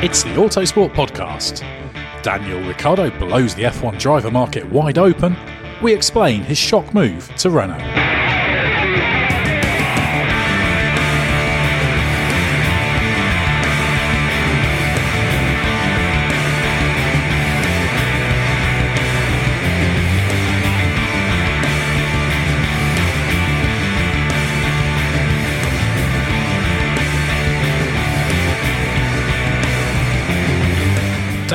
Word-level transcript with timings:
It's 0.00 0.22
the 0.22 0.30
Autosport 0.30 0.94
Podcast. 0.94 1.60
Daniel 2.22 2.66
Ricciardo 2.66 3.10
blows 3.18 3.54
the 3.54 3.64
F1 3.64 3.98
driver 3.98 4.30
market 4.30 4.64
wide 4.70 4.96
open. 4.96 5.36
We 5.82 5.92
explain 5.92 6.40
his 6.40 6.56
shock 6.56 6.94
move 6.94 7.28
to 7.36 7.50
Renault. 7.50 8.17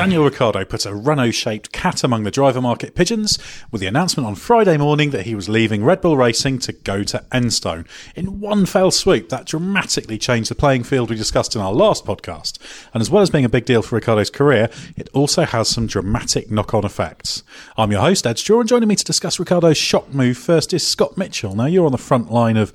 Daniel 0.04 0.24
Ricciardo 0.24 0.66
put 0.66 0.84
a 0.84 0.94
Renault 0.94 1.30
shaped 1.30 1.72
cat 1.72 2.04
among 2.04 2.24
the 2.24 2.30
driver 2.30 2.60
market 2.60 2.94
pigeons 2.94 3.38
with 3.70 3.80
the 3.80 3.86
announcement 3.86 4.26
on 4.26 4.34
Friday 4.34 4.76
morning 4.76 5.12
that 5.12 5.24
he 5.24 5.34
was 5.34 5.48
leaving 5.48 5.82
Red 5.82 6.02
Bull 6.02 6.18
Racing 6.18 6.58
to 6.58 6.72
go 6.72 7.04
to 7.04 7.24
Enstone. 7.32 7.86
In 8.14 8.38
one 8.38 8.66
fell 8.66 8.90
swoop, 8.90 9.30
that 9.30 9.46
dramatically 9.46 10.18
changed 10.18 10.50
the 10.50 10.54
playing 10.54 10.82
field 10.82 11.08
we 11.08 11.16
discussed 11.16 11.56
in 11.56 11.62
our 11.62 11.72
last 11.72 12.04
podcast. 12.04 12.58
And 12.92 13.00
as 13.00 13.08
well 13.08 13.22
as 13.22 13.30
being 13.30 13.46
a 13.46 13.48
big 13.48 13.64
deal 13.64 13.80
for 13.80 13.96
Ricciardo's 13.96 14.28
career, 14.28 14.68
it 14.94 15.08
also 15.14 15.44
has 15.44 15.70
some 15.70 15.86
dramatic 15.86 16.50
knock 16.50 16.74
on 16.74 16.84
effects. 16.84 17.42
I'm 17.78 17.90
your 17.90 18.02
host, 18.02 18.26
Ed 18.26 18.38
Straw, 18.38 18.60
and 18.60 18.68
joining 18.68 18.90
me 18.90 18.96
to 18.96 19.04
discuss 19.04 19.38
Ricciardo's 19.38 19.78
shock 19.78 20.12
move 20.12 20.36
first 20.36 20.74
is 20.74 20.86
Scott 20.86 21.16
Mitchell. 21.16 21.56
Now, 21.56 21.64
you're 21.64 21.86
on 21.86 21.92
the 21.92 21.96
front 21.96 22.30
line 22.30 22.58
of 22.58 22.74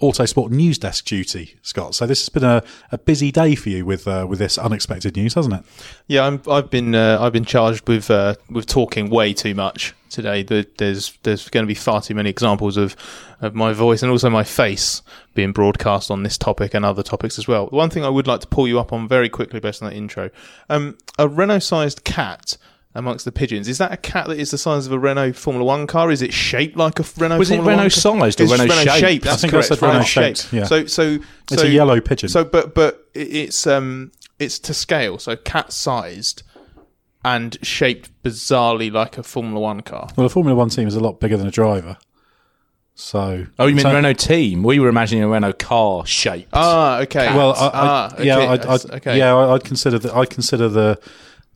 Autosport 0.00 0.50
news 0.50 0.78
desk 0.78 1.04
duty, 1.06 1.58
Scott. 1.62 1.94
So 1.94 2.06
this 2.06 2.20
has 2.20 2.28
been 2.28 2.44
a, 2.44 2.62
a 2.92 2.98
busy 2.98 3.32
day 3.32 3.54
for 3.56 3.68
you 3.68 3.84
with 3.84 4.06
uh, 4.06 4.26
with 4.28 4.38
this 4.38 4.56
unexpected 4.56 5.16
news, 5.16 5.34
hasn't 5.34 5.54
it? 5.54 5.64
Yeah, 6.06 6.24
I'm, 6.24 6.40
I've 6.48 6.70
been 6.70 6.94
uh, 6.94 7.18
I've 7.20 7.32
been 7.32 7.44
charged 7.44 7.88
with 7.88 8.10
uh, 8.10 8.36
with 8.48 8.66
talking 8.66 9.10
way 9.10 9.32
too 9.32 9.54
much 9.54 9.94
today. 10.08 10.42
There's 10.42 11.16
there's 11.22 11.48
going 11.48 11.64
to 11.64 11.68
be 11.68 11.74
far 11.74 12.00
too 12.00 12.14
many 12.14 12.30
examples 12.30 12.76
of 12.76 12.94
of 13.40 13.54
my 13.54 13.72
voice 13.72 14.02
and 14.02 14.10
also 14.10 14.30
my 14.30 14.44
face 14.44 15.02
being 15.34 15.52
broadcast 15.52 16.10
on 16.10 16.22
this 16.22 16.38
topic 16.38 16.74
and 16.74 16.84
other 16.84 17.02
topics 17.02 17.38
as 17.38 17.48
well. 17.48 17.66
One 17.66 17.90
thing 17.90 18.04
I 18.04 18.08
would 18.08 18.26
like 18.26 18.40
to 18.40 18.46
pull 18.46 18.68
you 18.68 18.78
up 18.78 18.92
on 18.92 19.08
very 19.08 19.28
quickly 19.28 19.58
based 19.58 19.82
on 19.82 19.90
that 19.90 19.96
intro: 19.96 20.30
um, 20.68 20.96
a 21.18 21.28
Renault-sized 21.28 22.04
cat 22.04 22.56
amongst 22.94 23.24
the 23.24 23.32
pigeons. 23.32 23.68
Is 23.68 23.78
that 23.78 23.92
a 23.92 23.96
cat 23.96 24.26
that 24.28 24.38
is 24.38 24.50
the 24.50 24.58
size 24.58 24.86
of 24.86 24.92
a 24.92 24.98
Renault 24.98 25.34
Formula 25.34 25.64
One 25.64 25.86
car? 25.86 26.10
Is 26.10 26.22
it 26.22 26.32
shaped 26.32 26.76
like 26.76 26.98
a 26.98 27.04
Renault? 27.16 27.38
Was 27.38 27.48
Formula 27.48 27.68
it 27.68 27.70
Renault 27.70 27.82
One 27.84 27.90
sized 27.90 28.40
or 28.40 28.44
It's 28.44 28.52
Renault 28.52 28.98
shaped? 28.98 29.24
That's 29.24 29.36
I 29.44 29.48
think 29.48 29.52
I 29.52 29.56
correct. 29.56 29.68
said 29.68 29.82
Renault 29.82 30.02
shaped, 30.04 30.52
yeah. 30.52 30.64
So 30.64 30.86
so 30.86 31.18
It's 31.50 31.62
a 31.62 31.68
yellow 31.68 32.00
pigeon. 32.00 32.28
So 32.28 32.44
but 32.44 32.74
but 32.74 33.06
it's 33.14 33.66
um 33.66 34.12
it's 34.38 34.58
to 34.60 34.74
scale. 34.74 35.18
So 35.18 35.36
cat 35.36 35.72
sized 35.72 36.42
and 37.24 37.58
shaped 37.62 38.10
bizarrely 38.22 38.90
like 38.92 39.18
a 39.18 39.22
Formula 39.22 39.60
One 39.60 39.80
car. 39.82 40.08
Well, 40.16 40.26
a 40.26 40.30
Formula 40.30 40.56
One 40.56 40.68
team 40.70 40.88
is 40.88 40.94
a 40.94 41.00
lot 41.00 41.20
bigger 41.20 41.36
than 41.36 41.46
a 41.46 41.50
driver. 41.50 41.98
So, 42.94 43.46
Oh, 43.60 43.66
you 43.66 43.76
mean 43.76 43.84
so- 43.84 43.94
Renault 43.94 44.14
team? 44.14 44.64
We 44.64 44.80
were 44.80 44.88
imagining 44.88 45.22
a 45.22 45.28
Renault 45.28 45.52
car 45.60 46.04
shape. 46.04 46.48
Ah, 46.52 46.98
okay. 47.02 47.32
Well, 47.32 47.54
I, 47.54 47.66
I, 47.66 47.70
ah, 47.74 48.14
okay. 48.14 48.24
yeah, 48.26 48.38
I'd, 48.38 48.62
that's- 48.62 48.84
I'd, 48.86 48.94
okay. 48.94 49.18
yeah, 49.18 49.34
I- 49.36 49.54
I'd 49.54 49.62
consider 49.62 50.00
that. 50.00 50.14
I 50.14 50.24
consider 50.26 50.68
the 50.68 50.98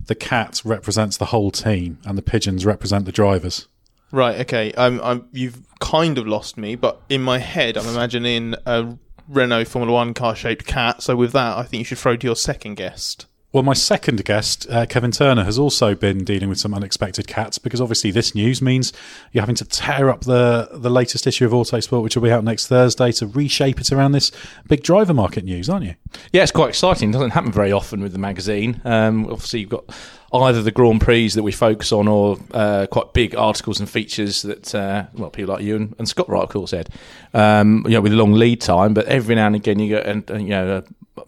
the 0.06 0.14
cat 0.14 0.62
represents 0.64 1.16
the 1.16 1.26
whole 1.26 1.50
team, 1.50 1.98
and 2.04 2.16
the 2.18 2.22
pigeons 2.22 2.66
represent 2.66 3.04
the 3.04 3.12
drivers. 3.12 3.68
Right. 4.10 4.40
Okay. 4.40 4.72
I'm, 4.76 5.28
you've 5.32 5.62
kind 5.80 6.18
of 6.18 6.26
lost 6.26 6.58
me, 6.58 6.74
but 6.76 7.00
in 7.08 7.22
my 7.22 7.38
head, 7.38 7.78
I'm 7.78 7.88
imagining 7.88 8.54
a 8.66 8.98
Renault 9.28 9.64
Formula 9.66 9.92
One 9.92 10.12
car 10.12 10.36
shaped 10.36 10.66
cat. 10.66 11.02
So 11.02 11.16
with 11.16 11.32
that, 11.32 11.56
I 11.56 11.62
think 11.62 11.80
you 11.80 11.84
should 11.84 11.98
throw 11.98 12.16
to 12.16 12.26
your 12.26 12.36
second 12.36 12.74
guest. 12.74 13.26
Well, 13.52 13.62
my 13.62 13.74
second 13.74 14.24
guest, 14.24 14.66
uh, 14.70 14.86
Kevin 14.86 15.10
Turner, 15.10 15.44
has 15.44 15.58
also 15.58 15.94
been 15.94 16.24
dealing 16.24 16.48
with 16.48 16.58
some 16.58 16.72
unexpected 16.72 17.26
cats 17.26 17.58
because 17.58 17.82
obviously 17.82 18.10
this 18.10 18.34
news 18.34 18.62
means 18.62 18.94
you're 19.30 19.42
having 19.42 19.56
to 19.56 19.66
tear 19.66 20.08
up 20.08 20.22
the 20.22 20.70
the 20.72 20.88
latest 20.88 21.26
issue 21.26 21.44
of 21.44 21.52
Autosport, 21.52 22.02
which 22.02 22.16
will 22.16 22.22
be 22.22 22.32
out 22.32 22.44
next 22.44 22.68
Thursday, 22.68 23.12
to 23.12 23.26
reshape 23.26 23.78
it 23.78 23.92
around 23.92 24.12
this 24.12 24.32
big 24.68 24.82
driver 24.82 25.12
market 25.12 25.44
news, 25.44 25.68
aren't 25.68 25.84
you? 25.84 25.94
Yeah, 26.32 26.42
it's 26.44 26.50
quite 26.50 26.70
exciting. 26.70 27.10
It 27.10 27.12
doesn't 27.12 27.30
happen 27.32 27.52
very 27.52 27.72
often 27.72 28.00
with 28.00 28.12
the 28.12 28.18
magazine. 28.18 28.80
Um, 28.86 29.26
obviously, 29.26 29.60
you've 29.60 29.68
got 29.68 29.84
either 30.32 30.62
the 30.62 30.70
Grand 30.70 31.02
Prix 31.02 31.28
that 31.30 31.42
we 31.42 31.52
focus 31.52 31.92
on 31.92 32.08
or 32.08 32.38
uh, 32.54 32.86
quite 32.90 33.12
big 33.12 33.36
articles 33.36 33.80
and 33.80 33.90
features 33.90 34.40
that, 34.42 34.74
uh, 34.74 35.04
well, 35.12 35.28
people 35.28 35.52
like 35.54 35.62
you 35.62 35.76
and, 35.76 35.94
and 35.98 36.08
Scott 36.08 36.26
Wright, 36.30 36.44
of 36.44 36.48
course, 36.48 36.72
Ed, 36.72 36.88
um, 37.34 37.82
you 37.84 37.92
know, 37.92 38.00
with 38.00 38.14
a 38.14 38.16
long 38.16 38.32
lead 38.32 38.62
time. 38.62 38.94
But 38.94 39.04
every 39.08 39.34
now 39.34 39.48
and 39.48 39.56
again, 39.56 39.78
you 39.78 39.88
get, 39.88 40.06
an, 40.06 40.24
you 40.40 40.48
know, 40.48 40.82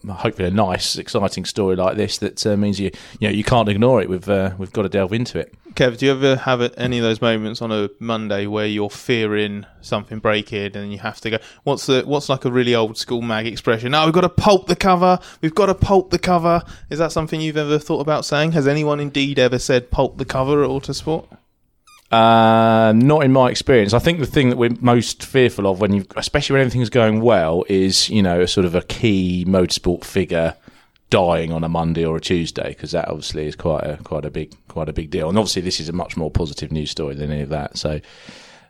hopefully 0.09 0.49
a 0.49 0.51
nice, 0.51 0.97
exciting 0.97 1.45
story 1.45 1.77
like 1.77 1.97
this 1.97 2.19
that 2.19 2.47
uh, 2.47 2.57
means 2.57 2.81
you 2.81 2.91
you 3.21 3.29
know 3.29 3.35
you 3.35 3.45
can't 3.45 3.69
ignore 3.69 4.01
it. 4.01 4.09
We've 4.09 4.29
uh, 4.29 4.55
we've 4.59 4.73
got 4.73 4.83
to 4.83 4.89
delve 4.89 5.13
into 5.13 5.39
it. 5.39 5.55
Kev, 5.75 5.99
do 5.99 6.07
you 6.07 6.13
ever 6.13 6.37
have 6.37 6.61
any 6.77 6.99
of 6.99 7.05
those 7.05 7.21
moments 7.21 7.61
on 7.61 7.73
a 7.73 7.91
Monday 7.99 8.47
where 8.47 8.67
you're 8.67 8.89
fearing 8.89 9.67
something 9.81 10.21
breaking 10.21 10.77
and 10.77 10.93
you 10.93 10.99
have 10.99 11.21
to 11.23 11.31
go? 11.31 11.39
What's 11.65 11.87
the 11.87 12.03
what's 12.07 12.29
like 12.29 12.45
a 12.45 12.51
really 12.51 12.75
old 12.75 12.97
school 12.97 13.23
mag 13.23 13.47
expression? 13.47 13.93
No, 13.93 14.05
we've 14.05 14.15
got 14.15 14.23
to 14.23 14.29
pulp 14.29 14.69
the 14.69 14.77
cover. 14.77 15.19
We've 15.41 15.55
got 15.55 15.67
to 15.67 15.75
pulp 15.75 16.11
the 16.11 16.19
cover. 16.19 16.63
Is 16.91 16.99
that 16.99 17.13
something 17.13 17.41
you've 17.41 17.57
ever 17.57 17.79
thought 17.79 18.01
about 18.01 18.25
saying? 18.25 18.53
Has 18.53 18.69
anyone 18.69 19.01
indeed 19.01 19.39
ever 19.39 19.59
said 19.59 19.91
pulp 19.91 20.19
the 20.19 20.25
cover 20.25 20.63
at 20.63 20.71
Autosport? 20.71 21.27
Uh, 22.11 22.93
not 22.95 23.25
in 23.25 23.33
my 23.33 23.51
experience. 23.51 23.93
I 23.93 23.99
think 23.99 24.21
the 24.21 24.27
thing 24.27 24.51
that 24.51 24.57
we're 24.57 24.77
most 24.81 25.25
fearful 25.25 25.67
of 25.67 25.81
when 25.81 25.93
you, 25.93 26.07
especially 26.17 26.55
when 26.55 26.61
everything's 26.61 26.91
going 26.91 27.21
well, 27.21 27.65
is 27.69 28.09
you 28.09 28.23
know 28.23 28.41
a 28.41 28.47
sort 28.47 28.67
of 28.67 28.75
a 28.75 28.83
key 28.83 29.45
motorsport 29.49 30.05
figure 30.05 30.55
dying 31.11 31.53
on 31.53 31.63
a 31.63 31.69
Monday 31.69 32.05
or 32.05 32.17
a 32.17 32.21
Tuesday 32.21 32.69
because 32.69 32.91
that 32.91 33.09
obviously 33.09 33.47
is 33.47 33.57
quite 33.57 33.85
a 33.85 33.99
quite 34.05 34.25
a 34.25 34.31
big 34.31 34.55
quite 34.69 34.89
a 34.89 34.93
big 34.93 35.11
deal. 35.11 35.29
And 35.29 35.39
obviously 35.39 35.63
this 35.63 35.81
is 35.81 35.89
a 35.89 35.93
much 35.93 36.17
more 36.17 36.31
positive 36.31 36.73
news 36.73 36.91
story 36.91 37.15
than 37.15 37.31
any 37.31 37.43
of 37.43 37.49
that. 37.51 37.79
So 37.79 38.01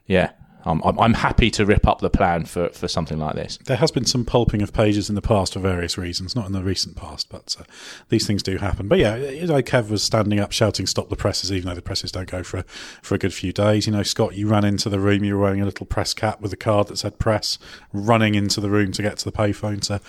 yeah, 0.07 0.33
I'm, 0.65 0.83
I'm, 0.83 0.99
I'm 0.99 1.15
happy 1.15 1.51
to 1.53 1.67
rip 1.67 1.87
up 1.87 2.01
the 2.01 2.11
plan 2.11 2.45
for, 2.47 2.69
for 2.71 2.89
something 2.89 3.19
like 3.19 3.35
this. 3.35 3.59
There 3.65 3.77
has 3.77 3.91
been 3.91 4.05
some 4.05 4.25
pulping 4.25 4.63
of 4.63 4.73
pages 4.73 5.09
in 5.09 5.15
the 5.15 5.23
past 5.23 5.53
for 5.55 5.61
various 5.61 5.99
reasons, 5.99 6.35
not 6.35 6.47
in 6.47 6.53
the 6.53 6.63
recent 6.63 6.97
past, 6.97 7.29
but 7.29 7.57
uh, 7.61 7.65
these 8.09 8.27
things 8.27 8.43
do 8.43 8.57
happen. 8.57 8.89
But 8.89 8.99
yeah, 8.99 9.17
you 9.17 9.47
know, 9.47 9.63
Kev 9.63 9.91
was 9.91 10.03
standing 10.03 10.41
up 10.41 10.53
shouting, 10.53 10.87
"Stop 10.87 11.09
the 11.11 11.17
presses!" 11.17 11.53
Even 11.53 11.69
though 11.69 11.75
the 11.75 11.83
presses 11.83 12.11
don't 12.13 12.31
go 12.31 12.43
for 12.43 12.59
a, 12.59 12.63
for 13.03 13.15
a 13.15 13.19
good 13.19 13.35
few 13.35 13.53
days. 13.53 13.87
You 13.87 13.93
know, 13.93 14.03
Scott, 14.03 14.35
you 14.35 14.49
ran 14.49 14.65
into 14.65 14.89
the 14.89 14.99
room. 14.99 15.25
You 15.25 15.37
were 15.37 15.43
wearing 15.43 15.61
a 15.61 15.65
little 15.67 15.87
press 15.87 16.15
cap 16.15 16.41
with 16.41 16.53
a 16.53 16.57
card 16.57 16.89
that 16.89 16.99
said 16.99 17.19
"press," 17.19 17.59
running 17.93 18.35
into 18.35 18.61
the 18.61 18.71
room 18.71 18.93
to 18.93 19.03
get 19.03 19.19
to 19.19 19.25
the 19.25 19.33
payphone 19.33 19.81
to 19.83 20.01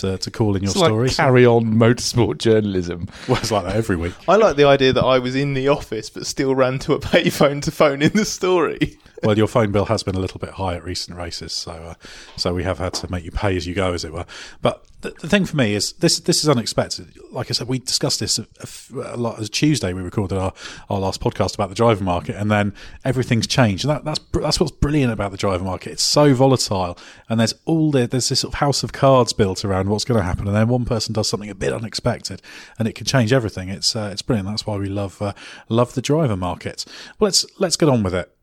to, 0.00 0.18
to 0.18 0.30
call 0.30 0.56
in 0.56 0.62
your 0.62 0.70
It's 0.70 0.78
story. 0.78 1.08
like 1.08 1.16
carry 1.16 1.46
on 1.46 1.74
motorsport 1.74 2.38
journalism. 2.38 3.08
well, 3.28 3.38
it's 3.38 3.50
like 3.50 3.64
that 3.64 3.76
every 3.76 3.96
week. 3.96 4.14
I 4.28 4.36
like 4.36 4.56
the 4.56 4.64
idea 4.64 4.92
that 4.92 5.04
I 5.04 5.18
was 5.18 5.34
in 5.34 5.54
the 5.54 5.68
office 5.68 6.10
but 6.10 6.26
still 6.26 6.54
ran 6.54 6.78
to 6.80 6.94
a 6.94 7.00
payphone 7.00 7.62
to 7.62 7.70
phone 7.70 8.02
in 8.02 8.12
the 8.12 8.24
story. 8.24 8.98
Well, 9.22 9.36
your 9.36 9.46
phone 9.46 9.72
bill 9.72 9.86
has 9.86 10.02
been 10.02 10.14
a 10.14 10.20
little 10.20 10.40
bit 10.40 10.50
high 10.50 10.74
at 10.74 10.84
recent 10.84 11.16
races, 11.16 11.52
so 11.52 11.72
uh, 11.72 11.94
so 12.36 12.54
we 12.54 12.64
have 12.64 12.78
had 12.78 12.94
to 12.94 13.10
make 13.10 13.24
you 13.24 13.30
pay 13.30 13.56
as 13.56 13.66
you 13.66 13.74
go, 13.74 13.92
as 13.92 14.04
it 14.04 14.12
were. 14.12 14.26
But 14.60 14.84
the, 15.04 15.10
the 15.10 15.28
thing 15.28 15.44
for 15.44 15.56
me 15.56 15.74
is 15.74 15.92
this 15.94 16.18
this 16.20 16.42
is 16.42 16.48
unexpected. 16.48 17.12
Like 17.30 17.50
I 17.50 17.52
said, 17.52 17.68
we 17.68 17.78
discussed 17.78 18.20
this 18.20 18.38
a, 18.38 19.16
lot 19.16 19.38
as 19.38 19.48
Tuesday. 19.48 19.92
We 19.92 20.02
recorded 20.02 20.36
our, 20.36 20.52
our 20.90 20.98
last 20.98 21.20
podcast 21.20 21.54
about 21.54 21.68
the 21.68 21.74
driver 21.74 22.02
market, 22.02 22.36
and 22.36 22.50
then 22.50 22.74
everything's 23.04 23.46
changed. 23.46 23.84
And 23.84 23.90
that, 23.90 24.04
that's 24.04 24.20
that's 24.32 24.58
what's 24.58 24.72
brilliant 24.72 25.12
about 25.12 25.30
the 25.30 25.36
driver 25.36 25.64
market. 25.64 25.92
It's 25.92 26.02
so 26.02 26.34
volatile, 26.34 26.98
and 27.28 27.38
there's 27.38 27.54
all 27.66 27.90
the, 27.90 28.06
there's 28.06 28.28
this 28.28 28.40
sort 28.40 28.54
of 28.54 28.60
house 28.60 28.82
of 28.82 28.92
cards 28.92 29.32
built 29.32 29.64
around 29.64 29.88
what's 29.88 30.04
going 30.04 30.18
to 30.18 30.24
happen, 30.24 30.46
and 30.46 30.56
then 30.56 30.68
one 30.68 30.84
person 30.84 31.12
does 31.12 31.28
something 31.28 31.50
a 31.50 31.54
bit 31.54 31.72
unexpected, 31.72 32.42
and 32.78 32.88
it 32.88 32.94
can 32.94 33.06
change 33.06 33.32
everything. 33.32 33.68
It's 33.68 33.94
uh, 33.94 34.10
it's 34.12 34.22
brilliant. 34.22 34.48
That's 34.48 34.66
why 34.66 34.76
we 34.76 34.88
love 34.88 35.22
uh, 35.22 35.34
love 35.68 35.94
the 35.94 36.02
driver 36.02 36.36
market. 36.36 36.84
Well, 37.18 37.28
let's 37.28 37.46
let's 37.58 37.76
get 37.76 37.88
on 37.88 38.02
with 38.02 38.14
it. 38.14 38.33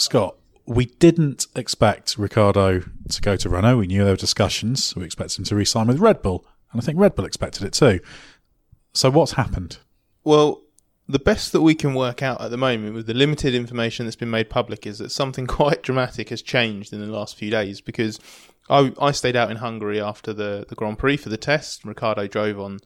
Scott, 0.00 0.36
we 0.66 0.86
didn't 0.86 1.46
expect 1.56 2.16
Ricciardo 2.16 2.80
to 3.08 3.20
go 3.20 3.36
to 3.36 3.48
Renault. 3.48 3.78
We 3.78 3.86
knew 3.86 4.04
there 4.04 4.12
were 4.12 4.16
discussions. 4.16 4.94
We 4.94 5.04
expected 5.04 5.38
him 5.38 5.44
to 5.46 5.56
re-sign 5.56 5.88
with 5.88 5.98
Red 5.98 6.22
Bull, 6.22 6.44
and 6.72 6.80
I 6.80 6.84
think 6.84 6.98
Red 6.98 7.14
Bull 7.14 7.24
expected 7.24 7.64
it 7.64 7.72
too. 7.72 8.00
So 8.92 9.10
what's 9.10 9.32
happened? 9.32 9.78
Well, 10.24 10.62
the 11.08 11.18
best 11.18 11.52
that 11.52 11.62
we 11.62 11.74
can 11.74 11.94
work 11.94 12.22
out 12.22 12.40
at 12.40 12.50
the 12.50 12.56
moment 12.56 12.94
with 12.94 13.06
the 13.06 13.14
limited 13.14 13.54
information 13.54 14.06
that's 14.06 14.16
been 14.16 14.30
made 14.30 14.48
public 14.48 14.86
is 14.86 14.98
that 14.98 15.10
something 15.10 15.46
quite 15.48 15.82
dramatic 15.82 16.28
has 16.28 16.42
changed 16.42 16.92
in 16.92 17.00
the 17.00 17.06
last 17.06 17.36
few 17.36 17.50
days 17.50 17.80
because 17.80 18.20
I, 18.68 18.92
I 19.00 19.10
stayed 19.10 19.36
out 19.36 19.50
in 19.50 19.56
Hungary 19.56 20.00
after 20.00 20.32
the, 20.32 20.66
the 20.68 20.76
Grand 20.76 20.98
Prix 20.98 21.16
for 21.16 21.28
the 21.28 21.36
test. 21.36 21.84
Ricciardo 21.84 22.26
drove 22.28 22.60
on 22.60 22.78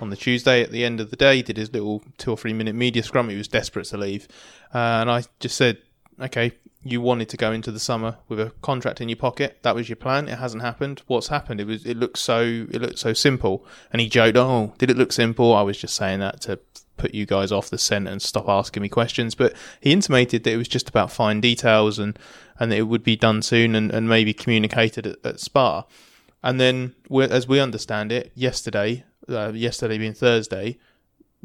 on 0.00 0.10
the 0.10 0.16
Tuesday 0.16 0.62
at 0.62 0.70
the 0.70 0.84
end 0.84 1.00
of 1.00 1.10
the 1.10 1.16
day, 1.16 1.42
did 1.42 1.56
his 1.56 1.72
little 1.72 2.02
two 2.18 2.30
or 2.30 2.36
three 2.36 2.52
minute 2.52 2.74
media 2.74 3.02
scrum. 3.02 3.28
He 3.28 3.36
was 3.36 3.48
desperate 3.48 3.86
to 3.86 3.96
leave. 3.96 4.28
Uh, 4.74 4.78
and 4.78 5.10
I 5.10 5.24
just 5.40 5.56
said, 5.56 5.78
okay, 6.20 6.52
you 6.84 7.00
wanted 7.00 7.28
to 7.28 7.36
go 7.36 7.52
into 7.52 7.70
the 7.70 7.78
summer 7.78 8.18
with 8.28 8.40
a 8.40 8.52
contract 8.60 9.00
in 9.00 9.08
your 9.08 9.16
pocket. 9.16 9.58
That 9.62 9.74
was 9.74 9.88
your 9.88 9.96
plan. 9.96 10.28
It 10.28 10.38
hasn't 10.38 10.62
happened. 10.62 11.02
What's 11.06 11.28
happened? 11.28 11.60
It 11.60 11.66
was. 11.66 11.84
It 11.86 11.96
looked 11.96 12.18
so. 12.18 12.40
It 12.42 12.80
looked 12.80 12.98
so 12.98 13.12
simple. 13.12 13.64
And 13.92 14.00
he 14.00 14.08
joked, 14.08 14.36
"Oh, 14.36 14.74
did 14.78 14.90
it 14.90 14.96
look 14.96 15.12
simple?" 15.12 15.54
I 15.54 15.62
was 15.62 15.78
just 15.78 15.94
saying 15.94 16.20
that 16.20 16.40
to 16.42 16.58
put 16.96 17.14
you 17.14 17.26
guys 17.26 17.50
off 17.50 17.70
the 17.70 17.78
scent 17.78 18.06
and 18.06 18.20
stop 18.20 18.48
asking 18.48 18.82
me 18.82 18.88
questions. 18.88 19.34
But 19.34 19.54
he 19.80 19.92
intimated 19.92 20.44
that 20.44 20.52
it 20.52 20.56
was 20.56 20.68
just 20.68 20.88
about 20.88 21.12
fine 21.12 21.40
details 21.40 21.98
and 21.98 22.18
and 22.58 22.70
that 22.72 22.78
it 22.78 22.88
would 22.88 23.04
be 23.04 23.16
done 23.16 23.42
soon 23.42 23.74
and, 23.74 23.90
and 23.90 24.08
maybe 24.08 24.32
communicated 24.32 25.06
at, 25.06 25.24
at 25.24 25.40
Spa. 25.40 25.84
And 26.42 26.60
then, 26.60 26.94
as 27.30 27.46
we 27.46 27.60
understand 27.60 28.10
it, 28.10 28.32
yesterday, 28.34 29.04
uh, 29.28 29.52
yesterday 29.54 29.98
being 29.98 30.14
Thursday, 30.14 30.78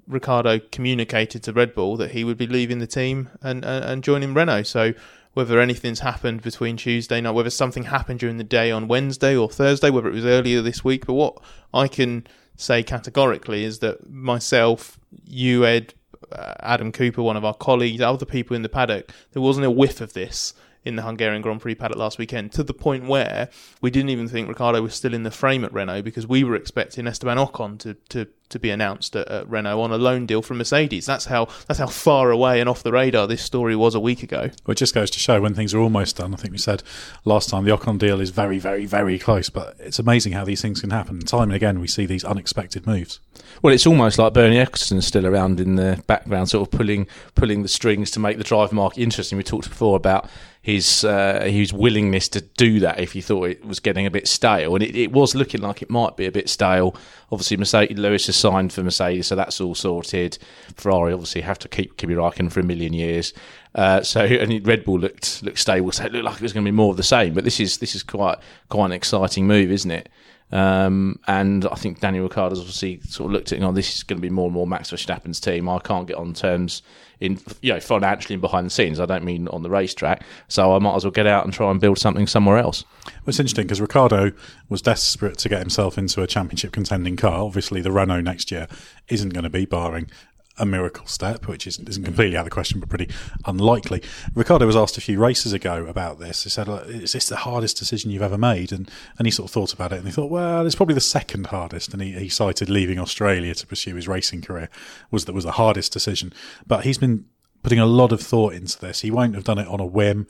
Ricciardo 0.07 0.59
communicated 0.71 1.43
to 1.43 1.53
Red 1.53 1.73
Bull 1.73 1.97
that 1.97 2.11
he 2.11 2.23
would 2.23 2.37
be 2.37 2.47
leaving 2.47 2.79
the 2.79 2.87
team 2.87 3.29
and, 3.41 3.63
and, 3.65 3.83
and 3.83 4.03
joining 4.03 4.33
Renault. 4.33 4.63
So 4.63 4.93
whether 5.33 5.59
anything's 5.59 5.99
happened 5.99 6.41
between 6.41 6.77
Tuesday 6.77 7.21
night, 7.21 7.31
whether 7.31 7.49
something 7.49 7.83
happened 7.83 8.19
during 8.19 8.37
the 8.37 8.43
day 8.43 8.71
on 8.71 8.87
Wednesday 8.87 9.35
or 9.35 9.49
Thursday, 9.49 9.89
whether 9.89 10.07
it 10.07 10.13
was 10.13 10.25
earlier 10.25 10.61
this 10.61 10.83
week, 10.83 11.05
but 11.05 11.13
what 11.13 11.37
I 11.73 11.87
can 11.87 12.25
say 12.55 12.81
categorically 12.81 13.63
is 13.63 13.79
that 13.79 14.09
myself, 14.09 14.99
you, 15.25 15.63
Ed, 15.65 15.93
uh, 16.31 16.55
Adam 16.61 16.91
Cooper, 16.91 17.21
one 17.21 17.37
of 17.37 17.45
our 17.45 17.53
colleagues, 17.53 18.01
other 18.01 18.25
people 18.25 18.55
in 18.55 18.63
the 18.63 18.69
paddock, 18.69 19.11
there 19.33 19.41
wasn't 19.41 19.65
a 19.65 19.71
whiff 19.71 20.01
of 20.01 20.13
this 20.13 20.53
in 20.87 20.95
the 20.95 21.03
Hungarian 21.03 21.41
Grand 21.41 21.61
Prix 21.61 21.75
paddock 21.75 21.97
last 21.97 22.17
weekend 22.17 22.51
to 22.53 22.63
the 22.63 22.73
point 22.73 23.05
where 23.05 23.49
we 23.81 23.91
didn't 23.91 24.09
even 24.09 24.27
think 24.27 24.47
Ricciardo 24.47 24.81
was 24.81 24.95
still 24.95 25.13
in 25.13 25.23
the 25.23 25.31
frame 25.31 25.63
at 25.63 25.73
Renault 25.73 26.03
because 26.03 26.25
we 26.25 26.43
were 26.43 26.55
expecting 26.55 27.05
Esteban 27.05 27.37
Ocon 27.37 27.77
to, 27.79 27.95
to, 28.09 28.27
to 28.49 28.59
be 28.59 28.69
announced 28.69 29.15
at, 29.15 29.27
at 29.27 29.49
Renault 29.49 29.81
on 29.81 29.91
a 29.91 29.97
loan 29.97 30.25
deal 30.25 30.41
from 30.41 30.57
Mercedes. 30.57 31.05
That's 31.05 31.25
how 31.25 31.47
that's 31.67 31.79
how 31.79 31.87
far 31.87 32.31
away 32.31 32.59
and 32.59 32.69
off 32.69 32.83
the 32.83 32.91
radar 32.91 33.27
this 33.27 33.41
story 33.41 33.75
was 33.75 33.93
a 33.93 33.99
week 33.99 34.23
ago. 34.23 34.49
Well, 34.65 34.71
it 34.71 34.75
just 34.75 34.93
goes 34.93 35.11
to 35.11 35.19
show 35.19 35.41
when 35.41 35.53
things 35.53 35.73
are 35.73 35.79
almost 35.79 36.17
done. 36.17 36.33
I 36.33 36.37
think 36.37 36.53
we 36.53 36.57
said 36.57 36.83
last 37.25 37.49
time 37.49 37.65
the 37.65 37.75
Ocon 37.75 37.99
deal 37.99 38.21
is 38.21 38.29
very, 38.29 38.59
very, 38.59 38.85
very 38.85 39.19
close, 39.19 39.49
but 39.49 39.75
it's 39.79 39.99
amazing 39.99 40.31
how 40.33 40.45
these 40.45 40.61
things 40.61 40.81
can 40.81 40.91
happen. 40.91 41.19
Time 41.19 41.43
and 41.43 41.53
again, 41.53 41.79
we 41.79 41.87
see 41.87 42.05
these 42.05 42.23
unexpected 42.23 42.87
moves. 42.87 43.19
Well, 43.61 43.73
it's 43.73 43.87
almost 43.87 44.17
like 44.17 44.33
Bernie 44.33 44.57
Ecclestone 44.57 44.97
is 44.97 45.07
still 45.07 45.25
around 45.25 45.59
in 45.59 45.75
the 45.75 46.01
background, 46.07 46.49
sort 46.49 46.67
of 46.67 46.71
pulling 46.71 47.07
pulling 47.35 47.63
the 47.63 47.67
strings 47.67 48.11
to 48.11 48.19
make 48.19 48.37
the 48.37 48.43
drive 48.43 48.71
market 48.71 49.01
interesting. 49.01 49.37
We 49.37 49.43
talked 49.43 49.69
before 49.69 49.97
about 49.97 50.29
his 50.67 51.05
uh, 51.05 51.45
his 51.45 51.71
willingness 51.71 52.27
to 52.27 52.41
do 52.41 52.81
that 52.81 52.99
if 52.99 53.13
he 53.13 53.21
thought 53.21 53.45
it 53.45 53.63
was 53.63 53.79
getting 53.79 54.05
a 54.05 54.11
bit 54.11 54.27
stale, 54.27 54.75
and 54.75 54.83
it, 54.83 54.97
it 54.97 55.13
was 55.13 55.33
looking 55.33 55.61
like 55.61 55.81
it 55.81 55.89
might 55.89 56.17
be 56.17 56.25
a 56.25 56.31
bit 56.31 56.49
stale. 56.49 56.93
Obviously, 57.31 57.55
Mercedes 57.55 57.97
Lewis 57.97 58.25
has 58.25 58.35
signed 58.35 58.73
for 58.73 58.83
Mercedes, 58.83 59.27
so 59.27 59.35
that's 59.37 59.61
all 59.61 59.75
sorted. 59.75 60.37
Ferrari 60.75 61.13
obviously 61.13 61.39
have 61.39 61.57
to 61.59 61.69
keep 61.69 61.95
Kimi 61.95 62.15
Raikkonen 62.15 62.51
for 62.51 62.59
a 62.59 62.63
million 62.63 62.91
years. 62.91 63.33
Uh, 63.77 64.01
so 64.01 64.21
and 64.21 64.65
Red 64.65 64.83
Bull 64.83 64.99
looked 64.99 65.43
looked 65.43 65.59
stable, 65.59 65.91
so 65.91 66.03
it 66.05 66.11
looked 66.11 66.25
like 66.25 66.35
it 66.35 66.41
was 66.41 66.51
going 66.51 66.65
to 66.65 66.71
be 66.71 66.75
more 66.75 66.91
of 66.91 66.97
the 66.97 67.03
same. 67.03 67.33
But 67.33 67.43
this 67.43 67.59
is 67.59 67.77
this 67.77 67.95
is 67.95 68.03
quite 68.03 68.39
quite 68.69 68.87
an 68.87 68.91
exciting 68.91 69.45
move, 69.45 69.71
isn't 69.71 69.91
it? 69.91 70.09
Um, 70.51 71.19
and 71.27 71.65
I 71.65 71.75
think 71.75 71.99
Daniel 71.99 72.23
Ricciardo's 72.23 72.59
obviously 72.59 73.01
sort 73.01 73.27
of 73.27 73.33
looked 73.33 73.51
at 73.51 73.59
gone, 73.59 73.73
this 73.73 73.97
is 73.97 74.03
going 74.03 74.17
to 74.17 74.21
be 74.21 74.29
more 74.29 74.45
and 74.45 74.53
more 74.53 74.65
Max 74.65 74.91
Verstappen's 74.91 75.41
team. 75.41 75.67
I 75.67 75.79
can't 75.79 76.07
get 76.07 76.15
on 76.15 76.33
terms 76.33 76.83
in, 77.19 77.37
you 77.61 77.73
know, 77.73 77.81
financially 77.81 78.33
and 78.33 78.41
behind 78.41 78.65
the 78.65 78.69
scenes. 78.69 78.99
I 78.99 79.05
don't 79.05 79.25
mean 79.25 79.49
on 79.49 79.61
the 79.61 79.69
racetrack. 79.69 80.23
So 80.47 80.73
I 80.73 80.79
might 80.79 80.95
as 80.95 81.03
well 81.03 81.11
get 81.11 81.27
out 81.27 81.43
and 81.43 81.53
try 81.53 81.69
and 81.69 81.81
build 81.81 81.97
something 81.97 82.27
somewhere 82.27 82.57
else. 82.57 82.85
Well, 83.05 83.13
it's 83.27 83.39
interesting 83.39 83.65
because 83.65 83.81
Ricciardo 83.81 84.31
was 84.69 84.81
desperate 84.81 85.37
to 85.39 85.49
get 85.49 85.59
himself 85.59 85.97
into 85.97 86.21
a 86.21 86.27
championship 86.27 86.71
contending 86.71 87.17
car. 87.17 87.43
Obviously, 87.43 87.81
the 87.81 87.91
Renault 87.91 88.21
next 88.21 88.49
year 88.49 88.67
isn't 89.09 89.33
going 89.33 89.43
to 89.43 89.49
be, 89.49 89.65
barring 89.65 90.09
a 90.57 90.65
miracle 90.65 91.05
step, 91.05 91.47
which 91.47 91.67
isn't, 91.67 91.87
isn't 91.87 92.03
completely 92.03 92.35
out 92.35 92.41
of 92.41 92.45
the 92.45 92.51
question, 92.51 92.79
but 92.79 92.89
pretty 92.89 93.09
unlikely. 93.45 94.01
Ricciardo 94.33 94.65
was 94.65 94.75
asked 94.75 94.97
a 94.97 95.01
few 95.01 95.19
races 95.19 95.53
ago 95.53 95.85
about 95.85 96.19
this. 96.19 96.43
He 96.43 96.49
said, 96.49 96.67
"Is 96.87 97.11
this 97.11 97.29
the 97.29 97.37
hardest 97.37 97.77
decision 97.77 98.11
you've 98.11 98.21
ever 98.21 98.37
made?" 98.37 98.71
And 98.71 98.89
and 99.17 99.27
he 99.27 99.31
sort 99.31 99.49
of 99.49 99.53
thought 99.53 99.73
about 99.73 99.91
it, 99.91 99.99
and 99.99 100.05
he 100.05 100.11
thought, 100.11 100.31
"Well, 100.31 100.65
it's 100.65 100.75
probably 100.75 100.95
the 100.95 101.01
second 101.01 101.47
hardest." 101.47 101.93
And 101.93 102.01
he, 102.01 102.11
he 102.13 102.29
cited 102.29 102.69
leaving 102.69 102.99
Australia 102.99 103.53
to 103.55 103.67
pursue 103.67 103.95
his 103.95 104.07
racing 104.07 104.41
career 104.41 104.69
was 105.11 105.25
that 105.25 105.33
was 105.33 105.45
the 105.45 105.53
hardest 105.53 105.93
decision. 105.93 106.33
But 106.65 106.83
he's 106.83 106.97
been 106.97 107.25
putting 107.63 107.79
a 107.79 107.85
lot 107.85 108.11
of 108.11 108.21
thought 108.21 108.53
into 108.53 108.79
this. 108.79 109.01
He 109.01 109.11
won't 109.11 109.35
have 109.35 109.43
done 109.43 109.59
it 109.59 109.67
on 109.67 109.79
a 109.79 109.85
whim. 109.85 110.27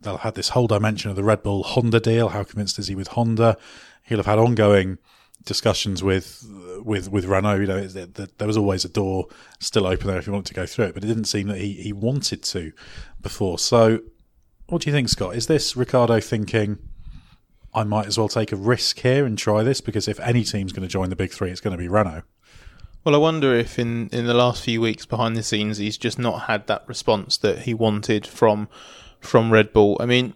They'll 0.00 0.18
have 0.18 0.34
this 0.34 0.50
whole 0.50 0.68
dimension 0.68 1.10
of 1.10 1.16
the 1.16 1.24
Red 1.24 1.42
Bull 1.42 1.62
Honda 1.62 2.00
deal. 2.00 2.28
How 2.30 2.44
convinced 2.44 2.78
is 2.78 2.88
he 2.88 2.94
with 2.94 3.08
Honda? 3.08 3.56
He'll 4.04 4.18
have 4.18 4.26
had 4.26 4.38
ongoing 4.38 4.98
discussions 5.44 6.02
with 6.02 6.44
with 6.88 7.10
with 7.10 7.26
Renault. 7.26 7.60
You 7.60 7.66
know, 7.66 7.86
there 7.86 8.46
was 8.46 8.56
always 8.56 8.84
a 8.84 8.88
door 8.88 9.26
still 9.60 9.86
open 9.86 10.08
there 10.08 10.18
if 10.18 10.26
you 10.26 10.32
wanted 10.32 10.48
to 10.48 10.54
go 10.54 10.66
through 10.66 10.86
it, 10.86 10.94
but 10.94 11.04
it 11.04 11.06
didn't 11.06 11.26
seem 11.26 11.46
that 11.48 11.58
he, 11.58 11.74
he 11.74 11.92
wanted 11.92 12.42
to 12.42 12.72
before. 13.20 13.58
So, 13.58 14.00
what 14.66 14.82
do 14.82 14.90
you 14.90 14.94
think, 14.94 15.08
Scott? 15.08 15.36
Is 15.36 15.46
this 15.46 15.76
Ricciardo 15.76 16.20
thinking? 16.20 16.78
I 17.74 17.84
might 17.84 18.06
as 18.06 18.18
well 18.18 18.28
take 18.28 18.50
a 18.50 18.56
risk 18.56 19.00
here 19.00 19.26
and 19.26 19.36
try 19.36 19.62
this 19.62 19.80
because 19.80 20.08
if 20.08 20.18
any 20.20 20.42
team's 20.42 20.72
going 20.72 20.88
to 20.88 20.88
join 20.88 21.10
the 21.10 21.16
big 21.16 21.30
three, 21.30 21.50
it's 21.50 21.60
going 21.60 21.72
to 21.72 21.78
be 21.78 21.86
Renault. 21.86 22.22
Well, 23.04 23.14
I 23.14 23.18
wonder 23.18 23.54
if 23.54 23.78
in, 23.78 24.08
in 24.08 24.26
the 24.26 24.34
last 24.34 24.64
few 24.64 24.80
weeks 24.80 25.06
behind 25.06 25.36
the 25.36 25.42
scenes 25.42 25.78
he's 25.78 25.98
just 25.98 26.18
not 26.18 26.42
had 26.42 26.66
that 26.66 26.88
response 26.88 27.36
that 27.38 27.60
he 27.60 27.74
wanted 27.74 28.26
from 28.26 28.68
from 29.20 29.52
Red 29.52 29.72
Bull. 29.72 29.96
I 30.00 30.06
mean, 30.06 30.34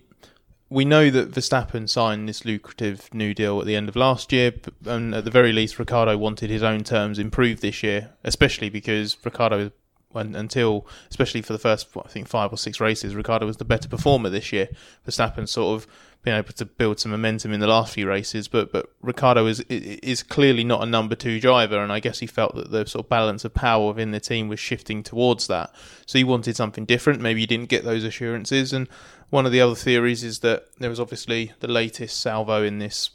we 0.73 0.87
know 0.87 1.11
that 1.11 1.33
Verstappen 1.33 1.87
signed 1.89 2.29
this 2.29 2.47
lucrative 2.47 3.13
new 3.13 3.35
deal 3.35 3.61
at 3.61 3.67
the 3.67 3.77
end 3.77 3.91
of 3.91 3.97
last 3.97 4.33
year, 4.33 4.53
and 4.87 5.15
at 5.15 5.25
the 5.25 5.31
very 5.31 5.53
least, 5.53 5.79
Ricciardo 5.79 6.17
wanted 6.17 6.49
his 6.49 6.63
own 6.63 6.83
terms 6.83 7.19
improved 7.19 7.61
this 7.61 7.83
year, 7.83 8.11
especially 8.25 8.71
because 8.71 9.17
Ricciardo, 9.23 9.71
until 10.15 10.87
especially 11.11 11.43
for 11.43 11.53
the 11.53 11.59
first 11.59 11.89
I 11.97 12.09
think 12.09 12.27
five 12.27 12.53
or 12.53 12.57
six 12.57 12.81
races, 12.81 13.15
Ricciardo 13.15 13.45
was 13.45 13.59
the 13.59 13.67
better 13.67 13.89
performer 13.89 14.31
this 14.31 14.51
year. 14.51 14.69
Verstappen 15.07 15.47
sort 15.47 15.83
of 15.83 15.87
been 16.23 16.35
able 16.35 16.53
to 16.53 16.65
build 16.65 17.01
some 17.01 17.11
momentum 17.11 17.53
in 17.53 17.59
the 17.59 17.67
last 17.67 17.95
few 17.95 18.07
races, 18.07 18.47
but 18.47 18.73
but 18.73 18.91
Ricciardo 19.01 19.47
is 19.47 19.61
is 19.69 20.23
clearly 20.23 20.63
not 20.63 20.83
a 20.83 20.87
number 20.87 21.17
two 21.17 21.41
driver, 21.41 21.83
and 21.83 21.93
I 21.93 21.99
guess 21.99 22.21
he 22.21 22.27
felt 22.27 22.55
that 22.55 22.71
the 22.71 22.87
sort 22.87 23.07
of 23.07 23.09
balance 23.09 23.45
of 23.45 23.55
power 23.55 23.89
within 23.89 24.13
the 24.13 24.21
team 24.21 24.49
was 24.49 24.61
shifting 24.61 25.03
towards 25.03 25.49
that. 25.49 25.75
So 26.07 26.19
he 26.19 26.25
wanted 26.25 26.55
something 26.55 26.85
different. 26.85 27.21
Maybe 27.21 27.41
he 27.41 27.47
didn't 27.47 27.69
get 27.69 27.85
those 27.85 28.05
assurances, 28.05 28.73
and 28.73 28.89
one 29.31 29.47
of 29.47 29.53
the 29.53 29.61
other 29.61 29.75
theories 29.75 30.23
is 30.23 30.41
that 30.41 30.69
there 30.79 30.91
was 30.91 31.01
obviously 31.01 31.53
the 31.61 31.69
latest 31.69 32.21
salvo 32.21 32.63
in 32.63 32.79
this 32.79 33.11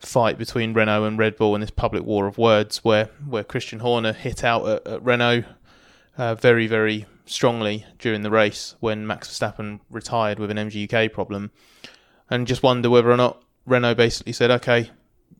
fight 0.00 0.36
between 0.36 0.72
Renault 0.72 1.04
and 1.04 1.18
Red 1.18 1.36
Bull 1.36 1.54
in 1.54 1.60
this 1.60 1.70
public 1.70 2.04
war 2.04 2.26
of 2.26 2.36
words, 2.36 2.78
where 2.78 3.10
where 3.24 3.44
Christian 3.44 3.78
Horner 3.78 4.12
hit 4.12 4.42
out 4.42 4.66
at, 4.66 4.86
at 4.88 5.02
Renault 5.04 5.44
uh, 6.18 6.34
very 6.34 6.66
very 6.66 7.06
strongly 7.26 7.86
during 8.00 8.22
the 8.22 8.30
race 8.30 8.74
when 8.80 9.06
Max 9.06 9.28
Verstappen 9.28 9.78
retired 9.88 10.40
with 10.40 10.50
an 10.50 10.56
MGUK 10.56 11.12
problem 11.12 11.52
and 12.30 12.46
just 12.46 12.62
wonder 12.62 12.88
whether 12.88 13.10
or 13.10 13.16
not 13.16 13.42
Renault 13.66 13.96
basically 13.96 14.32
said, 14.32 14.50
"Okay, 14.50 14.90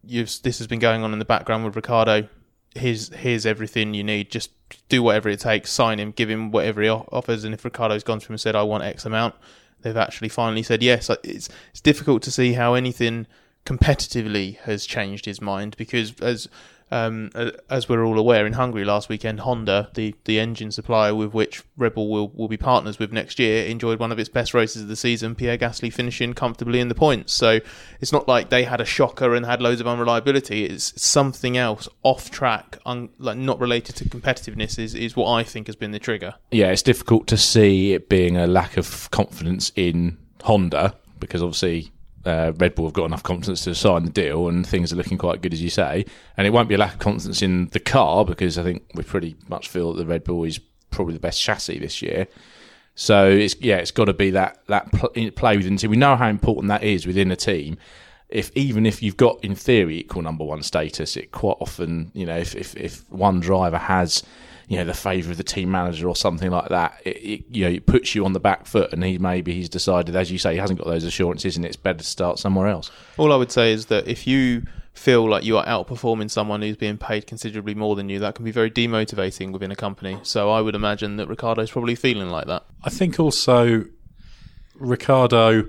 you've 0.05 0.43
this 0.43 0.59
has 0.59 0.67
been 0.67 0.79
going 0.79 1.03
on 1.03 1.13
in 1.13 1.19
the 1.19 1.25
background 1.25 1.65
with 1.65 1.77
Ricciardo. 1.77 2.29
Here's 2.75 3.09
here's 3.15 3.47
everything 3.47 3.95
you 3.95 4.05
need. 4.05 4.31
Just 4.31 4.51
do 4.89 5.03
whatever 5.03 5.29
it 5.29 5.41
takes. 5.41 5.71
Sign 5.71 5.99
him, 5.99 6.11
give 6.11 6.29
him 6.29 6.51
whatever 6.51 6.83
he 6.83 6.89
offers. 6.89 7.45
And 7.45 7.55
if 7.55 7.65
Ricciardo's 7.65 8.05
gone 8.05 8.21
to 8.21 8.27
him 8.27 8.35
and 8.35 8.41
said, 8.41 8.57
"I 8.57 8.63
want 8.63 8.85
X 8.85 9.07
amount," 9.07 9.35
they've 9.83 9.97
actually 9.97 10.29
finally 10.29 10.63
said 10.63 10.83
yes. 10.83 11.09
It's 11.25 11.49
it's 11.73 11.81
difficult 11.81 12.23
to 12.25 12.31
see 12.31 12.55
how 12.55 12.75
anything 12.75 13.27
competitively 13.65 14.57
has 14.61 14.87
changed 14.87 15.27
his 15.27 15.41
mind 15.41 15.77
because 15.77 16.19
as 16.21 16.49
um, 16.91 17.31
as 17.69 17.89
we're 17.89 18.05
all 18.05 18.19
aware, 18.19 18.47
in 18.47 18.55
Hungary 18.55 18.85
last 18.85 19.09
weekend, 19.09 19.41
Honda, 19.41 19.91
the, 19.95 20.15
the 20.25 20.41
engine 20.41 20.73
supplier 20.73 21.15
with 21.15 21.33
which 21.33 21.63
Red 21.77 21.95
Bull 21.95 22.11
will, 22.11 22.29
will 22.31 22.49
be 22.49 22.57
partners 22.57 22.99
with 22.99 23.13
next 23.13 23.39
year, 23.39 23.67
enjoyed 23.67 23.99
one 23.99 24.11
of 24.11 24.19
its 24.19 24.29
best 24.29 24.55
races 24.55 24.83
of 24.83 24.89
the 24.89 24.97
season, 24.97 25.35
Pierre 25.35 25.57
Gasly 25.57 25.93
finishing 25.93 26.35
comfortably 26.35 26.81
in 26.81 26.89
the 26.89 26.95
points. 26.95 27.33
So 27.33 27.61
it's 28.01 28.13
not 28.13 28.27
like 28.27 28.51
they 28.51 28.65
had 28.65 28.81
a 28.81 28.85
shocker 28.85 29.35
and 29.35 29.47
had 29.47 29.63
loads 29.63 29.81
of 29.81 29.87
unreliability. 29.87 30.65
It's 30.65 31.01
something 31.01 31.57
else 31.57 31.89
off 32.03 32.31
track, 32.31 32.79
un, 32.85 33.11
like 33.19 33.39
not 33.39 33.61
related 33.61 33.97
to 33.97 34.05
competitiveness, 34.05 34.79
is, 34.79 34.95
is 34.95 35.15
what 35.15 35.31
I 35.31 35.45
think 35.45 35.69
has 35.69 35.77
been 35.77 35.93
the 35.93 35.99
trigger. 35.99 36.35
Yeah, 36.51 36.71
it's 36.73 36.83
difficult 36.83 37.27
to 37.29 37.37
see 37.37 37.93
it 37.93 38.09
being 38.09 38.37
a 38.37 38.47
lack 38.47 38.77
of 38.77 39.11
confidence 39.11 39.71
in 39.77 40.19
Honda 40.43 40.95
because 41.21 41.43
obviously 41.43 41.93
uh, 42.25 42.53
Red 42.57 42.75
Bull 42.75 42.87
have 42.87 42.93
got 42.93 43.07
enough 43.07 43.23
confidence 43.23 43.65
to 43.65 43.75
sign 43.75 44.05
the 44.05 44.11
deal, 44.11 44.49
and 44.49 44.67
things 44.67 44.93
are 44.93 44.97
looking 44.97 45.19
quite 45.19 45.41
good, 45.41 45.53
as 45.53 45.63
you 45.63 45.71
say. 45.71 46.05
And 46.37 46.47
it 46.47 46.51
won't 46.51 46.69
be 46.69 46.75
a 46.75 46.79
lack 46.79 46.95
of 46.95 46.99
confidence 46.99 47.43
in 47.43 47.69
the 47.69 47.81
car 47.81 48.25
because 48.25 48.59
I 48.59 48.63
think 48.63 48.85
we 48.95 49.03
pretty 49.03 49.37
much 49.49 49.69
feel 49.69 49.93
that 49.93 49.99
the 49.99 50.07
Red 50.07 50.25
Bull 50.25 50.45
is 50.45 50.61
probably 50.91 51.15
the 51.15 51.21
best 51.21 51.41
chassis 51.41 51.79
this 51.79 52.03
year. 52.03 52.27
So 52.95 53.29
it's 53.31 53.57
yeah, 53.61 53.77
it's 53.77 53.91
got 53.93 54.07
to 54.07 54.13
be 54.13 54.31
that 54.31 54.59
that 54.67 54.93
pl- 54.93 55.31
play 55.31 55.57
within 55.57 55.77
team. 55.77 55.91
We 55.91 55.97
know 55.97 56.17
how 56.17 56.29
important 56.29 56.69
that 56.69 56.83
is 56.83 57.07
within 57.07 57.31
a 57.31 57.37
team. 57.37 57.79
If 58.29 58.51
even 58.55 58.85
if 58.85 59.03
you've 59.03 59.17
got 59.17 59.43
in 59.43 59.55
theory 59.55 59.99
equal 59.99 60.23
number 60.23 60.45
one 60.45 60.63
status, 60.63 61.17
it 61.17 61.33
quite 61.33 61.57
often 61.61 62.11
you 62.15 62.27
know 62.27 62.37
if 62.37 62.55
if, 62.55 62.77
if 62.77 63.11
one 63.11 63.41
driver 63.41 63.79
has 63.79 64.23
you 64.71 64.77
know 64.77 64.85
the 64.85 64.95
favour 64.95 65.33
of 65.33 65.37
the 65.37 65.43
team 65.43 65.69
manager 65.69 66.09
or 66.09 66.15
something 66.15 66.49
like 66.49 66.69
that. 66.69 67.03
It, 67.05 67.17
it, 67.17 67.45
you 67.51 67.65
know 67.65 67.73
it 67.73 67.87
puts 67.87 68.15
you 68.15 68.25
on 68.25 68.35
the 68.35 68.41
back 68.41 68.67
foot, 68.67 68.93
and 68.93 69.03
he 69.03 69.19
maybe 69.19 69.53
he's 69.53 69.69
decided, 69.69 70.15
as 70.15 70.31
you 70.31 70.39
say, 70.39 70.53
he 70.53 70.59
hasn't 70.59 70.79
got 70.79 70.87
those 70.87 71.03
assurances, 71.03 71.57
and 71.57 71.67
it's 71.67 71.75
better 71.75 71.99
to 71.99 72.05
start 72.05 72.39
somewhere 72.39 72.69
else. 72.69 72.89
All 73.19 73.33
I 73.33 73.37
would 73.37 73.51
say 73.51 73.73
is 73.73 73.87
that 73.87 74.07
if 74.07 74.29
you 74.29 74.63
feel 74.93 75.29
like 75.29 75.43
you 75.43 75.59
are 75.59 75.67
outperforming 75.67 76.31
someone 76.31 76.63
who's 76.63 76.77
being 76.77 76.99
paid 76.99 77.27
considerably 77.27 77.75
more 77.75 77.97
than 77.97 78.09
you, 78.09 78.21
that 78.21 78.37
can 78.37 78.45
be 78.45 78.53
very 78.53 78.71
demotivating 78.71 79.51
within 79.51 79.73
a 79.73 79.77
company. 79.77 80.21
So 80.23 80.53
I 80.53 80.61
would 80.61 80.77
imagine 80.77 81.17
that 81.17 81.27
Ricciardo's 81.27 81.73
probably 81.73 81.97
feeling 81.97 82.31
like 82.31 82.47
that. 82.47 82.65
I 82.85 82.91
think 82.91 83.19
also 83.19 83.87
Ricciardo 84.77 85.67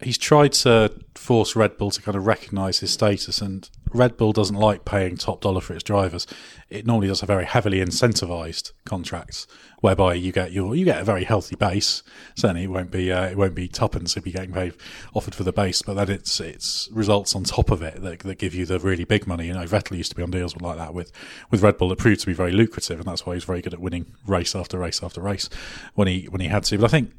he's 0.00 0.18
tried 0.18 0.52
to 0.52 0.92
force 1.14 1.56
Red 1.56 1.76
Bull 1.78 1.90
to 1.90 2.02
kind 2.02 2.16
of 2.16 2.26
recognise 2.26 2.80
his 2.80 2.90
status, 2.90 3.40
and 3.40 3.68
Red 3.92 4.16
Bull 4.16 4.32
doesn't 4.32 4.56
like 4.56 4.84
paying 4.84 5.16
top 5.16 5.40
dollar 5.40 5.60
for 5.60 5.74
its 5.74 5.82
drivers. 5.82 6.26
It 6.68 6.86
normally 6.86 7.08
does 7.08 7.22
a 7.22 7.26
very 7.26 7.44
heavily 7.44 7.78
incentivised 7.78 8.72
contracts, 8.84 9.46
whereby 9.80 10.14
you 10.14 10.32
get 10.32 10.52
your 10.52 10.74
you 10.74 10.84
get 10.84 11.00
a 11.00 11.04
very 11.04 11.24
healthy 11.24 11.56
base. 11.56 12.02
Certainly, 12.34 12.64
it 12.64 12.70
won't 12.70 12.90
be 12.90 13.10
uh, 13.10 13.26
it 13.28 13.36
won't 13.36 13.54
be 13.54 13.68
tuppence 13.68 14.16
if 14.16 14.26
you're 14.26 14.34
getting 14.34 14.52
paid 14.52 14.74
offered 15.14 15.34
for 15.34 15.44
the 15.44 15.52
base, 15.52 15.82
but 15.82 15.94
then 15.94 16.10
it's 16.10 16.40
it's 16.40 16.88
results 16.92 17.34
on 17.34 17.44
top 17.44 17.70
of 17.70 17.82
it 17.82 18.02
that, 18.02 18.20
that 18.20 18.38
give 18.38 18.54
you 18.54 18.66
the 18.66 18.78
really 18.78 19.04
big 19.04 19.26
money. 19.26 19.46
You 19.46 19.54
know, 19.54 19.64
Vettel 19.64 19.96
used 19.96 20.10
to 20.10 20.16
be 20.16 20.22
on 20.22 20.30
deals 20.30 20.56
like 20.56 20.76
that 20.76 20.92
with 20.92 21.10
with 21.50 21.62
Red 21.62 21.78
Bull 21.78 21.88
that 21.88 21.98
proved 21.98 22.20
to 22.20 22.26
be 22.26 22.34
very 22.34 22.52
lucrative, 22.52 22.98
and 22.98 23.08
that's 23.08 23.24
why 23.24 23.34
he's 23.34 23.44
very 23.44 23.62
good 23.62 23.72
at 23.72 23.80
winning 23.80 24.14
race 24.26 24.54
after 24.54 24.78
race 24.78 25.02
after 25.02 25.20
race 25.20 25.48
when 25.94 26.08
he 26.08 26.24
when 26.24 26.40
he 26.40 26.48
had 26.48 26.64
to. 26.64 26.78
But 26.78 26.86
I 26.86 26.88
think 26.88 27.12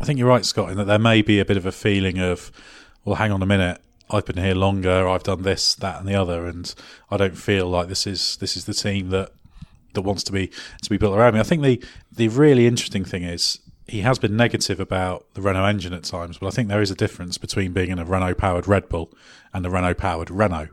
I 0.00 0.04
think 0.04 0.18
you're 0.18 0.28
right, 0.28 0.44
Scott, 0.44 0.70
in 0.70 0.76
that 0.78 0.86
there 0.86 0.98
may 0.98 1.22
be 1.22 1.38
a 1.38 1.44
bit 1.44 1.56
of 1.56 1.66
a 1.66 1.72
feeling 1.72 2.18
of, 2.18 2.50
well, 3.04 3.16
hang 3.16 3.32
on 3.32 3.42
a 3.42 3.46
minute, 3.46 3.80
I've 4.10 4.26
been 4.26 4.42
here 4.42 4.54
longer, 4.54 5.08
I've 5.08 5.22
done 5.22 5.42
this, 5.42 5.74
that, 5.76 5.98
and 5.98 6.08
the 6.08 6.14
other, 6.14 6.46
and 6.46 6.74
I 7.10 7.16
don't 7.16 7.36
feel 7.36 7.68
like 7.68 7.88
this 7.88 8.06
is 8.06 8.36
this 8.36 8.56
is 8.56 8.66
the 8.66 8.74
team 8.74 9.08
that 9.10 9.30
that 9.94 10.02
wants 10.02 10.22
to 10.24 10.32
be 10.32 10.50
to 10.82 10.90
be 10.90 10.98
built 10.98 11.16
around 11.16 11.34
me. 11.34 11.40
I 11.40 11.44
think 11.44 11.62
the 11.62 11.82
the 12.10 12.28
really 12.28 12.66
interesting 12.66 13.04
thing 13.04 13.22
is 13.22 13.58
he 13.88 14.00
has 14.00 14.18
been 14.18 14.36
negative 14.36 14.80
about 14.80 15.26
the 15.34 15.42
Renault 15.42 15.66
engine 15.66 15.92
at 15.92 16.04
times, 16.04 16.38
but 16.38 16.46
I 16.46 16.50
think 16.50 16.68
there 16.68 16.82
is 16.82 16.90
a 16.90 16.94
difference 16.94 17.38
between 17.38 17.72
being 17.72 17.90
in 17.90 17.98
a 17.98 18.04
Renault 18.04 18.34
powered 18.34 18.66
Red 18.66 18.88
Bull 18.88 19.12
and 19.52 19.64
a 19.66 19.70
Renault 19.70 19.94
powered 19.94 20.30
Renault 20.30 20.68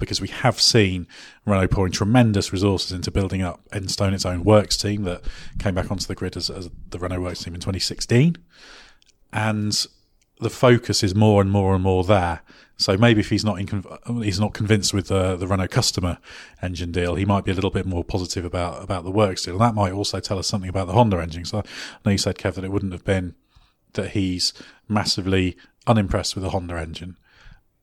because 0.00 0.20
we 0.20 0.28
have 0.28 0.60
seen 0.60 1.06
Renault 1.46 1.68
pouring 1.68 1.92
tremendous 1.92 2.52
resources 2.52 2.92
into 2.92 3.10
building 3.10 3.42
up 3.42 3.60
Enstone, 3.70 4.12
its 4.12 4.26
own 4.26 4.42
works 4.42 4.76
team 4.76 5.04
that 5.04 5.22
came 5.58 5.74
back 5.74 5.90
onto 5.90 6.06
the 6.06 6.14
grid 6.14 6.36
as, 6.36 6.50
as 6.50 6.68
the 6.88 6.98
Renault 6.98 7.20
works 7.20 7.44
team 7.44 7.54
in 7.54 7.60
2016. 7.60 8.36
And 9.32 9.86
the 10.40 10.50
focus 10.50 11.02
is 11.02 11.14
more 11.14 11.40
and 11.40 11.50
more 11.50 11.74
and 11.74 11.84
more 11.84 12.02
there. 12.02 12.40
So 12.76 12.96
maybe 12.96 13.20
if 13.20 13.28
he's 13.28 13.44
not 13.44 13.60
in, 13.60 13.84
he's 14.22 14.40
not 14.40 14.54
convinced 14.54 14.94
with 14.94 15.08
the, 15.08 15.36
the 15.36 15.46
Renault 15.46 15.68
customer 15.68 16.16
engine 16.62 16.92
deal, 16.92 17.14
he 17.14 17.26
might 17.26 17.44
be 17.44 17.50
a 17.50 17.54
little 17.54 17.70
bit 17.70 17.84
more 17.84 18.02
positive 18.02 18.44
about 18.44 18.82
about 18.82 19.04
the 19.04 19.10
works 19.10 19.42
deal. 19.42 19.54
And 19.54 19.60
that 19.60 19.74
might 19.74 19.92
also 19.92 20.18
tell 20.18 20.38
us 20.38 20.46
something 20.46 20.70
about 20.70 20.86
the 20.86 20.94
Honda 20.94 21.18
engine. 21.18 21.44
So 21.44 21.58
I 21.58 21.62
know 22.04 22.12
you 22.12 22.18
said 22.18 22.38
Kev 22.38 22.54
that 22.54 22.64
it 22.64 22.72
wouldn't 22.72 22.92
have 22.92 23.04
been 23.04 23.34
that 23.92 24.12
he's 24.12 24.54
massively 24.88 25.58
unimpressed 25.86 26.34
with 26.34 26.42
the 26.42 26.50
Honda 26.50 26.78
engine, 26.78 27.18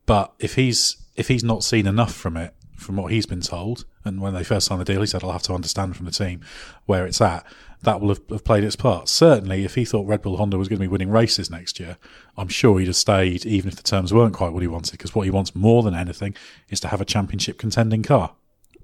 but 0.07 0.33
if 0.39 0.55
he's 0.55 0.97
if 1.17 1.27
he's 1.27 1.43
not 1.43 1.63
seen 1.63 1.87
enough 1.87 2.13
from 2.13 2.37
it, 2.37 2.53
from 2.77 2.95
what 2.95 3.11
he's 3.11 3.25
been 3.25 3.41
told, 3.41 3.85
and 4.05 4.21
when 4.21 4.35
they 4.35 4.43
first 4.43 4.67
signed 4.67 4.79
the 4.79 4.85
deal, 4.85 5.01
he 5.01 5.07
said, 5.07 5.23
I'll 5.23 5.31
have 5.31 5.41
to 5.43 5.53
understand 5.53 5.97
from 5.97 6.05
the 6.05 6.11
team 6.11 6.41
where 6.85 7.05
it's 7.07 7.19
at. 7.19 7.43
That 7.81 7.99
will 7.99 8.09
have, 8.09 8.21
have 8.29 8.43
played 8.43 8.63
its 8.63 8.75
part. 8.75 9.09
Certainly, 9.09 9.63
if 9.63 9.75
he 9.75 9.83
thought 9.83 10.07
Red 10.07 10.21
Bull 10.21 10.37
Honda 10.37 10.57
was 10.57 10.67
going 10.67 10.77
to 10.79 10.83
be 10.83 10.87
winning 10.87 11.09
races 11.09 11.49
next 11.49 11.79
year, 11.79 11.97
I'm 12.37 12.47
sure 12.47 12.79
he'd 12.79 12.87
have 12.87 12.95
stayed, 12.95 13.45
even 13.45 13.67
if 13.67 13.75
the 13.75 13.83
terms 13.83 14.13
weren't 14.13 14.33
quite 14.33 14.53
what 14.53 14.61
he 14.61 14.67
wanted, 14.67 14.91
because 14.91 15.13
what 15.13 15.23
he 15.23 15.31
wants 15.31 15.55
more 15.55 15.83
than 15.83 15.93
anything 15.93 16.35
is 16.69 16.79
to 16.81 16.87
have 16.87 17.01
a 17.01 17.05
championship 17.05 17.57
contending 17.57 18.03
car. 18.03 18.33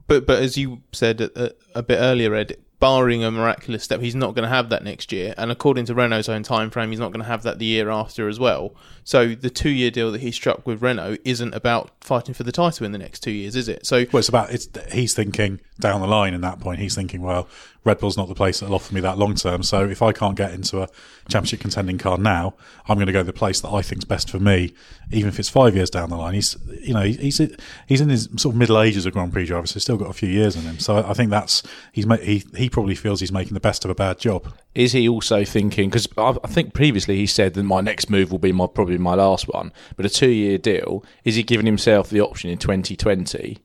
But 0.08 0.26
but 0.28 0.42
as 0.42 0.58
you 0.58 0.82
said 0.92 1.22
a, 1.22 1.54
a 1.74 1.82
bit 1.82 1.98
earlier, 1.98 2.36
Ed, 2.36 2.58
barring 2.84 3.24
a 3.24 3.32
miraculous 3.32 3.82
step, 3.82 4.02
he's 4.02 4.14
not 4.14 4.36
going 4.36 4.44
to 4.44 4.50
have 4.50 4.68
that 4.68 4.84
next 4.84 5.14
year. 5.14 5.34
And 5.38 5.50
according 5.50 5.86
to 5.86 5.94
Renault's 5.94 6.28
own 6.28 6.44
time 6.44 6.70
frame, 6.70 6.90
he's 6.90 7.00
not 7.00 7.14
going 7.14 7.22
to 7.22 7.28
have 7.28 7.44
that 7.44 7.58
the 7.58 7.66
year 7.66 7.90
after 7.90 8.28
as 8.28 8.42
well. 8.42 8.76
So 9.06 9.36
the 9.36 9.50
two-year 9.50 9.90
deal 9.90 10.12
that 10.12 10.20
he 10.20 10.32
struck 10.32 10.68
with 10.68 10.82
Renault 10.82 11.16
isn't 11.24 11.56
about 11.56 11.92
fighting 12.02 12.34
for 12.34 12.44
the 12.44 12.52
title 12.52 12.86
in 12.86 12.92
the 12.92 12.98
next 12.98 13.22
two 13.22 13.32
years, 13.32 13.56
is 13.56 13.70
it? 13.70 13.86
So 13.86 14.06
well, 14.12 14.20
it's 14.20 14.28
about 14.28 14.52
it's 14.52 14.68
he's 14.92 15.14
thinking 15.14 15.62
down 15.80 16.02
the 16.02 16.08
line. 16.08 16.34
In 16.34 16.42
that 16.42 16.60
point, 16.60 16.82
he's 16.82 16.94
thinking, 16.94 17.22
well, 17.22 17.48
Red 17.84 18.00
Bull's 18.00 18.18
not 18.18 18.28
the 18.28 18.36
place 18.36 18.60
that'll 18.60 18.76
offer 18.76 18.94
me 18.94 19.02
that 19.02 19.18
long 19.18 19.36
term. 19.36 19.64
So 19.64 19.88
if 19.90 20.02
I 20.02 20.12
can't 20.12 20.38
get 20.38 20.54
into 20.54 20.82
a 20.82 20.88
championship 21.30 21.60
contending 21.60 21.98
car 21.98 22.18
now, 22.18 22.54
I'm 22.88 22.96
going 22.96 23.08
to 23.08 23.14
go 23.14 23.20
to 23.20 23.26
the 23.26 23.34
place 23.34 23.60
that 23.62 23.70
I 23.70 23.82
think's 23.82 24.06
best 24.06 24.30
for 24.30 24.40
me, 24.40 24.74
even 25.12 25.30
if 25.30 25.40
it's 25.40 25.50
five 25.50 25.76
years 25.76 25.90
down 25.90 26.10
the 26.10 26.16
line. 26.16 26.34
He's 26.34 26.56
you 26.80 26.94
know 26.94 27.02
he's 27.02 27.42
he's 27.88 28.02
in 28.02 28.10
his 28.10 28.30
sort 28.38 28.54
of 28.54 28.56
middle 28.56 28.80
ages 28.80 29.06
of 29.06 29.14
Grand 29.14 29.34
Prix 29.34 29.46
driver, 29.46 29.68
so 29.68 29.76
he's 29.76 29.84
still 29.84 29.98
got 29.98 30.10
a 30.10 30.14
few 30.14 30.30
years 30.30 30.56
in 30.56 30.62
him. 30.62 30.80
So 30.80 30.98
I 30.98 31.14
think 31.14 31.30
that's 31.30 31.64
he's 31.92 32.06
he 32.22 32.44
he 32.56 32.70
probably 32.70 32.96
feels 32.96 33.20
he's 33.20 33.32
making 33.32 33.54
the 33.54 33.60
best 33.60 33.84
of 33.84 33.92
a 33.92 33.96
bad 33.96 34.20
job. 34.20 34.54
Is 34.76 34.94
he 34.94 35.08
also 35.08 35.44
thinking? 35.44 35.90
Because 35.90 36.08
I 36.18 36.34
think 36.48 36.74
previously 36.74 37.18
he 37.18 37.28
said 37.28 37.54
that 37.56 37.64
my 37.64 37.82
next 37.82 38.10
move 38.10 38.32
will 38.32 38.40
be 38.40 38.52
my 38.52 38.68
probably 38.68 38.98
my 38.98 39.16
last 39.16 39.48
one, 39.48 39.74
but 39.98 40.06
a 40.06 40.10
two 40.10 40.30
year 40.32 40.58
deal. 40.58 41.04
Is 41.24 41.36
he 41.36 41.44
giving 41.44 41.66
himself 41.66 42.10
the 42.10 42.22
option 42.22 42.50
in 42.50 42.58
2020? 42.58 43.60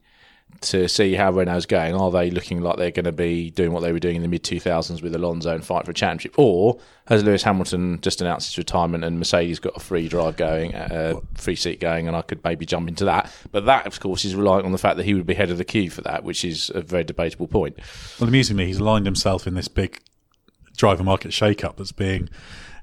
To 0.61 0.89
see 0.89 1.15
how 1.15 1.31
Renault's 1.31 1.67
going. 1.67 1.95
Are 1.95 2.11
they 2.11 2.31
looking 2.31 2.61
like 2.61 2.77
they're 2.77 2.91
going 2.91 3.05
to 3.05 3.13
be 3.13 3.51
doing 3.51 3.73
what 3.73 3.81
they 3.81 3.93
were 3.93 4.01
doing 4.01 4.17
in 4.17 4.23
the 4.23 4.29
mid 4.29 4.43
2000s 4.43 5.03
with 5.03 5.15
Alonso 5.15 5.55
and 5.55 5.65
fight 5.65 5.85
for 5.85 5.93
a 5.93 5.95
championship? 5.95 6.35
Or 6.37 6.79
has 7.07 7.23
Lewis 7.23 7.43
Hamilton 7.43 8.01
just 8.01 8.21
announced 8.21 8.49
his 8.49 8.59
retirement 8.59 9.05
and 9.05 9.19
Mercedes 9.19 9.61
got 9.61 9.77
a 9.77 9.81
free 9.81 10.09
drive 10.09 10.37
going, 10.37 10.75
uh, 10.75 11.21
a 11.23 11.41
free 11.41 11.57
seat 11.57 11.81
going, 11.81 12.09
and 12.09 12.17
I 12.17 12.23
could 12.23 12.43
maybe 12.43 12.67
jump 12.67 12.89
into 12.89 13.05
that? 13.05 13.33
But 13.53 13.67
that, 13.67 13.87
of 13.87 14.01
course, 14.01 14.25
is 14.25 14.35
relying 14.35 14.65
on 14.65 14.73
the 14.73 14.79
fact 14.79 14.97
that 14.97 15.05
he 15.05 15.15
would 15.15 15.27
be 15.27 15.35
head 15.35 15.51
of 15.51 15.59
the 15.59 15.65
queue 15.65 15.91
for 15.91 16.03
that, 16.03 16.25
which 16.25 16.45
is 16.45 16.71
a 16.75 16.81
very 16.81 17.05
debatable 17.05 17.47
point. 17.47 17.79
Well, 18.19 18.29
amusingly, 18.29 18.67
he's 18.67 18.79
aligned 18.79 19.07
himself 19.07 19.47
in 19.47 19.55
this 19.55 19.69
big 19.69 20.01
driver 20.77 21.05
market 21.05 21.33
shake-up 21.33 21.77
that's 21.77 21.93
being 21.93 22.29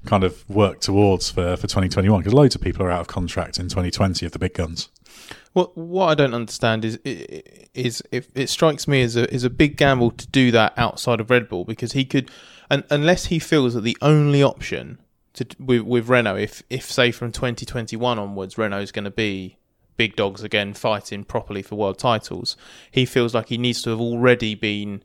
kind 0.06 0.24
of 0.24 0.48
worked 0.48 0.82
towards 0.82 1.30
for, 1.30 1.56
for 1.56 1.62
2021 1.62 2.20
because 2.20 2.32
loads 2.32 2.54
of 2.54 2.60
people 2.60 2.84
are 2.86 2.90
out 2.90 3.00
of 3.00 3.06
contract 3.08 3.58
in 3.58 3.68
2020 3.68 4.24
of 4.24 4.32
the 4.32 4.38
big 4.38 4.54
guns. 4.54 4.88
Well, 5.54 5.72
what 5.74 6.06
I 6.06 6.14
don't 6.14 6.34
understand 6.34 6.84
is 6.84 6.98
is 7.04 8.02
if 8.10 8.28
it 8.34 8.48
strikes 8.48 8.86
me 8.86 9.02
as 9.02 9.16
a 9.16 9.32
is 9.32 9.44
a 9.44 9.50
big 9.50 9.76
gamble 9.76 10.10
to 10.12 10.26
do 10.26 10.50
that 10.50 10.74
outside 10.76 11.20
of 11.20 11.30
Red 11.30 11.48
Bull 11.48 11.64
because 11.64 11.92
he 11.92 12.04
could, 12.04 12.30
and 12.70 12.84
unless 12.90 13.26
he 13.26 13.38
feels 13.38 13.74
that 13.74 13.82
the 13.82 13.96
only 14.02 14.42
option 14.42 14.98
to 15.34 15.46
with, 15.58 15.82
with 15.82 16.08
Renault, 16.08 16.36
if 16.36 16.62
if 16.70 16.90
say 16.90 17.10
from 17.10 17.32
2021 17.32 18.18
onwards, 18.18 18.58
Renault 18.58 18.80
is 18.80 18.92
going 18.92 19.04
to 19.04 19.10
be 19.10 19.56
big 19.96 20.16
dogs 20.16 20.42
again 20.42 20.74
fighting 20.74 21.24
properly 21.24 21.62
for 21.62 21.76
world 21.76 21.98
titles, 21.98 22.56
he 22.90 23.06
feels 23.06 23.34
like 23.34 23.48
he 23.48 23.58
needs 23.58 23.82
to 23.82 23.90
have 23.90 24.00
already 24.00 24.54
been 24.54 25.02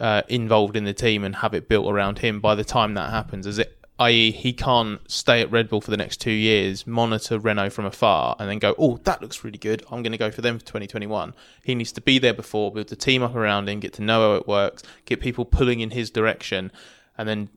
uh, 0.00 0.22
involved 0.28 0.76
in 0.76 0.84
the 0.84 0.94
team 0.94 1.24
and 1.24 1.36
have 1.36 1.54
it 1.54 1.68
built 1.68 1.90
around 1.90 2.20
him 2.20 2.40
by 2.40 2.54
the 2.54 2.64
time 2.64 2.94
that 2.94 3.10
happens. 3.10 3.46
As 3.46 3.58
it 3.58 3.78
i.e., 4.02 4.30
he 4.30 4.52
can't 4.52 5.00
stay 5.10 5.40
at 5.40 5.50
Red 5.50 5.68
Bull 5.68 5.80
for 5.80 5.90
the 5.90 5.96
next 5.96 6.20
two 6.20 6.32
years, 6.32 6.86
monitor 6.86 7.38
Renault 7.38 7.70
from 7.70 7.84
afar, 7.84 8.36
and 8.38 8.48
then 8.48 8.58
go, 8.58 8.74
"Oh, 8.78 8.98
that 9.04 9.22
looks 9.22 9.44
really 9.44 9.58
good. 9.58 9.82
I'm 9.90 10.02
going 10.02 10.12
to 10.12 10.18
go 10.18 10.30
for 10.30 10.42
them 10.42 10.58
for 10.58 10.64
2021." 10.64 11.34
He 11.64 11.74
needs 11.74 11.92
to 11.92 12.00
be 12.00 12.18
there 12.18 12.34
before, 12.34 12.72
build 12.72 12.88
the 12.88 12.96
team 12.96 13.22
up 13.22 13.34
around 13.34 13.68
him, 13.68 13.80
get 13.80 13.92
to 13.94 14.02
know 14.02 14.30
how 14.30 14.36
it 14.36 14.48
works, 14.48 14.82
get 15.04 15.20
people 15.20 15.44
pulling 15.44 15.80
in 15.80 15.90
his 15.90 16.10
direction, 16.10 16.72
and 17.16 17.28
then 17.28 17.48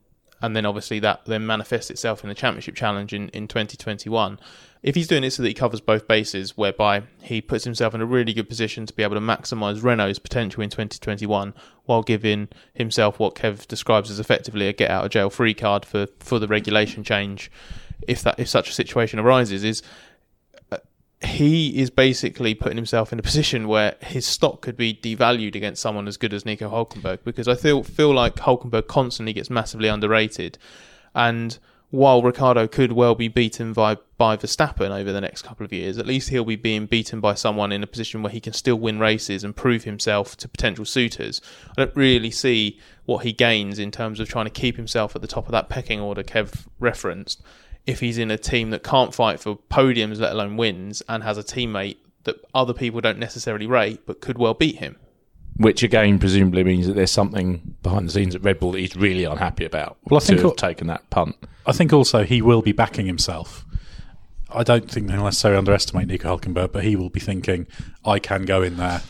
and 0.41 0.55
then 0.55 0.65
obviously 0.65 0.99
that 0.99 1.25
then 1.25 1.45
manifests 1.45 1.89
itself 1.89 2.23
in 2.23 2.29
the 2.29 2.35
championship 2.35 2.75
challenge 2.75 3.13
in, 3.13 3.29
in 3.29 3.47
2021 3.47 4.39
if 4.85 4.93
he's 4.93 5.07
doing 5.07 5.23
it 5.23 5.31
so 5.31 5.41
that 5.41 5.49
he 5.49 5.55
covers 5.55 5.81
both 5.81 6.07
bases, 6.07 6.55
whereby 6.55 7.01
he 7.23 7.41
puts 7.41 7.63
himself 7.63 7.95
in 7.95 8.01
a 8.01 8.05
really 8.05 8.33
good 8.33 8.47
position 8.47 8.85
to 8.85 8.93
be 8.93 9.01
able 9.01 9.15
to 9.15 9.19
maximise 9.19 9.81
Renault's 9.81 10.19
potential 10.19 10.61
in 10.61 10.69
2021 10.69 11.55
while 11.85 12.03
giving 12.03 12.49
himself 12.75 13.17
what 13.17 13.33
Kev 13.33 13.67
describes 13.67 14.11
as 14.11 14.19
effectively 14.19 14.67
a 14.67 14.73
get 14.73 14.91
out 14.91 15.03
of 15.03 15.09
jail 15.09 15.31
free 15.31 15.55
card 15.55 15.85
for, 15.85 16.05
for 16.19 16.37
the 16.37 16.47
regulation 16.47 17.03
change, 17.03 17.49
if 18.07 18.21
that 18.21 18.39
if 18.39 18.47
such 18.47 18.69
a 18.69 18.73
situation 18.73 19.17
arises, 19.17 19.63
is 19.63 19.81
uh, 20.71 20.77
he 21.23 21.79
is 21.79 21.89
basically 21.89 22.53
putting 22.53 22.77
himself 22.77 23.11
in 23.11 23.17
a 23.17 23.23
position 23.23 23.67
where 23.67 23.95
his 24.01 24.27
stock 24.27 24.61
could 24.61 24.77
be 24.77 24.93
devalued 24.93 25.55
against 25.55 25.81
someone 25.81 26.07
as 26.07 26.15
good 26.15 26.31
as 26.31 26.45
Nico 26.45 26.69
Hulkenberg 26.69 27.23
because 27.23 27.47
I 27.47 27.55
feel 27.55 27.81
feel 27.81 28.13
like 28.13 28.35
Hulkenberg 28.35 28.85
constantly 28.85 29.33
gets 29.33 29.49
massively 29.49 29.87
underrated. 29.87 30.59
And 31.15 31.57
while 31.89 32.21
Ricciardo 32.21 32.67
could 32.67 32.91
well 32.91 33.15
be 33.15 33.27
beaten 33.27 33.73
by, 33.73 33.97
by 34.17 34.35
Verstappen 34.35 34.89
over 34.89 35.11
the 35.11 35.21
next 35.21 35.43
couple 35.43 35.65
of 35.65 35.71
years, 35.71 35.97
at 35.97 36.05
least 36.05 36.29
he'll 36.29 36.45
be 36.45 36.55
being 36.55 36.85
beaten 36.85 37.19
by 37.19 37.33
someone 37.33 37.71
in 37.71 37.83
a 37.83 37.87
position 37.87 38.23
where 38.23 38.31
he 38.31 38.39
can 38.39 38.53
still 38.53 38.75
win 38.75 38.99
races 38.99 39.43
and 39.43 39.55
prove 39.55 39.83
himself 39.83 40.35
to 40.37 40.47
potential 40.47 40.85
suitors. 40.85 41.41
I 41.71 41.85
don't 41.85 41.95
really 41.95 42.31
see 42.31 42.79
what 43.05 43.23
he 43.23 43.33
gains 43.33 43.79
in 43.79 43.91
terms 43.91 44.19
of 44.19 44.27
trying 44.27 44.45
to 44.45 44.51
keep 44.51 44.75
himself 44.75 45.15
at 45.15 45.21
the 45.21 45.27
top 45.27 45.45
of 45.45 45.51
that 45.51 45.69
pecking 45.69 45.99
order 45.99 46.23
Kev 46.23 46.65
referenced 46.79 47.41
if 47.85 47.99
he's 47.99 48.17
in 48.17 48.31
a 48.31 48.37
team 48.37 48.71
that 48.71 48.83
can't 48.83 49.13
fight 49.13 49.39
for 49.39 49.57
podiums, 49.69 50.19
let 50.19 50.31
alone 50.31 50.57
wins, 50.57 51.03
and 51.07 51.23
has 51.23 51.37
a 51.37 51.43
teammate 51.43 51.97
that 52.23 52.37
other 52.53 52.73
people 52.73 52.99
don't 52.99 53.19
necessarily 53.19 53.67
rate 53.67 54.01
but 54.07 54.19
could 54.19 54.37
well 54.37 54.55
beat 54.55 54.77
him 54.77 54.97
which 55.57 55.83
again 55.83 56.19
presumably 56.19 56.63
means 56.63 56.87
that 56.87 56.93
there's 56.93 57.11
something 57.11 57.75
behind 57.81 58.07
the 58.07 58.11
scenes 58.11 58.35
at 58.35 58.43
Red 58.43 58.59
Bull 58.59 58.71
that 58.73 58.79
he's 58.79 58.95
really 58.95 59.23
unhappy 59.23 59.65
about. 59.65 59.97
Well, 60.09 60.19
I 60.19 60.23
think 60.23 60.41
to 60.41 60.47
have 60.47 60.57
taken 60.57 60.87
that 60.87 61.09
punt. 61.09 61.35
I 61.65 61.71
think 61.71 61.93
also 61.93 62.23
he 62.23 62.41
will 62.41 62.61
be 62.61 62.71
backing 62.71 63.05
himself. 63.05 63.65
I 64.49 64.63
don't 64.63 64.89
think 64.89 65.07
they'll 65.07 65.23
necessarily 65.23 65.57
underestimate 65.57 66.07
Nico 66.07 66.37
Hulkenberg, 66.37 66.71
but 66.71 66.83
he 66.83 66.95
will 66.95 67.09
be 67.09 67.19
thinking, 67.19 67.67
I 68.05 68.19
can 68.19 68.45
go 68.45 68.61
in 68.61 68.77
there 68.77 69.01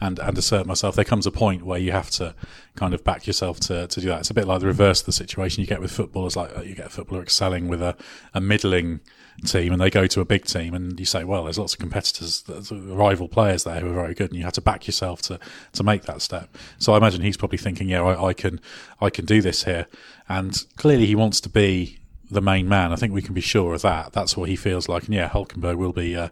and, 0.00 0.18
and 0.18 0.36
assert 0.38 0.66
myself. 0.66 0.94
There 0.94 1.04
comes 1.04 1.26
a 1.26 1.30
point 1.30 1.64
where 1.64 1.78
you 1.78 1.92
have 1.92 2.10
to 2.12 2.34
kind 2.76 2.94
of 2.94 3.02
back 3.02 3.26
yourself 3.26 3.60
to, 3.60 3.86
to 3.86 4.00
do 4.00 4.08
that. 4.08 4.20
It's 4.20 4.30
a 4.30 4.34
bit 4.34 4.46
like 4.46 4.60
the 4.60 4.66
reverse 4.66 5.00
of 5.00 5.06
the 5.06 5.12
situation 5.12 5.60
you 5.60 5.66
get 5.66 5.80
with 5.80 5.90
footballers, 5.90 6.36
like 6.36 6.50
you 6.66 6.74
get 6.74 6.86
a 6.86 6.90
footballer 6.90 7.22
excelling 7.22 7.68
with 7.68 7.82
a, 7.82 7.96
a 8.32 8.40
middling 8.40 9.00
team 9.44 9.72
and 9.72 9.80
they 9.80 9.90
go 9.90 10.06
to 10.06 10.20
a 10.20 10.24
big 10.24 10.44
team 10.44 10.74
and 10.74 10.98
you 10.98 11.06
say, 11.06 11.24
well, 11.24 11.44
there's 11.44 11.58
lots 11.58 11.74
of 11.74 11.80
competitors, 11.80 12.44
rival 12.70 13.28
players 13.28 13.64
there 13.64 13.80
who 13.80 13.90
are 13.90 13.94
very 13.94 14.14
good 14.14 14.30
and 14.30 14.38
you 14.38 14.44
have 14.44 14.52
to 14.54 14.60
back 14.60 14.86
yourself 14.86 15.22
to, 15.22 15.38
to 15.72 15.82
make 15.82 16.02
that 16.04 16.22
step. 16.22 16.56
So 16.78 16.94
I 16.94 16.96
imagine 16.96 17.22
he's 17.22 17.36
probably 17.36 17.58
thinking, 17.58 17.88
yeah, 17.88 18.02
I, 18.02 18.28
I 18.28 18.32
can, 18.32 18.60
I 19.00 19.10
can 19.10 19.24
do 19.24 19.42
this 19.42 19.64
here. 19.64 19.86
And 20.28 20.56
clearly 20.76 21.06
he 21.06 21.14
wants 21.14 21.40
to 21.42 21.48
be 21.48 21.98
the 22.30 22.40
main 22.40 22.68
man. 22.68 22.92
I 22.92 22.96
think 22.96 23.12
we 23.12 23.22
can 23.22 23.34
be 23.34 23.40
sure 23.40 23.74
of 23.74 23.82
that. 23.82 24.12
That's 24.12 24.36
what 24.36 24.48
he 24.48 24.56
feels 24.56 24.88
like. 24.88 25.04
And 25.04 25.14
yeah, 25.14 25.28
Hulkenberg 25.28 25.76
will 25.76 25.92
be 25.92 26.16
uh, 26.16 26.28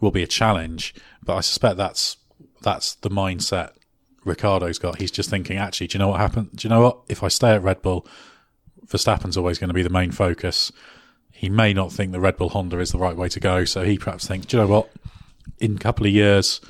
will 0.00 0.10
be 0.10 0.22
a 0.22 0.26
challenge, 0.26 0.94
but 1.24 1.36
I 1.36 1.40
suspect 1.40 1.76
that's 1.76 2.16
that's 2.62 2.96
the 2.96 3.10
mindset 3.10 3.72
Ricciardo's 4.24 4.78
got. 4.78 5.00
He's 5.00 5.10
just 5.10 5.30
thinking, 5.30 5.56
actually, 5.56 5.86
do 5.86 5.96
you 5.96 6.00
know 6.00 6.08
what 6.08 6.20
happened? 6.20 6.50
Do 6.56 6.66
you 6.66 6.70
know 6.70 6.80
what? 6.82 6.98
If 7.08 7.22
I 7.22 7.28
stay 7.28 7.50
at 7.50 7.62
Red 7.62 7.80
Bull, 7.80 8.06
Verstappen's 8.86 9.36
always 9.36 9.58
going 9.58 9.68
to 9.68 9.74
be 9.74 9.82
the 9.82 9.90
main 9.90 10.10
focus. 10.10 10.72
He 11.36 11.50
may 11.50 11.74
not 11.74 11.92
think 11.92 12.12
the 12.12 12.20
Red 12.20 12.38
Bull 12.38 12.48
Honda 12.48 12.78
is 12.78 12.92
the 12.92 12.98
right 12.98 13.16
way 13.16 13.28
to 13.28 13.38
go, 13.38 13.64
so 13.66 13.84
he 13.84 13.98
perhaps 13.98 14.26
thinks, 14.26 14.46
do 14.46 14.56
you 14.56 14.62
know 14.62 14.68
what? 14.68 14.90
In 15.58 15.76
a 15.76 15.78
couple 15.78 16.06
of 16.06 16.12
years 16.12 16.62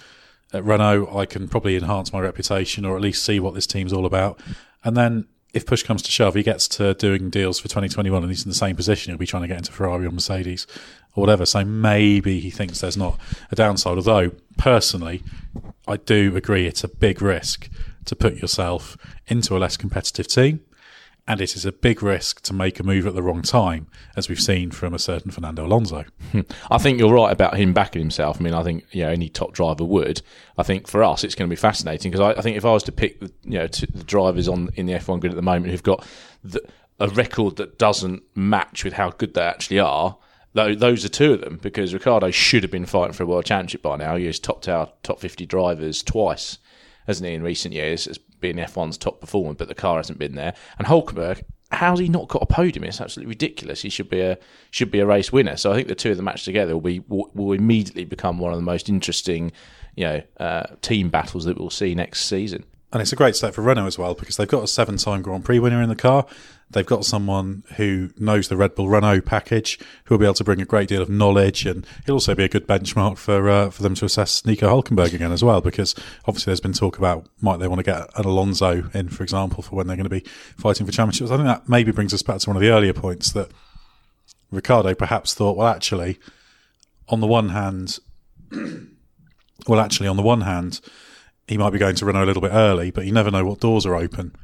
at 0.52 0.64
Renault, 0.64 1.16
I 1.16 1.24
can 1.24 1.46
probably 1.46 1.76
enhance 1.76 2.12
my 2.12 2.20
reputation 2.20 2.84
or 2.84 2.96
at 2.96 3.02
least 3.02 3.24
see 3.24 3.38
what 3.38 3.54
this 3.54 3.66
team's 3.66 3.92
all 3.92 4.06
about. 4.06 4.40
And 4.82 4.96
then 4.96 5.26
if 5.54 5.66
push 5.66 5.82
comes 5.82 6.02
to 6.02 6.10
shove, 6.10 6.34
he 6.34 6.42
gets 6.42 6.66
to 6.68 6.94
doing 6.94 7.30
deals 7.30 7.60
for 7.60 7.68
2021 7.68 8.22
and 8.22 8.30
he's 8.30 8.44
in 8.44 8.48
the 8.48 8.56
same 8.56 8.74
position. 8.76 9.12
He'll 9.12 9.18
be 9.18 9.26
trying 9.26 9.42
to 9.42 9.48
get 9.48 9.58
into 9.58 9.72
Ferrari 9.72 10.04
or 10.04 10.10
Mercedes 10.10 10.66
or 11.14 11.22
whatever. 11.22 11.46
So 11.46 11.64
maybe 11.64 12.40
he 12.40 12.50
thinks 12.50 12.80
there's 12.80 12.96
not 12.96 13.18
a 13.50 13.54
downside. 13.54 13.96
Although, 13.96 14.32
personally, 14.58 15.22
I 15.86 15.96
do 15.96 16.36
agree 16.36 16.66
it's 16.66 16.84
a 16.84 16.88
big 16.88 17.22
risk 17.22 17.70
to 18.04 18.16
put 18.16 18.36
yourself 18.36 18.96
into 19.28 19.56
a 19.56 19.58
less 19.58 19.76
competitive 19.76 20.26
team 20.26 20.60
and 21.28 21.40
it 21.40 21.56
is 21.56 21.66
a 21.66 21.72
big 21.72 22.02
risk 22.02 22.40
to 22.42 22.52
make 22.52 22.78
a 22.78 22.84
move 22.84 23.06
at 23.06 23.14
the 23.14 23.22
wrong 23.22 23.42
time, 23.42 23.88
as 24.14 24.28
we've 24.28 24.40
seen 24.40 24.70
from 24.70 24.94
a 24.94 24.98
certain 24.98 25.30
Fernando 25.30 25.66
Alonso. 25.66 26.04
Hmm. 26.30 26.40
I 26.70 26.78
think 26.78 26.98
you're 26.98 27.12
right 27.12 27.32
about 27.32 27.56
him 27.56 27.72
backing 27.72 28.00
himself. 28.00 28.40
I 28.40 28.44
mean, 28.44 28.54
I 28.54 28.62
think 28.62 28.86
you 28.92 29.02
know 29.02 29.10
any 29.10 29.28
top 29.28 29.52
driver 29.52 29.84
would. 29.84 30.22
I 30.56 30.62
think 30.62 30.86
for 30.86 31.02
us, 31.02 31.24
it's 31.24 31.34
going 31.34 31.48
to 31.48 31.52
be 31.52 31.58
fascinating 31.60 32.12
because 32.12 32.36
I, 32.36 32.38
I, 32.38 32.42
think 32.42 32.56
if 32.56 32.64
I 32.64 32.72
was 32.72 32.84
to 32.84 32.92
pick 32.92 33.20
the, 33.20 33.32
you 33.42 33.58
know 33.58 33.66
the 33.66 34.04
drivers 34.04 34.48
on 34.48 34.70
in 34.74 34.86
the 34.86 34.92
F1 34.94 35.20
grid 35.20 35.32
at 35.32 35.36
the 35.36 35.42
moment 35.42 35.72
who've 35.72 35.82
got 35.82 36.06
the, 36.44 36.60
a 37.00 37.08
record 37.08 37.56
that 37.56 37.78
doesn't 37.78 38.22
match 38.34 38.84
with 38.84 38.94
how 38.94 39.10
good 39.10 39.34
they 39.34 39.42
actually 39.42 39.80
are. 39.80 40.16
Though 40.54 40.74
Those 40.74 41.04
are 41.04 41.10
two 41.10 41.34
of 41.34 41.42
them 41.42 41.58
because 41.60 41.92
Ricciardo 41.92 42.30
should 42.30 42.62
have 42.62 42.72
been 42.72 42.86
fighting 42.86 43.12
for 43.12 43.24
a 43.24 43.26
world 43.26 43.44
championship 43.44 43.82
by 43.82 43.96
now. 43.96 44.16
He's 44.16 44.38
topped 44.38 44.68
our 44.68 44.90
top 45.02 45.20
50 45.20 45.44
drivers 45.44 46.02
twice, 46.02 46.58
hasn't 47.06 47.28
he, 47.28 47.34
in 47.34 47.42
recent 47.42 47.74
years? 47.74 48.08
Being 48.40 48.56
F1's 48.56 48.98
top 48.98 49.20
performer, 49.20 49.54
but 49.54 49.68
the 49.68 49.74
car 49.74 49.96
hasn't 49.96 50.18
been 50.18 50.34
there. 50.34 50.54
And 50.78 50.86
Hulkenberg, 50.86 51.42
how's 51.70 51.98
he 51.98 52.08
not 52.08 52.28
got 52.28 52.42
a 52.42 52.46
podium? 52.46 52.84
It's 52.84 53.00
absolutely 53.00 53.30
ridiculous. 53.30 53.82
He 53.82 53.88
should 53.88 54.08
be 54.08 54.20
a 54.20 54.38
should 54.70 54.90
be 54.90 55.00
a 55.00 55.06
race 55.06 55.32
winner. 55.32 55.56
So 55.56 55.72
I 55.72 55.76
think 55.76 55.88
the 55.88 55.94
two 55.94 56.10
of 56.10 56.16
them 56.16 56.26
matched 56.26 56.44
together 56.44 56.74
will 56.74 56.80
be 56.80 57.00
will, 57.08 57.30
will 57.34 57.52
immediately 57.52 58.04
become 58.04 58.38
one 58.38 58.52
of 58.52 58.58
the 58.58 58.64
most 58.64 58.88
interesting, 58.88 59.52
you 59.94 60.04
know, 60.04 60.22
uh, 60.38 60.64
team 60.82 61.08
battles 61.08 61.44
that 61.44 61.58
we'll 61.58 61.70
see 61.70 61.94
next 61.94 62.24
season. 62.26 62.64
And 62.92 63.02
it's 63.02 63.12
a 63.12 63.16
great 63.16 63.34
step 63.34 63.52
for 63.52 63.62
Renault 63.62 63.86
as 63.86 63.98
well 63.98 64.14
because 64.14 64.36
they've 64.36 64.46
got 64.46 64.62
a 64.62 64.68
seven-time 64.68 65.22
Grand 65.22 65.44
Prix 65.44 65.58
winner 65.58 65.82
in 65.82 65.88
the 65.88 65.96
car. 65.96 66.24
They've 66.70 66.86
got 66.86 67.04
someone 67.04 67.62
who 67.76 68.10
knows 68.18 68.48
the 68.48 68.56
Red 68.56 68.74
Bull 68.74 68.88
Renault 68.88 69.22
package, 69.22 69.78
who 70.04 70.14
will 70.14 70.18
be 70.18 70.24
able 70.24 70.34
to 70.34 70.44
bring 70.44 70.60
a 70.60 70.64
great 70.64 70.88
deal 70.88 71.02
of 71.02 71.08
knowledge, 71.08 71.64
and 71.64 71.86
he'll 72.04 72.16
also 72.16 72.34
be 72.34 72.42
a 72.42 72.48
good 72.48 72.66
benchmark 72.66 73.18
for 73.18 73.48
uh, 73.48 73.70
for 73.70 73.84
them 73.84 73.94
to 73.94 74.04
assess 74.04 74.44
Nico 74.44 74.68
Hulkenberg 74.68 75.14
again 75.14 75.30
as 75.30 75.44
well. 75.44 75.60
Because 75.60 75.94
obviously, 76.26 76.50
there's 76.50 76.60
been 76.60 76.72
talk 76.72 76.98
about 76.98 77.28
might 77.40 77.58
they 77.58 77.68
want 77.68 77.78
to 77.78 77.84
get 77.84 78.08
an 78.16 78.24
Alonso 78.24 78.90
in, 78.94 79.08
for 79.08 79.22
example, 79.22 79.62
for 79.62 79.76
when 79.76 79.86
they're 79.86 79.96
going 79.96 80.08
to 80.08 80.10
be 80.10 80.28
fighting 80.56 80.86
for 80.86 80.92
championships. 80.92 81.30
I 81.30 81.36
think 81.36 81.46
that 81.46 81.68
maybe 81.68 81.92
brings 81.92 82.12
us 82.12 82.22
back 82.22 82.40
to 82.40 82.50
one 82.50 82.56
of 82.56 82.62
the 82.62 82.70
earlier 82.70 82.92
points 82.92 83.30
that 83.32 83.52
Ricciardo 84.50 84.94
perhaps 84.94 85.34
thought, 85.34 85.56
well, 85.56 85.68
actually, 85.68 86.18
on 87.08 87.20
the 87.20 87.28
one 87.28 87.50
hand, 87.50 88.00
well, 89.68 89.78
actually, 89.78 90.08
on 90.08 90.16
the 90.16 90.22
one 90.22 90.40
hand, 90.40 90.80
he 91.48 91.58
might 91.58 91.70
be 91.70 91.78
going 91.78 91.96
to 91.96 92.04
Renault 92.04 92.24
a 92.24 92.26
little 92.26 92.42
bit 92.42 92.52
early, 92.52 92.90
but 92.90 93.06
you 93.06 93.12
never 93.12 93.30
know 93.30 93.44
what 93.44 93.60
doors 93.60 93.86
are 93.86 93.94
open 93.94 94.34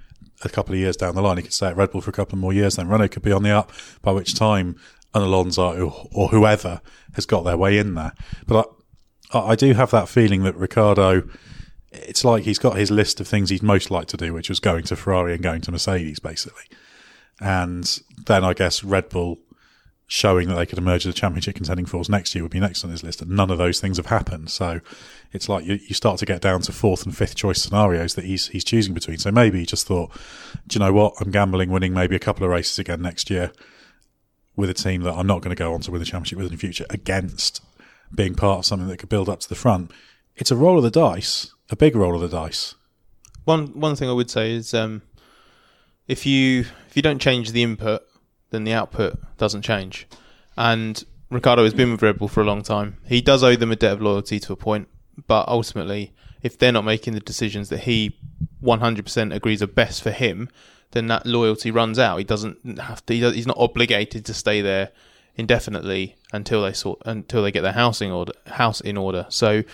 a 0.45 0.49
couple 0.49 0.75
of 0.75 0.81
years 0.81 0.97
down 0.97 1.15
the 1.15 1.23
line. 1.23 1.37
He 1.37 1.43
could 1.43 1.53
stay 1.53 1.69
at 1.69 1.77
Red 1.77 1.93
Bull 1.93 2.01
for 2.01 2.11
a 2.11 2.15
couple 2.15 2.38
more 2.38 2.53
years, 2.53 2.77
then 2.77 2.88
Renault 2.88 3.09
could 3.09 3.23
be 3.23 3.33
on 3.33 3.43
the 3.43 3.51
up, 3.51 3.73
by 4.03 4.12
which 4.12 4.35
time 4.35 4.77
an 5.15 5.23
Alonso 5.23 6.09
or, 6.12 6.29
whoever 6.29 6.81
has 7.15 7.27
got 7.27 7.43
their 7.43 7.57
way 7.57 7.79
in 7.79 7.95
there. 7.95 8.12
But 8.47 8.71
I, 9.33 9.38
I 9.41 9.55
do 9.57 9.75
have 9.75 9.91
that 9.91 10.09
feeling 10.09 10.43
that 10.45 10.57
Ricciardo, 10.57 11.29
it's 11.91 12.25
like 12.25 12.45
he's 12.45 12.59
got 12.59 12.77
his 12.77 12.91
list 12.91 13.21
of 13.21 13.29
things 13.29 13.51
he'd 13.51 13.62
most 13.62 13.91
like 13.91 14.07
to 14.09 14.17
do, 14.17 14.33
which 14.33 14.49
was 14.49 14.61
going 14.61 14.85
to 14.85 14.97
Ferrari 14.97 15.35
and 15.35 15.43
going 15.43 15.61
to 15.62 15.73
Mercedes, 15.73 16.19
basically. 16.19 16.65
And 17.41 18.01
then 18.27 18.45
I 18.45 18.55
guess 18.55 18.85
Red 18.85 19.09
Bull 19.09 19.38
showing 20.12 20.46
that 20.46 20.57
they 20.57 20.66
could 20.66 20.77
emerge 20.77 21.07
as 21.07 21.14
a 21.14 21.16
championship 21.16 21.55
contending 21.55 21.87
force 21.87 22.07
next 22.07 22.35
year 22.35 22.44
would 22.44 22.53
be 22.53 22.61
next 22.61 22.85
on 22.85 22.90
his 22.90 23.03
list. 23.03 23.22
And 23.22 23.31
none 23.31 23.51
of 23.51 23.57
those 23.57 23.81
things 23.81 23.96
have 23.96 24.07
happened. 24.07 24.51
So 24.51 24.83
it's 25.33 25.48
like 25.48 25.64
you, 25.64 25.79
you 25.88 25.94
start 25.94 26.18
to 26.18 26.27
get 26.27 26.42
down 26.42 26.61
to 26.62 26.72
fourth 26.72 27.07
and 27.07 27.16
fifth 27.16 27.35
choice 27.35 27.62
scenarios 27.62 28.14
that 28.16 28.27
he's 28.27 28.48
he's 28.48 28.62
choosing 28.62 28.92
between. 28.92 29.16
So 29.16 29.33
maybe 29.33 29.61
he 29.61 29.64
just 29.64 29.87
thought, 29.87 30.12
do 30.66 30.75
you 30.75 30.81
know 30.81 30.92
what? 30.92 31.14
I'm 31.18 31.31
gambling 31.31 31.70
winning 31.70 31.94
maybe 31.94 32.14
a 32.14 32.18
couple 32.18 32.44
of 32.44 32.51
races 32.51 32.79
again 32.79 33.01
next 33.01 33.31
year 33.31 33.53
with 34.55 34.68
a 34.68 34.75
team 34.75 35.01
that 35.01 35.14
I'm 35.14 35.27
not 35.27 35.40
going 35.40 35.57
to 35.57 35.59
go 35.59 35.72
on 35.72 35.81
to 35.81 35.90
win 35.90 36.01
the 36.01 36.05
championship 36.05 36.37
with 36.37 36.48
in 36.48 36.53
the 36.53 36.59
future 36.59 36.85
against 36.90 37.64
being 38.14 38.35
part 38.35 38.59
of 38.59 38.66
something 38.66 38.88
that 38.88 38.98
could 38.98 39.09
build 39.09 39.31
up 39.31 39.40
to 39.40 39.48
the 39.48 39.55
front. 39.55 39.92
It's 40.37 40.51
a 40.51 40.57
roll 40.57 40.77
of 40.77 40.83
the 40.83 40.90
dice, 40.90 41.55
a 41.70 41.77
big 41.77 41.96
roll 41.96 42.14
of 42.14 42.20
the 42.20 42.29
dice. 42.29 42.75
One 43.44 43.68
one 43.68 43.96
thing 43.96 44.11
I 44.11 44.12
would 44.12 44.31
say 44.31 44.53
is 44.53 44.75
um, 44.75 45.01
if 46.07 46.27
you 46.27 46.66
if 46.90 46.96
you 46.96 47.01
don't 47.01 47.18
change 47.18 47.53
the 47.53 47.62
input, 47.62 48.03
then 48.53 48.62
the 48.62 48.73
output 48.73 49.19
doesn't 49.38 49.62
change. 49.62 50.07
And 50.57 51.03
Ricciardo 51.31 51.65
has 51.65 51.75
been 51.75 51.91
with 51.91 52.03
Red 52.03 52.19
Bull 52.19 52.29
for 52.29 52.43
a 52.43 52.45
long 52.45 52.62
time. 52.62 52.99
He 53.07 53.21
does 53.21 53.43
owe 53.43 53.57
them 53.57 53.73
a 53.73 53.77
debt 53.77 53.95
of 53.95 54.03
loyalty 54.03 54.38
to 54.38 54.53
a 54.53 54.57
point, 54.57 54.87
but 55.27 55.49
ultimately, 55.49 56.12
if 56.43 56.59
they're 56.59 56.71
not 56.71 56.85
making 56.85 57.15
the 57.15 57.21
decisions 57.21 57.71
that 57.71 57.81
he 57.81 58.17
100% 58.62 59.35
agrees 59.35 59.62
are 59.62 59.67
best 59.67 60.03
for 60.03 60.11
him, 60.11 60.49
then 60.93 61.07
that 61.07 61.27
loyalty 61.27 61.71
runs 61.71 61.99
out. 61.99 62.19
He 62.19 62.25
doesn't 62.25 62.79
have 62.79 63.05
to. 63.07 63.15
He's 63.15 63.47
not 63.47 63.57
obligated 63.59 64.25
to 64.27 64.35
stay 64.35 64.61
there 64.61 64.91
indefinitely 65.35 66.17
until 66.33 66.62
they 66.62 66.75
sort 66.75 67.01
until 67.07 67.43
they 67.43 67.51
get 67.51 67.62
their 67.62 67.73
housing 67.73 68.12
order 68.12 68.33
house 68.47 68.81
in 68.83 68.99
order. 68.99 69.27
So 69.31 69.65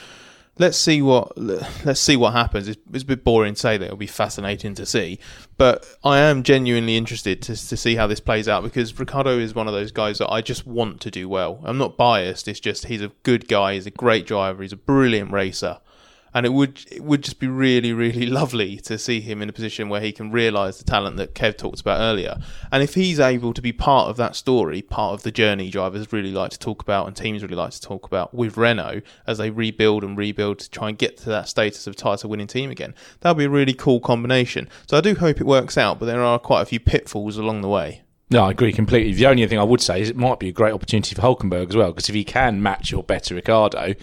let's 0.58 0.76
see 0.76 1.02
what 1.02 1.36
let's 1.38 2.00
see 2.00 2.16
what 2.16 2.32
happens. 2.32 2.68
It's, 2.68 2.80
it's, 2.92 3.04
a 3.04 3.06
bit 3.06 3.24
boring 3.24 3.54
to 3.54 3.60
say 3.60 3.76
that 3.78 3.84
it'll 3.84 3.96
be 3.96 4.06
fascinating 4.06 4.74
to 4.74 4.86
see, 4.86 5.18
but 5.56 5.86
I 6.04 6.18
am 6.18 6.42
genuinely 6.42 6.96
interested 6.96 7.42
to 7.42 7.56
to 7.56 7.76
see 7.76 7.96
how 7.96 8.06
this 8.06 8.20
plays 8.20 8.48
out 8.48 8.62
because 8.62 8.98
Ricciardo 8.98 9.38
is 9.38 9.54
one 9.54 9.68
of 9.68 9.74
those 9.74 9.92
guys 9.92 10.18
that 10.18 10.30
I 10.30 10.40
just 10.40 10.66
want 10.66 11.00
to 11.02 11.10
do 11.10 11.28
well. 11.28 11.60
I'm 11.64 11.78
not 11.78 11.96
biased. 11.96 12.48
It's 12.48 12.60
just 12.60 12.86
he's 12.86 13.02
a 13.02 13.12
good 13.22 13.48
guy. 13.48 13.74
He's 13.74 13.86
a 13.86 13.90
great 13.90 14.26
driver. 14.26 14.62
He's 14.62 14.72
a 14.72 14.76
brilliant 14.76 15.32
racer 15.32 15.80
and 16.34 16.46
it 16.46 16.52
would 16.52 16.84
it 16.90 17.02
would 17.02 17.22
just 17.22 17.38
be 17.38 17.46
really 17.46 17.92
really 17.92 18.26
lovely 18.40 18.76
to 18.78 18.98
see 18.98 19.20
him 19.20 19.42
in 19.42 19.48
a 19.48 19.52
position 19.52 19.88
where 19.88 20.00
he 20.00 20.12
can 20.12 20.30
realise 20.30 20.78
the 20.78 20.84
talent 20.84 21.16
that 21.16 21.34
Kev 21.34 21.56
talked 21.56 21.80
about 21.80 22.00
earlier. 22.00 22.38
And 22.70 22.82
if 22.82 22.94
he's 22.94 23.20
able 23.20 23.54
to 23.54 23.62
be 23.62 23.72
part 23.72 24.08
of 24.08 24.16
that 24.16 24.36
story, 24.36 24.82
part 24.82 25.14
of 25.14 25.22
the 25.22 25.30
journey 25.30 25.70
drivers 25.70 26.12
really 26.12 26.32
like 26.32 26.50
to 26.52 26.58
talk 26.58 26.82
about 26.82 27.06
and 27.06 27.16
teams 27.16 27.42
really 27.42 27.54
like 27.54 27.72
to 27.72 27.80
talk 27.80 28.06
about 28.06 28.34
with 28.34 28.56
Renault 28.56 29.02
as 29.26 29.38
they 29.38 29.50
rebuild 29.50 30.04
and 30.04 30.16
rebuild 30.16 30.58
to 30.60 30.70
try 30.70 30.88
and 30.88 30.98
get 30.98 31.16
to 31.18 31.28
that 31.30 31.48
status 31.48 31.86
of 31.86 31.96
title 31.96 32.30
winning 32.30 32.46
team 32.46 32.70
again, 32.70 32.94
that 33.20 33.30
would 33.30 33.38
be 33.38 33.44
a 33.44 33.50
really 33.50 33.74
cool 33.74 34.00
combination. 34.00 34.68
So 34.86 34.96
I 34.96 35.00
do 35.00 35.14
hope 35.14 35.40
it 35.40 35.46
works 35.46 35.78
out, 35.78 35.98
but 35.98 36.06
there 36.06 36.22
are 36.22 36.38
quite 36.38 36.62
a 36.62 36.66
few 36.66 36.80
pitfalls 36.80 37.36
along 37.36 37.62
the 37.62 37.68
way. 37.68 38.02
No, 38.30 38.44
I 38.44 38.50
agree 38.50 38.72
completely. 38.72 39.14
The 39.14 39.26
only 39.26 39.46
thing 39.46 39.58
I 39.58 39.64
would 39.64 39.80
say 39.80 40.02
is 40.02 40.10
it 40.10 40.16
might 40.16 40.38
be 40.38 40.48
a 40.48 40.52
great 40.52 40.74
opportunity 40.74 41.14
for 41.14 41.22
Hulkenberg 41.22 41.70
as 41.70 41.76
well, 41.76 41.92
because 41.92 42.10
if 42.10 42.14
he 42.14 42.24
can 42.24 42.62
match 42.62 42.90
your 42.90 43.02
better 43.02 43.34
Ricciardo, 43.34 43.94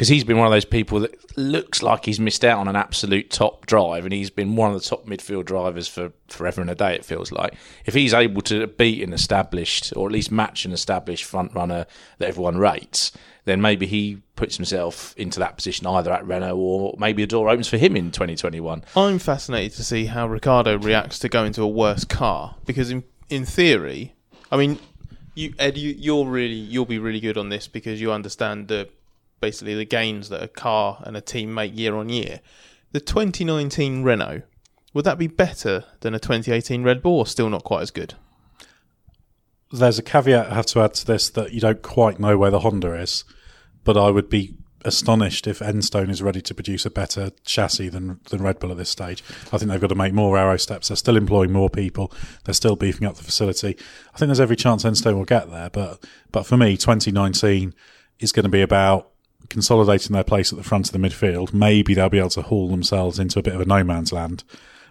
because 0.00 0.08
he's 0.08 0.24
been 0.24 0.38
one 0.38 0.46
of 0.46 0.50
those 0.50 0.64
people 0.64 1.00
that 1.00 1.36
looks 1.36 1.82
like 1.82 2.06
he's 2.06 2.18
missed 2.18 2.42
out 2.42 2.58
on 2.58 2.68
an 2.68 2.74
absolute 2.74 3.28
top 3.28 3.66
drive, 3.66 4.06
and 4.06 4.14
he's 4.14 4.30
been 4.30 4.56
one 4.56 4.72
of 4.72 4.82
the 4.82 4.88
top 4.88 5.04
midfield 5.04 5.44
drivers 5.44 5.88
for 5.88 6.10
forever 6.26 6.62
and 6.62 6.70
a 6.70 6.74
day. 6.74 6.94
It 6.94 7.04
feels 7.04 7.30
like 7.30 7.54
if 7.84 7.92
he's 7.92 8.14
able 8.14 8.40
to 8.40 8.66
beat 8.66 9.02
an 9.02 9.12
established, 9.12 9.92
or 9.94 10.08
at 10.08 10.12
least 10.12 10.32
match 10.32 10.64
an 10.64 10.72
established 10.72 11.24
front 11.24 11.54
runner 11.54 11.84
that 12.16 12.28
everyone 12.28 12.56
rates, 12.56 13.12
then 13.44 13.60
maybe 13.60 13.86
he 13.86 14.22
puts 14.36 14.56
himself 14.56 15.12
into 15.18 15.38
that 15.38 15.56
position 15.56 15.86
either 15.86 16.10
at 16.10 16.26
Renault 16.26 16.56
or 16.56 16.94
maybe 16.96 17.22
a 17.22 17.26
door 17.26 17.50
opens 17.50 17.68
for 17.68 17.76
him 17.76 17.94
in 17.94 18.10
2021. 18.10 18.82
I'm 18.96 19.18
fascinated 19.18 19.76
to 19.76 19.84
see 19.84 20.06
how 20.06 20.26
Ricciardo 20.28 20.78
reacts 20.78 21.18
to 21.18 21.28
going 21.28 21.52
to 21.52 21.62
a 21.62 21.68
worse 21.68 22.06
car 22.06 22.56
because 22.64 22.90
in 22.90 23.04
in 23.28 23.44
theory, 23.44 24.14
I 24.50 24.56
mean, 24.56 24.78
you 25.34 25.52
Ed, 25.58 25.76
you, 25.76 25.94
you're 25.98 26.24
really 26.24 26.54
you'll 26.54 26.86
be 26.86 26.98
really 26.98 27.20
good 27.20 27.36
on 27.36 27.50
this 27.50 27.68
because 27.68 28.00
you 28.00 28.12
understand 28.12 28.68
the 28.68 28.88
basically 29.40 29.74
the 29.74 29.84
gains 29.84 30.28
that 30.28 30.42
a 30.42 30.48
car 30.48 31.02
and 31.04 31.16
a 31.16 31.20
team 31.20 31.52
make 31.52 31.76
year 31.76 31.96
on 31.96 32.08
year. 32.08 32.40
The 32.92 33.00
2019 33.00 34.02
Renault, 34.02 34.42
would 34.92 35.04
that 35.04 35.18
be 35.18 35.26
better 35.26 35.84
than 36.00 36.14
a 36.14 36.18
2018 36.18 36.82
Red 36.82 37.02
Bull 37.02 37.24
still 37.24 37.48
not 37.48 37.64
quite 37.64 37.82
as 37.82 37.90
good? 37.90 38.14
There's 39.72 39.98
a 39.98 40.02
caveat 40.02 40.50
I 40.50 40.54
have 40.54 40.66
to 40.66 40.80
add 40.80 40.94
to 40.94 41.06
this 41.06 41.30
that 41.30 41.52
you 41.52 41.60
don't 41.60 41.82
quite 41.82 42.18
know 42.18 42.36
where 42.36 42.50
the 42.50 42.60
Honda 42.60 42.94
is, 42.94 43.24
but 43.84 43.96
I 43.96 44.10
would 44.10 44.28
be 44.28 44.54
astonished 44.84 45.46
if 45.46 45.58
Enstone 45.58 46.10
is 46.10 46.22
ready 46.22 46.40
to 46.40 46.54
produce 46.54 46.86
a 46.86 46.90
better 46.90 47.30
chassis 47.44 47.88
than 47.88 48.20
than 48.30 48.42
Red 48.42 48.58
Bull 48.58 48.70
at 48.70 48.76
this 48.76 48.90
stage. 48.90 49.22
I 49.52 49.58
think 49.58 49.70
they've 49.70 49.80
got 49.80 49.88
to 49.88 49.94
make 49.94 50.12
more 50.12 50.36
aero 50.38 50.56
steps. 50.56 50.88
They're 50.88 50.96
still 50.96 51.16
employing 51.16 51.52
more 51.52 51.70
people. 51.70 52.12
They're 52.44 52.54
still 52.54 52.76
beefing 52.76 53.06
up 53.06 53.16
the 53.16 53.24
facility. 53.24 53.76
I 54.14 54.18
think 54.18 54.28
there's 54.28 54.40
every 54.40 54.56
chance 54.56 54.84
Enstone 54.84 55.16
will 55.16 55.24
get 55.24 55.50
there. 55.50 55.70
But 55.70 56.04
but 56.32 56.46
for 56.46 56.56
me, 56.56 56.76
2019 56.76 57.74
is 58.18 58.32
going 58.32 58.44
to 58.44 58.50
be 58.50 58.62
about 58.62 59.10
consolidating 59.48 60.12
their 60.12 60.24
place 60.24 60.52
at 60.52 60.58
the 60.58 60.64
front 60.64 60.86
of 60.86 60.92
the 60.92 60.98
midfield, 60.98 61.52
maybe 61.52 61.94
they'll 61.94 62.08
be 62.08 62.18
able 62.18 62.30
to 62.30 62.42
haul 62.42 62.68
themselves 62.68 63.18
into 63.18 63.38
a 63.38 63.42
bit 63.42 63.54
of 63.54 63.60
a 63.60 63.64
no 63.64 63.82
man's 63.82 64.12
land 64.12 64.44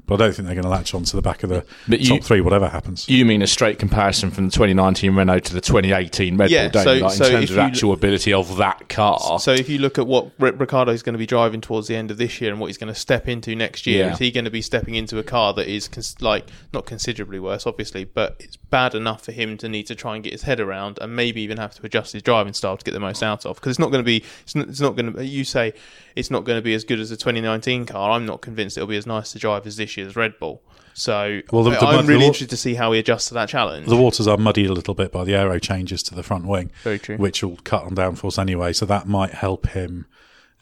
but 0.09 0.15
I 0.19 0.25
don't 0.25 0.33
think 0.33 0.47
they're 0.47 0.55
going 0.55 0.63
to 0.63 0.69
latch 0.69 0.95
on 0.95 1.03
to 1.03 1.15
the 1.15 1.21
back 1.21 1.43
of 1.43 1.49
the 1.49 1.63
but 1.87 2.03
top 2.03 2.23
three, 2.23 2.41
whatever 2.41 2.67
happens. 2.67 3.07
You 3.07 3.25
mean 3.25 3.43
a 3.43 3.47
straight 3.47 3.77
comparison 3.77 4.31
from 4.31 4.45
the 4.45 4.51
2019 4.51 5.15
Renault 5.15 5.41
to 5.41 5.53
the 5.53 5.61
2018 5.61 6.35
Red 6.35 6.49
yeah, 6.49 6.67
Bull, 6.69 6.83
so, 6.83 6.93
like, 6.95 7.13
so 7.13 7.25
in 7.25 7.31
terms 7.31 7.51
of 7.51 7.59
actual 7.59 7.93
ability 7.93 8.33
of 8.33 8.57
that 8.57 8.89
car? 8.89 9.39
So 9.39 9.53
if 9.53 9.69
you 9.69 9.77
look 9.77 9.99
at 9.99 10.07
what 10.07 10.31
Ricciardo 10.39 10.91
is 10.91 11.03
going 11.03 11.13
to 11.13 11.19
be 11.19 11.27
driving 11.27 11.61
towards 11.61 11.87
the 11.87 11.95
end 11.95 12.09
of 12.09 12.17
this 12.17 12.41
year 12.41 12.49
and 12.49 12.59
what 12.59 12.67
he's 12.67 12.77
going 12.77 12.91
to 12.91 12.99
step 12.99 13.27
into 13.27 13.55
next 13.55 13.85
year, 13.85 14.05
yeah. 14.05 14.13
is 14.13 14.17
he 14.17 14.31
going 14.31 14.45
to 14.45 14.51
be 14.51 14.63
stepping 14.63 14.95
into 14.95 15.19
a 15.19 15.23
car 15.23 15.53
that 15.53 15.67
is 15.67 15.87
cons- 15.87 16.19
like 16.21 16.47
not 16.73 16.87
considerably 16.87 17.39
worse, 17.39 17.67
obviously, 17.67 18.03
but 18.03 18.35
it's 18.39 18.57
bad 18.57 18.95
enough 18.95 19.23
for 19.23 19.31
him 19.31 19.57
to 19.57 19.69
need 19.69 19.85
to 19.85 19.95
try 19.95 20.15
and 20.15 20.23
get 20.23 20.33
his 20.33 20.41
head 20.41 20.59
around 20.59 20.97
and 21.01 21.15
maybe 21.15 21.41
even 21.41 21.57
have 21.57 21.75
to 21.75 21.85
adjust 21.85 22.13
his 22.13 22.23
driving 22.23 22.53
style 22.53 22.77
to 22.77 22.83
get 22.83 22.93
the 22.93 22.99
most 22.99 23.21
out 23.21 23.45
of? 23.45 23.57
Because 23.57 23.71
it's 23.71 23.79
not 23.79 23.91
going 23.91 24.03
to 24.03 24.05
be, 24.05 24.23
it's 24.41 24.55
not, 24.55 24.67
it's 24.69 24.81
not 24.81 24.95
going 24.95 25.13
to. 25.13 25.23
You 25.23 25.43
say 25.43 25.73
it's 26.15 26.31
not 26.31 26.43
going 26.45 26.57
to 26.57 26.63
be 26.63 26.73
as 26.73 26.83
good 26.83 26.99
as 26.99 27.11
the 27.11 27.17
2019 27.17 27.85
car. 27.85 28.11
I'm 28.11 28.25
not 28.25 28.41
convinced 28.41 28.77
it'll 28.77 28.87
be 28.87 28.97
as 28.97 29.05
nice 29.05 29.31
to 29.33 29.39
drive 29.39 29.67
as 29.67 29.77
this 29.77 29.97
year's 29.99 30.15
Red 30.15 30.37
Bull. 30.39 30.61
So 30.93 31.41
well, 31.51 31.63
the, 31.63 31.71
the, 31.71 31.79
I'm 31.79 32.07
really 32.07 32.21
the, 32.21 32.25
interested 32.25 32.49
to 32.49 32.57
see 32.57 32.73
how 32.73 32.91
he 32.91 32.99
adjusts 32.99 33.29
to 33.29 33.33
that 33.35 33.47
challenge. 33.47 33.87
The 33.87 33.95
waters 33.95 34.27
are 34.27 34.37
muddied 34.37 34.69
a 34.69 34.73
little 34.73 34.93
bit 34.93 35.11
by 35.11 35.23
the 35.23 35.33
aero 35.33 35.57
changes 35.59 36.03
to 36.03 36.15
the 36.15 36.23
front 36.23 36.45
wing, 36.45 36.71
very 36.83 36.99
true, 36.99 37.15
which 37.17 37.41
will 37.41 37.57
cut 37.63 37.83
on 37.83 37.95
downforce 37.95 38.37
anyway. 38.37 38.73
So 38.73 38.85
that 38.85 39.07
might 39.07 39.31
help 39.31 39.67
him 39.67 40.07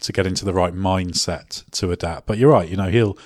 to 0.02 0.14
get 0.14 0.28
into 0.28 0.46
the 0.46 0.54
right 0.54 0.74
mindset 0.74 1.70
to 1.72 1.92
adapt. 1.92 2.28
But 2.28 2.38
you're 2.38 2.52
right, 2.52 2.70
you 2.70 2.78
know 2.78 2.90
he'll 2.90 3.18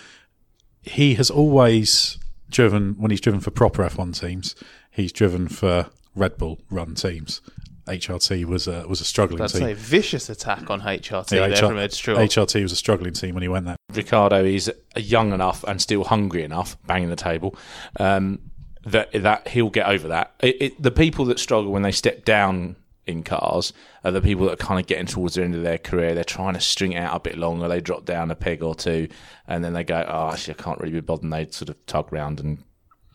he 0.81 1.15
has 1.15 1.29
always 1.29 2.17
driven 2.49 2.93
when 2.97 3.11
he's 3.11 3.21
driven 3.21 3.41
for 3.41 3.51
proper 3.51 3.83
F1 3.83 4.19
teams. 4.19 4.55
He's 4.89 5.11
driven 5.11 5.47
for 5.47 5.87
Red 6.15 6.37
Bull 6.37 6.59
run 6.69 6.95
teams. 6.95 7.41
HRT 7.87 8.45
was 8.45 8.67
a 8.67 8.87
was 8.87 9.01
a 9.01 9.05
struggling 9.05 9.39
That's 9.39 9.53
team. 9.53 9.67
a 9.67 9.73
vicious 9.73 10.29
attack 10.29 10.69
on 10.69 10.81
HRT 10.81 11.31
yeah, 11.31 11.47
there 11.47 11.63
HR, 11.63 11.67
from 11.67 11.77
Ed 11.77 11.93
Straw. 11.93 12.15
HRT 12.15 12.61
was 12.61 12.71
a 12.71 12.75
struggling 12.75 13.13
team 13.13 13.33
when 13.33 13.41
he 13.41 13.47
went 13.47 13.65
there. 13.65 13.75
Ricciardo 13.93 14.43
is 14.43 14.71
young 14.95 15.33
enough 15.33 15.63
and 15.63 15.81
still 15.81 16.03
hungry 16.03 16.43
enough, 16.43 16.77
banging 16.85 17.09
the 17.09 17.15
table, 17.15 17.55
um, 17.99 18.39
that 18.85 19.11
that 19.13 19.47
he'll 19.47 19.69
get 19.69 19.87
over 19.87 20.07
that. 20.09 20.33
It, 20.41 20.61
it, 20.61 20.81
the 20.81 20.91
people 20.91 21.25
that 21.25 21.39
struggle 21.39 21.71
when 21.71 21.81
they 21.81 21.91
step 21.91 22.23
down 22.23 22.75
in 23.07 23.23
cars 23.23 23.73
are 24.03 24.11
the 24.11 24.21
people 24.21 24.45
that 24.45 24.53
are 24.53 24.65
kind 24.65 24.79
of 24.79 24.85
getting 24.85 25.07
towards 25.07 25.35
the 25.35 25.43
end 25.43 25.55
of 25.55 25.63
their 25.63 25.77
career. 25.77 26.13
They're 26.13 26.23
trying 26.23 26.53
to 26.53 26.61
string 26.61 26.93
it 26.93 26.99
out 26.99 27.15
a 27.15 27.19
bit 27.19 27.37
longer. 27.37 27.67
They 27.67 27.81
drop 27.81 28.05
down 28.05 28.29
a 28.31 28.35
peg 28.35 28.61
or 28.61 28.75
two, 28.75 29.07
and 29.47 29.63
then 29.63 29.73
they 29.73 29.83
go, 29.83 30.05
"Oh, 30.07 30.31
actually, 30.31 30.55
I 30.59 30.63
can't 30.63 30.79
really 30.79 30.93
be 30.93 31.01
bothered." 31.01 31.23
And 31.23 31.33
they 31.33 31.47
sort 31.49 31.69
of 31.69 31.85
tug 31.87 32.11
round 32.13 32.39
and 32.39 32.63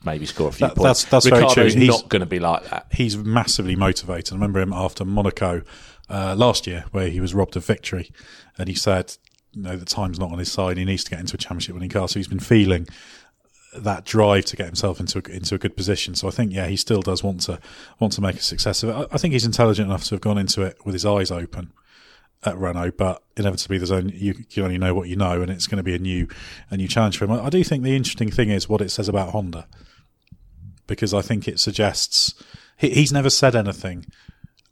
maybe 0.04 0.26
score 0.26 0.48
a 0.48 0.52
few 0.52 0.66
that, 0.66 0.76
points. 0.76 1.04
That's, 1.04 1.24
that's 1.24 1.38
very 1.38 1.52
true. 1.52 1.64
He's 1.64 1.88
not 1.88 2.08
going 2.08 2.20
to 2.20 2.26
be 2.26 2.38
like 2.38 2.64
that. 2.70 2.86
He's 2.92 3.16
massively 3.16 3.76
motivated. 3.76 4.32
I 4.32 4.36
remember 4.36 4.60
him 4.60 4.72
after 4.72 5.04
Monaco 5.04 5.62
uh, 6.08 6.34
last 6.36 6.66
year, 6.66 6.84
where 6.92 7.08
he 7.08 7.20
was 7.20 7.34
robbed 7.34 7.56
of 7.56 7.64
victory, 7.64 8.10
and 8.58 8.68
he 8.68 8.74
said, 8.74 9.16
"You 9.52 9.62
know, 9.62 9.76
the 9.76 9.84
time's 9.84 10.18
not 10.18 10.32
on 10.32 10.38
his 10.38 10.50
side. 10.50 10.76
He 10.76 10.84
needs 10.84 11.04
to 11.04 11.10
get 11.10 11.20
into 11.20 11.34
a 11.34 11.38
championship 11.38 11.74
winning 11.74 11.90
car." 11.90 12.08
So 12.08 12.18
he's 12.18 12.28
been 12.28 12.38
feeling 12.40 12.86
that 13.74 14.04
drive 14.04 14.44
to 14.46 14.56
get 14.56 14.66
himself 14.66 15.00
into 15.00 15.18
a, 15.18 15.36
into 15.36 15.54
a 15.54 15.58
good 15.58 15.76
position. 15.76 16.14
So 16.14 16.28
I 16.28 16.30
think, 16.30 16.52
yeah, 16.52 16.66
he 16.66 16.76
still 16.76 17.02
does 17.02 17.22
want 17.22 17.42
to 17.42 17.60
want 17.98 18.12
to 18.14 18.20
make 18.20 18.36
a 18.36 18.42
success 18.42 18.82
of 18.82 18.90
it. 18.90 18.92
I, 18.92 19.14
I 19.14 19.18
think 19.18 19.32
he's 19.32 19.44
intelligent 19.44 19.88
enough 19.88 20.04
to 20.04 20.14
have 20.14 20.20
gone 20.20 20.38
into 20.38 20.62
it 20.62 20.78
with 20.84 20.94
his 20.94 21.04
eyes 21.04 21.30
open 21.30 21.72
at 22.44 22.56
Renault, 22.56 22.92
but 22.92 23.22
inevitably 23.36 23.78
there's 23.78 23.90
only 23.90 24.16
you 24.16 24.34
can 24.34 24.62
only 24.62 24.78
know 24.78 24.94
what 24.94 25.08
you 25.08 25.16
know, 25.16 25.42
and 25.42 25.50
it's 25.50 25.66
going 25.66 25.78
to 25.78 25.82
be 25.82 25.94
a 25.94 25.98
new 25.98 26.28
a 26.70 26.76
new 26.76 26.88
challenge 26.88 27.18
for 27.18 27.24
him. 27.24 27.32
I, 27.32 27.50
do 27.50 27.62
think 27.64 27.82
the 27.82 27.96
interesting 27.96 28.30
thing 28.30 28.50
is 28.50 28.68
what 28.68 28.80
it 28.80 28.90
says 28.90 29.08
about 29.08 29.30
Honda 29.30 29.66
because 30.86 31.12
I 31.12 31.22
think 31.22 31.48
it 31.48 31.58
suggests 31.58 32.34
he, 32.76 32.90
he's 32.90 33.12
never 33.12 33.30
said 33.30 33.56
anything 33.56 34.06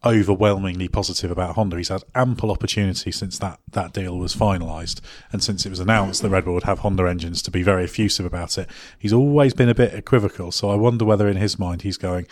overwhelmingly 0.05 0.89
positive 0.89 1.31
about 1.31 1.55
Honda. 1.55 1.79
He's 1.79 1.89
had 1.89 2.03
ample 2.15 2.51
opportunity 2.51 3.11
since 3.11 3.39
that, 3.39 3.59
that 3.73 3.93
deal 3.93 4.19
was 4.19 4.37
finalised 4.37 5.01
and 5.33 5.43
since 5.43 5.65
it 5.65 5.71
was 5.71 5.81
announced 5.81 6.21
that 6.23 6.29
Red 6.29 6.45
Bull 6.45 6.55
would 6.55 6.65
have 6.65 6.81
Honda 6.81 7.09
engines 7.09 7.41
to 7.43 7.51
be 7.51 7.63
very 7.63 7.85
effusive 7.85 8.27
about 8.27 8.59
it. 8.59 8.69
He's 8.99 9.13
always 9.13 9.55
been 9.55 9.71
a 9.71 9.75
bit 9.75 9.95
equivocal, 9.95 10.53
so 10.53 10.71
I 10.71 10.75
wonder 10.75 11.05
whether 11.05 11.27
in 11.27 11.39
his 11.39 11.59
mind 11.59 11.83
he's 11.83 11.97
going, 11.97 12.27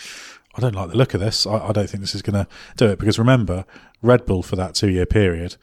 I 0.54 0.60
don't 0.60 0.74
like 0.74 0.90
the 0.90 0.96
look 0.96 1.14
of 1.14 1.20
this. 1.20 1.46
I, 1.46 1.68
I 1.68 1.72
don't 1.72 1.88
think 1.88 2.02
this 2.02 2.14
is 2.14 2.22
going 2.22 2.44
to 2.44 2.46
do 2.76 2.88
it 2.88 2.98
because 2.98 3.18
remember, 3.18 3.64
Red 4.02 4.26
Bull 4.26 4.42
for 4.42 4.56
that 4.56 4.74
two 4.74 4.90
year 4.90 5.06
period 5.06 5.56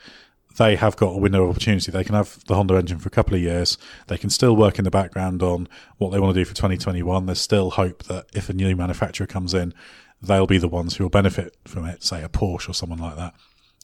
they 0.60 0.76
have 0.76 0.98
got 0.98 1.16
a 1.16 1.18
window 1.18 1.44
of 1.44 1.52
opportunity. 1.52 1.92
They 1.92 2.04
can 2.04 2.16
have 2.16 2.44
the 2.46 2.56
Honda 2.56 2.76
engine 2.76 3.00
for 3.00 3.08
a 3.08 3.12
couple 3.12 3.34
of 3.34 3.42
years. 3.42 3.78
They 4.08 4.18
can 4.18 4.30
still 4.30 4.56
work 4.56 4.78
in 4.78 4.84
the 4.84 4.92
background 4.92 5.42
on 5.42 5.70
what 5.98 6.12
they 6.12 6.20
want 6.20 6.36
to 6.36 6.40
do 6.40 6.46
for 6.46 6.54
2021. 6.54 7.26
There's 7.26 7.40
still 7.40 7.72
hope 7.72 8.04
that 8.04 8.26
if 8.34 8.50
a 8.50 8.54
new 8.54 8.76
manufacturer 8.76 9.26
comes 9.26 9.54
in, 9.54 9.74
they'll 10.22 10.48
be 10.48 10.58
the 10.58 10.68
ones 10.68 10.98
who 10.98 11.06
will 11.06 11.10
benefit 11.10 11.56
from 11.66 11.86
it, 11.86 12.04
say 12.04 12.22
a 12.22 12.30
Porsche 12.30 12.70
or 12.70 12.74
someone 12.74 13.00
like 13.00 13.16
that. 13.16 13.34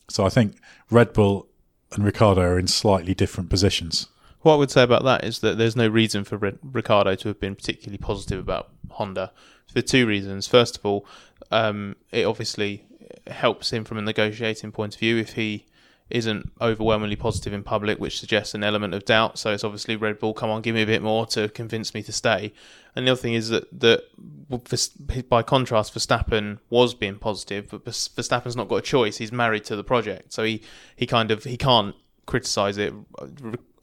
So 0.10 0.26
I 0.26 0.30
think 0.30 0.58
Red 0.92 1.14
Bull 1.14 1.48
and 1.94 2.04
Ricciardo 2.04 2.42
are 2.42 2.60
in 2.60 2.68
slightly 2.68 3.14
different 3.14 3.50
positions. 3.50 4.08
What 4.46 4.54
I 4.54 4.58
would 4.58 4.70
say 4.70 4.84
about 4.84 5.04
that 5.06 5.24
is 5.24 5.40
that 5.40 5.58
there's 5.58 5.76
no 5.76 5.88
reason 5.88 6.24
for 6.24 6.38
Ricciardo 6.38 7.16
to 7.16 7.28
have 7.30 7.40
been 7.40 7.56
particularly 7.56 7.98
positive 7.98 8.40
about 8.40 8.70
Honda 8.92 9.32
for 9.74 9.82
two 9.82 10.06
reasons. 10.06 10.46
First 10.46 10.78
of 10.78 10.86
all, 10.86 11.08
um, 11.50 11.96
it 12.12 12.26
obviously 12.26 12.86
helps 13.26 13.74
him 13.74 13.84
from 13.84 13.98
a 13.98 14.04
negotiating 14.04 14.72
point 14.72 14.94
of 14.94 15.00
view 15.00 15.18
if 15.18 15.34
he 15.34 15.66
isn't 16.12 16.52
overwhelmingly 16.62 17.16
positive 17.16 17.54
in 17.54 17.64
public, 17.64 17.98
which 17.98 18.20
suggests 18.20 18.54
an 18.54 18.64
element 18.64 18.94
of 18.94 19.04
doubt. 19.04 19.40
So 19.40 19.52
it's 19.52 19.64
obviously 19.64 19.96
Red 19.96 20.20
Bull, 20.20 20.36
come 20.36 20.52
on, 20.52 20.62
give 20.62 20.76
me 20.76 20.84
a 20.84 20.86
bit 20.86 21.02
more 21.02 21.26
to 21.26 21.50
convince 21.50 21.96
me 21.96 22.04
to 22.04 22.12
stay. 22.12 22.54
And 22.96 23.08
the 23.08 23.14
other 23.14 23.22
thing 23.22 23.34
is 23.34 23.50
that 23.50 23.80
that 23.80 24.04
by 25.28 25.42
contrast, 25.42 25.96
Verstappen 25.96 26.60
was 26.70 26.94
being 26.94 27.18
positive, 27.18 27.72
but 27.72 27.84
Verstappen's 27.84 28.56
not 28.56 28.68
got 28.68 28.76
a 28.76 28.84
choice. 28.84 29.18
He's 29.18 29.32
married 29.32 29.66
to 29.66 29.76
the 29.76 29.84
project, 29.84 30.34
so 30.34 30.44
he 30.44 30.62
he 30.96 31.08
kind 31.08 31.32
of 31.32 31.46
he 31.46 31.58
can't 31.58 31.96
criticize 32.28 32.78
it. 32.78 32.94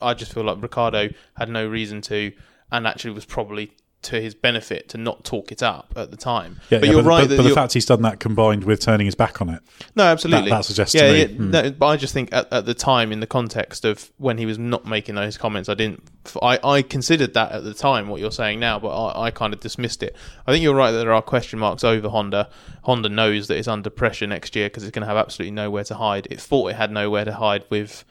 I 0.02 0.14
just 0.14 0.32
feel 0.32 0.44
like 0.44 0.60
Ricciardo 0.60 1.10
had 1.36 1.48
no 1.48 1.66
reason 1.66 2.00
to, 2.02 2.32
and 2.70 2.86
actually 2.86 3.12
was 3.12 3.24
probably 3.24 3.72
to 4.02 4.20
his 4.20 4.34
benefit 4.34 4.88
to 4.88 4.98
not 4.98 5.24
talk 5.24 5.52
it 5.52 5.62
up 5.62 5.92
at 5.96 6.10
the 6.10 6.16
time. 6.16 6.60
Yeah, 6.70 6.78
but 6.78 6.86
yeah, 6.86 6.92
you're 6.92 7.02
but, 7.02 7.08
right. 7.08 7.28
But, 7.28 7.36
but 7.38 7.42
the 7.44 7.54
fact 7.54 7.72
he's 7.72 7.86
done 7.86 8.02
that 8.02 8.18
combined 8.20 8.64
with 8.64 8.80
turning 8.80 9.06
his 9.06 9.14
back 9.14 9.40
on 9.40 9.48
it. 9.48 9.62
No, 9.94 10.04
absolutely. 10.04 10.50
That, 10.50 10.58
that 10.58 10.64
suggests 10.64 10.94
yeah, 10.94 11.10
yeah 11.10 11.26
hmm. 11.26 11.50
no, 11.50 11.70
but 11.70 11.86
I 11.86 11.96
just 11.96 12.12
think 12.12 12.32
at, 12.32 12.52
at, 12.52 12.66
the 12.66 12.74
time, 12.74 13.12
in 13.12 13.20
the 13.20 13.26
context 13.26 13.84
of 13.84 14.10
when 14.18 14.38
he 14.38 14.46
was 14.46 14.58
not 14.58 14.84
making 14.84 15.14
those 15.14 15.38
comments, 15.38 15.68
I 15.68 15.74
didn't. 15.74 16.02
I, 16.42 16.58
I 16.62 16.82
considered 16.82 17.34
that 17.34 17.52
at 17.52 17.64
the 17.64 17.74
time 17.74 18.08
what 18.08 18.20
you're 18.20 18.32
saying 18.32 18.60
now, 18.60 18.78
but 18.78 18.88
I, 18.88 19.26
I 19.26 19.30
kind 19.30 19.54
of 19.54 19.60
dismissed 19.60 20.02
it. 20.02 20.16
I 20.46 20.52
think 20.52 20.62
you're 20.62 20.74
right 20.74 20.90
that 20.90 20.98
there 20.98 21.12
are 21.12 21.22
question 21.22 21.58
marks 21.58 21.84
over 21.84 22.08
Honda. 22.08 22.50
Honda 22.82 23.08
knows 23.08 23.48
that 23.48 23.56
it's 23.56 23.68
under 23.68 23.90
pressure 23.90 24.26
next 24.26 24.56
year 24.56 24.66
because 24.66 24.82
it's 24.82 24.92
going 24.92 25.06
to 25.06 25.08
have 25.08 25.16
absolutely 25.16 25.52
nowhere 25.52 25.84
to 25.84 25.94
hide. 25.94 26.26
It 26.30 26.40
thought 26.40 26.70
it 26.70 26.76
had 26.76 26.90
nowhere 26.90 27.24
to 27.24 27.34
hide 27.34 27.64
with. 27.70 28.04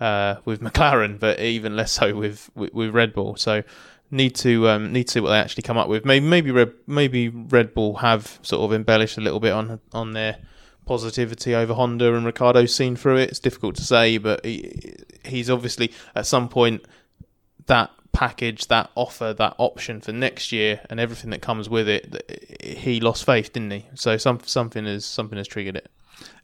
Uh, 0.00 0.36
with 0.44 0.60
McLaren, 0.62 1.18
but 1.18 1.40
even 1.40 1.74
less 1.74 1.90
so 1.90 2.14
with, 2.14 2.50
with, 2.54 2.72
with 2.72 2.94
Red 2.94 3.12
Bull. 3.12 3.34
So 3.34 3.64
need 4.10 4.34
to 4.36 4.68
um, 4.68 4.92
need 4.92 5.08
to 5.08 5.12
see 5.12 5.20
what 5.20 5.30
they 5.30 5.38
actually 5.38 5.62
come 5.62 5.76
up 5.76 5.88
with. 5.88 6.04
Maybe 6.04 6.26
maybe 6.26 6.50
Red 6.50 6.72
maybe 6.86 7.28
Red 7.28 7.74
Bull 7.74 7.96
have 7.96 8.38
sort 8.42 8.62
of 8.62 8.72
embellished 8.72 9.18
a 9.18 9.20
little 9.20 9.40
bit 9.40 9.52
on 9.52 9.80
on 9.92 10.12
their 10.12 10.38
positivity 10.86 11.54
over 11.54 11.74
Honda 11.74 12.14
and 12.14 12.24
Ricciardo's 12.24 12.74
seen 12.74 12.96
through 12.96 13.18
it. 13.18 13.28
It's 13.28 13.38
difficult 13.38 13.76
to 13.76 13.82
say, 13.82 14.18
but 14.18 14.44
he, 14.44 14.94
he's 15.24 15.50
obviously 15.50 15.92
at 16.14 16.26
some 16.26 16.48
point 16.48 16.84
that 17.66 17.90
package, 18.12 18.66
that 18.68 18.90
offer, 18.94 19.32
that 19.34 19.54
option 19.58 20.00
for 20.00 20.12
next 20.12 20.50
year, 20.50 20.80
and 20.88 20.98
everything 20.98 21.30
that 21.30 21.42
comes 21.42 21.68
with 21.68 21.88
it. 21.88 22.58
He 22.60 23.00
lost 23.00 23.24
faith, 23.24 23.52
didn't 23.52 23.70
he? 23.70 23.86
So 23.94 24.16
some 24.16 24.40
something 24.44 24.86
has 24.86 25.04
something 25.04 25.36
has 25.36 25.46
triggered 25.46 25.76
it. 25.76 25.88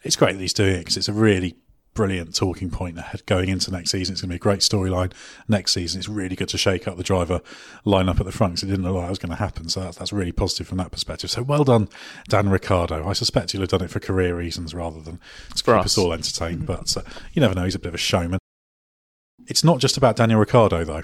It's 0.03 0.17
great 0.17 0.35
that 0.35 0.40
he's 0.40 0.53
doing 0.53 0.77
it 0.77 0.79
because 0.81 0.97
it's 0.97 1.09
a 1.09 1.12
really 1.12 1.57
brilliant 1.94 2.35
talking 2.35 2.70
point 2.70 2.98
ahead 2.98 3.24
going 3.26 3.48
into 3.48 3.70
next 3.70 3.90
season. 3.90 4.12
It's 4.12 4.20
going 4.20 4.28
to 4.28 4.33
be 4.33 4.37
a 4.37 4.38
great 4.38 4.61
storyline 4.61 5.12
next 5.48 5.72
season. 5.72 6.00
It's 6.00 6.09
really 6.09 6.37
good 6.37 6.48
to 6.48 6.59
shake 6.59 6.87
up 6.87 6.96
the 6.96 7.02
driver 7.02 7.40
lineup 7.87 8.20
at 8.20 8.26
the 8.26 8.33
front 8.33 8.54
because 8.54 8.64
it 8.64 8.72
didn't 8.72 8.85
look 8.85 8.94
like 8.94 9.04
that 9.04 9.11
was 9.11 9.18
going 9.18 9.30
to 9.30 9.37
happen. 9.37 9.68
So 9.68 9.80
that's, 9.80 9.96
that's 9.96 10.12
really 10.12 10.33
positive 10.33 10.66
from 10.66 10.78
that 10.78 10.90
perspective. 10.90 11.30
So 11.30 11.42
well 11.42 11.64
done, 11.64 11.88
Dan 12.28 12.48
Ricciardo. 12.50 13.09
I 13.09 13.12
suspect 13.12 13.52
he'll 13.52 13.62
have 13.62 13.70
done 13.70 13.83
it 13.83 13.90
for 13.90 14.00
career 14.00 14.37
reasons 14.37 14.74
rather 14.74 15.00
than 15.00 15.20
to 15.54 15.62
keep 15.62 15.74
us. 15.74 15.87
us 15.87 15.98
all 15.98 16.12
entertained. 16.12 16.66
Mm-hmm. 16.66 16.66
But 16.66 16.96
uh, 16.96 17.02
you 17.33 17.40
never 17.40 17.54
know. 17.54 17.64
He's 17.64 17.74
a 17.74 17.78
bit 17.78 17.88
of 17.88 17.94
a 17.94 17.98
showman. 17.98 18.38
It's 19.46 19.64
not 19.64 19.78
just 19.78 19.96
about 19.96 20.16
Daniel 20.16 20.40
Ricciardo 20.40 20.85
though. 20.85 21.02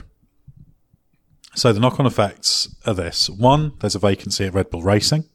So 1.55 1.73
the 1.73 1.81
knock-on 1.81 2.07
effects 2.07 2.75
are 2.87 2.95
this: 2.95 3.29
one, 3.29 3.73
there's 3.81 3.95
a 3.95 3.99
vacancy 3.99 4.47
at 4.47 4.55
Red 4.55 4.71
Bull 4.71 4.83
Racing. 4.83 5.29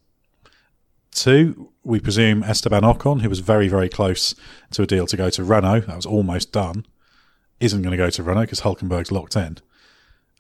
Two, 1.11 1.71
we 1.85 1.99
presume 1.99 2.43
Esteban 2.43 2.81
Ocon, 2.81 3.21
who 3.21 3.29
was 3.29 3.39
very, 3.39 3.67
very 3.67 3.87
close 3.87 4.33
to 4.71 4.81
a 4.81 4.87
deal 4.87 5.05
to 5.05 5.15
go 5.15 5.29
to 5.29 5.43
Renault, 5.43 5.81
that 5.81 5.95
was 5.95 6.05
almost 6.05 6.51
done, 6.51 6.85
isn't 7.59 7.83
going 7.83 7.91
to 7.91 7.97
go 7.97 8.09
to 8.09 8.23
Renault 8.23 8.41
because 8.41 8.61
Hulkenberg's 8.61 9.11
locked 9.11 9.35
in. 9.35 9.59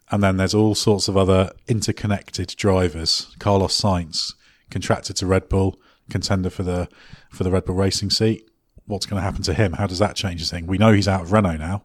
And 0.09 0.23
then 0.23 0.37
there's 0.37 0.55
all 0.55 0.73
sorts 0.73 1.07
of 1.07 1.15
other 1.15 1.51
interconnected 1.67 2.47
drivers. 2.57 3.35
Carlos 3.39 3.79
Sainz, 3.79 4.33
contracted 4.71 5.15
to 5.17 5.27
Red 5.27 5.47
Bull, 5.47 5.79
contender 6.09 6.49
for 6.49 6.63
the 6.63 6.89
for 7.29 7.43
the 7.43 7.51
Red 7.51 7.65
Bull 7.65 7.75
Racing 7.75 8.09
seat. 8.09 8.49
What's 8.87 9.05
going 9.05 9.19
to 9.19 9.23
happen 9.23 9.43
to 9.43 9.53
him? 9.53 9.73
How 9.73 9.87
does 9.87 9.99
that 9.99 10.15
change 10.15 10.41
the 10.41 10.47
thing? 10.47 10.67
We 10.67 10.77
know 10.77 10.93
he's 10.93 11.07
out 11.07 11.21
of 11.21 11.31
Renault 11.31 11.57
now. 11.57 11.83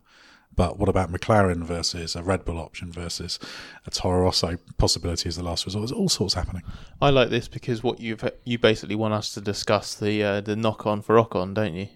But 0.61 0.79
what 0.79 0.91
about 0.91 1.11
McLaren 1.11 1.65
versus 1.65 2.15
a 2.15 2.23
Red 2.23 2.45
Bull 2.45 2.59
option 2.59 2.93
versus 2.93 3.39
a 3.87 3.91
Toro 3.91 4.25
Rosso 4.25 4.59
possibility 4.77 5.27
as 5.27 5.37
the 5.37 5.43
last 5.43 5.65
resort? 5.65 5.85
There's 5.85 5.99
all 5.99 6.11
sorts 6.11 6.35
happening. 6.35 6.65
I 7.01 7.09
like 7.09 7.31
this 7.31 7.49
because 7.49 7.83
what 7.83 7.99
you've 7.99 8.23
you 8.45 8.59
basically 8.59 8.95
want 8.95 9.15
us 9.15 9.33
to 9.33 9.41
discuss 9.41 9.95
the 9.95 10.23
uh, 10.23 10.41
the 10.43 10.57
knock 10.57 10.85
on 10.85 11.01
for 11.01 11.17
Ocon, 11.17 11.55
don't 11.55 11.73
you? 11.73 11.89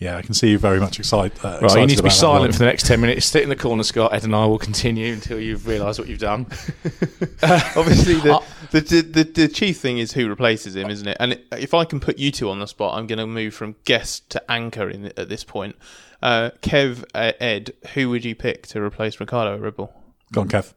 Yeah, 0.00 0.16
I 0.16 0.22
can 0.22 0.34
see 0.34 0.50
you 0.50 0.58
very 0.58 0.80
much 0.80 0.98
excited. 0.98 1.38
Uh, 1.44 1.60
right, 1.62 1.76
you 1.76 1.86
need 1.86 1.96
to 1.96 2.02
be 2.02 2.10
silent 2.10 2.54
for 2.54 2.58
the 2.58 2.64
next 2.64 2.86
ten 2.86 3.00
minutes. 3.00 3.26
Sit 3.26 3.44
in 3.44 3.48
the 3.48 3.54
corner, 3.54 3.84
Scott. 3.84 4.12
Ed 4.12 4.24
and 4.24 4.34
I 4.34 4.46
will 4.46 4.58
continue 4.58 5.12
until 5.12 5.38
you've 5.38 5.68
realised 5.68 6.00
what 6.00 6.08
you've 6.08 6.18
done. 6.18 6.46
Obviously, 7.44 8.14
the, 8.14 8.42
the, 8.72 8.80
the, 8.80 9.22
the, 9.22 9.46
chief 9.46 9.78
thing 9.78 9.98
is 9.98 10.10
who 10.10 10.28
replaces 10.28 10.74
him, 10.74 10.90
isn't 10.90 11.06
it? 11.06 11.16
And 11.20 11.40
if 11.52 11.72
I 11.72 11.84
can 11.84 12.00
put 12.00 12.18
you 12.18 12.32
two 12.32 12.50
on 12.50 12.58
the 12.58 12.66
spot, 12.66 12.98
I'm 12.98 13.06
going 13.06 13.20
to 13.20 13.28
move 13.28 13.54
from 13.54 13.76
guest 13.84 14.28
to 14.30 14.50
anchor 14.50 14.90
in, 14.90 15.12
at 15.16 15.28
this 15.28 15.44
point. 15.44 15.76
Uh, 16.22 16.50
Kev, 16.62 17.04
uh, 17.14 17.32
Ed, 17.40 17.72
who 17.94 18.08
would 18.10 18.24
you 18.24 18.34
pick 18.34 18.66
to 18.68 18.80
replace 18.80 19.18
Ricciardo 19.18 19.54
at 19.54 19.60
Red 19.60 19.76
Bull? 19.76 19.92
Go 20.32 20.42
on, 20.42 20.48
Kev. 20.48 20.72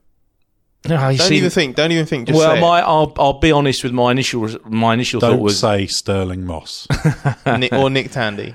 No, 0.88 0.96
don't 0.96 1.18
see, 1.18 1.36
even 1.36 1.50
think. 1.50 1.76
Don't 1.76 1.92
even 1.92 2.06
think. 2.06 2.28
well, 2.28 2.60
my, 2.60 2.80
I'll, 2.80 3.12
I'll 3.16 3.40
be 3.40 3.52
honest 3.52 3.82
with 3.82 3.92
my 3.92 4.10
initial 4.10 4.48
my 4.64 4.94
initial 4.94 5.20
don't 5.20 5.36
thought 5.36 5.42
was 5.42 5.58
say 5.58 5.86
Stirling 5.86 6.44
Moss 6.44 6.86
Nick, 7.46 7.72
or 7.72 7.90
Nick 7.90 8.10
Tandy. 8.10 8.54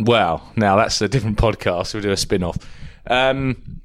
Well, 0.00 0.50
now 0.56 0.76
that's 0.76 1.00
a 1.02 1.08
different 1.08 1.38
podcast. 1.38 1.92
We'll 1.94 2.02
do 2.02 2.10
a 2.10 2.16
spin 2.16 2.42
off. 2.42 2.56
Um, 3.06 3.82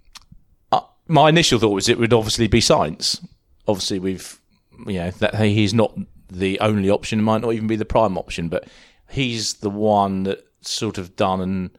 uh, 0.71 0.81
my 1.07 1.29
initial 1.29 1.59
thought 1.59 1.69
was 1.69 1.89
it 1.89 1.97
would 1.97 2.13
obviously 2.13 2.47
be 2.47 2.61
Sainz. 2.61 3.25
Obviously, 3.67 3.99
we've 3.99 4.39
you 4.87 4.99
know 4.99 5.11
that 5.11 5.35
he's 5.35 5.73
not 5.73 5.97
the 6.29 6.59
only 6.59 6.89
option. 6.89 7.19
It 7.19 7.23
might 7.23 7.41
not 7.41 7.53
even 7.53 7.67
be 7.67 7.75
the 7.75 7.85
prime 7.85 8.17
option, 8.17 8.47
but 8.47 8.67
he's 9.09 9.55
the 9.55 9.69
one 9.69 10.23
that 10.23 10.45
sort 10.61 10.97
of 10.97 11.15
done 11.15 11.41
and 11.41 11.77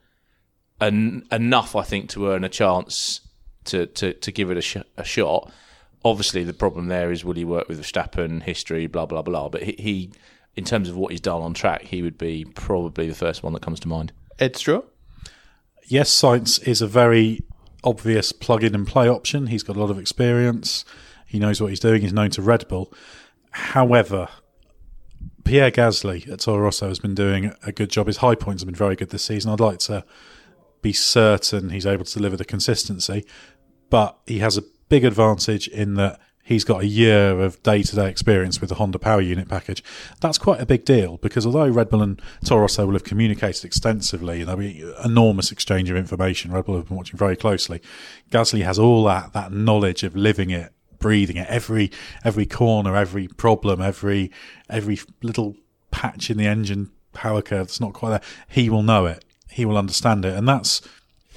en- 0.86 1.26
enough, 1.30 1.74
I 1.76 1.82
think, 1.82 2.10
to 2.10 2.28
earn 2.28 2.44
a 2.44 2.48
chance 2.48 3.20
to, 3.64 3.86
to, 3.86 4.12
to 4.12 4.32
give 4.32 4.50
it 4.50 4.56
a, 4.56 4.62
sh- 4.62 4.76
a 4.96 5.04
shot. 5.04 5.50
Obviously, 6.04 6.44
the 6.44 6.52
problem 6.52 6.88
there 6.88 7.10
is 7.10 7.24
will 7.24 7.34
he 7.34 7.44
work 7.44 7.68
with 7.68 7.80
Verstappen, 7.80 8.42
history, 8.42 8.86
blah, 8.86 9.06
blah, 9.06 9.22
blah. 9.22 9.48
But 9.48 9.62
he, 9.62 9.74
he, 9.78 10.12
in 10.54 10.64
terms 10.64 10.88
of 10.88 10.96
what 10.96 11.10
he's 11.10 11.20
done 11.20 11.42
on 11.42 11.54
track, 11.54 11.82
he 11.82 12.02
would 12.02 12.18
be 12.18 12.44
probably 12.54 13.08
the 13.08 13.14
first 13.14 13.42
one 13.42 13.52
that 13.54 13.62
comes 13.62 13.80
to 13.80 13.88
mind. 13.88 14.12
Ed 14.38 14.56
Straw? 14.56 14.82
Yes, 15.86 16.10
Sainz 16.10 16.66
is 16.66 16.82
a 16.82 16.86
very 16.86 17.42
obvious 17.82 18.32
plug 18.32 18.64
in 18.64 18.74
and 18.74 18.86
play 18.86 19.08
option. 19.08 19.48
He's 19.48 19.62
got 19.62 19.76
a 19.76 19.80
lot 19.80 19.90
of 19.90 19.98
experience. 19.98 20.84
He 21.26 21.38
knows 21.38 21.60
what 21.60 21.68
he's 21.68 21.80
doing. 21.80 22.02
He's 22.02 22.12
known 22.12 22.30
to 22.30 22.42
Red 22.42 22.68
Bull. 22.68 22.92
However, 23.50 24.28
Pierre 25.44 25.70
Gasly 25.70 26.30
at 26.30 26.40
Toro 26.40 26.64
Rosso 26.64 26.88
has 26.88 26.98
been 26.98 27.14
doing 27.14 27.52
a 27.62 27.72
good 27.72 27.90
job. 27.90 28.06
His 28.06 28.18
high 28.18 28.34
points 28.34 28.62
have 28.62 28.66
been 28.66 28.74
very 28.74 28.96
good 28.96 29.10
this 29.10 29.24
season. 29.24 29.50
I'd 29.50 29.60
like 29.60 29.78
to 29.80 30.04
be 30.84 30.92
certain 30.92 31.70
he's 31.70 31.86
able 31.86 32.04
to 32.04 32.12
deliver 32.12 32.36
the 32.36 32.44
consistency. 32.44 33.24
But 33.90 34.18
he 34.26 34.38
has 34.38 34.56
a 34.56 34.62
big 34.88 35.04
advantage 35.04 35.66
in 35.66 35.94
that 35.94 36.20
he's 36.44 36.62
got 36.62 36.82
a 36.82 36.86
year 36.86 37.40
of 37.40 37.60
day 37.62 37.82
to 37.82 37.96
day 37.96 38.08
experience 38.08 38.60
with 38.60 38.68
the 38.68 38.76
Honda 38.76 38.98
Power 38.98 39.22
Unit 39.22 39.48
package. 39.48 39.82
That's 40.20 40.38
quite 40.38 40.60
a 40.60 40.66
big 40.66 40.84
deal 40.84 41.16
because 41.16 41.46
although 41.46 41.68
Red 41.68 41.88
Bull 41.88 42.02
and 42.02 42.20
Toro 42.44 42.62
Rosso 42.62 42.86
will 42.86 42.92
have 42.92 43.04
communicated 43.04 43.64
extensively 43.64 44.40
and 44.40 44.48
there'll 44.48 44.60
be 44.60 44.84
enormous 45.02 45.50
exchange 45.50 45.90
of 45.90 45.96
information, 45.96 46.52
Red 46.52 46.66
Bull 46.66 46.76
have 46.76 46.88
been 46.88 46.98
watching 46.98 47.18
very 47.18 47.34
closely. 47.34 47.80
Gasly 48.30 48.62
has 48.62 48.78
all 48.78 49.04
that 49.04 49.32
that 49.32 49.52
knowledge 49.52 50.04
of 50.04 50.14
living 50.14 50.50
it, 50.50 50.72
breathing 50.98 51.38
it, 51.38 51.48
every 51.48 51.90
every 52.24 52.46
corner, 52.46 52.94
every 52.94 53.26
problem, 53.26 53.80
every 53.80 54.30
every 54.68 55.00
little 55.22 55.56
patch 55.90 56.30
in 56.30 56.36
the 56.36 56.46
engine 56.46 56.90
power 57.14 57.40
curve 57.40 57.68
that's 57.68 57.80
not 57.80 57.94
quite 57.94 58.10
there. 58.10 58.22
He 58.48 58.68
will 58.68 58.82
know 58.82 59.06
it 59.06 59.23
he 59.54 59.64
will 59.64 59.78
understand 59.78 60.24
it, 60.24 60.36
and 60.36 60.48
that's 60.48 60.82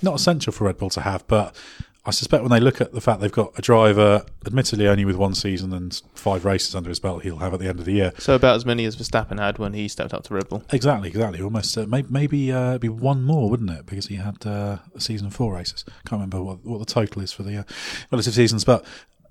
not 0.01 0.15
essential 0.15 0.51
for 0.51 0.65
Red 0.65 0.80
Bull 0.80 0.89
to 0.89 1.01
have. 1.01 1.25
But 1.27 1.56
I 2.03 2.10
suspect 2.12 2.41
when 2.41 2.51
they 2.51 2.60
look 2.60 2.82
at 2.82 2.93
the 2.93 3.01
fact 3.01 3.21
they've 3.21 3.32
got 3.32 3.51
a 3.60 3.62
driver, 3.62 4.25
admittedly 4.43 4.88
only 4.88 5.06
with 5.06 5.17
one 5.17 5.36
season 5.36 5.71
and 5.71 6.01
five 6.15 6.43
races 6.43 6.73
under 6.73 6.89
his 6.89 6.99
belt, 6.99 7.21
he'll 7.21 7.38
have 7.38 7.53
at 7.53 7.60
the 7.60 7.67
end 7.67 7.77
of 7.77 7.86
the 7.86 7.91
year. 7.91 8.13
So 8.17 8.34
about 8.34 8.56
as 8.56 8.65
many 8.65 8.86
as 8.86 8.95
Verstappen 8.95 9.38
had 9.38 9.60
when 9.60 9.73
he 9.73 9.88
stepped 9.88 10.15
up 10.15 10.23
to 10.23 10.34
Red 10.34 10.49
Bull. 10.49 10.63
Exactly, 10.71 11.10
exactly. 11.10 11.41
Almost 11.41 11.77
uh, 11.77 11.86
maybe 11.86 12.08
maybe 12.10 12.51
uh, 12.51 12.80
be 12.80 12.89
one 12.89 13.23
more, 13.23 13.51
wouldn't 13.51 13.69
it? 13.69 13.86
Because 13.86 14.08
he 14.08 14.15
had 14.15 14.47
uh, 14.47 14.77
a 14.95 14.99
season 14.99 15.30
four 15.30 15.53
races. 15.53 15.86
Can't 16.06 16.13
remember 16.13 16.41
what 16.41 16.65
what 16.65 16.80
the 16.80 16.86
total 16.86 17.21
is 17.21 17.32
for 17.32 17.43
the 17.43 17.58
uh, 17.58 17.63
relative 18.12 18.34
seasons, 18.34 18.65
but 18.65 18.84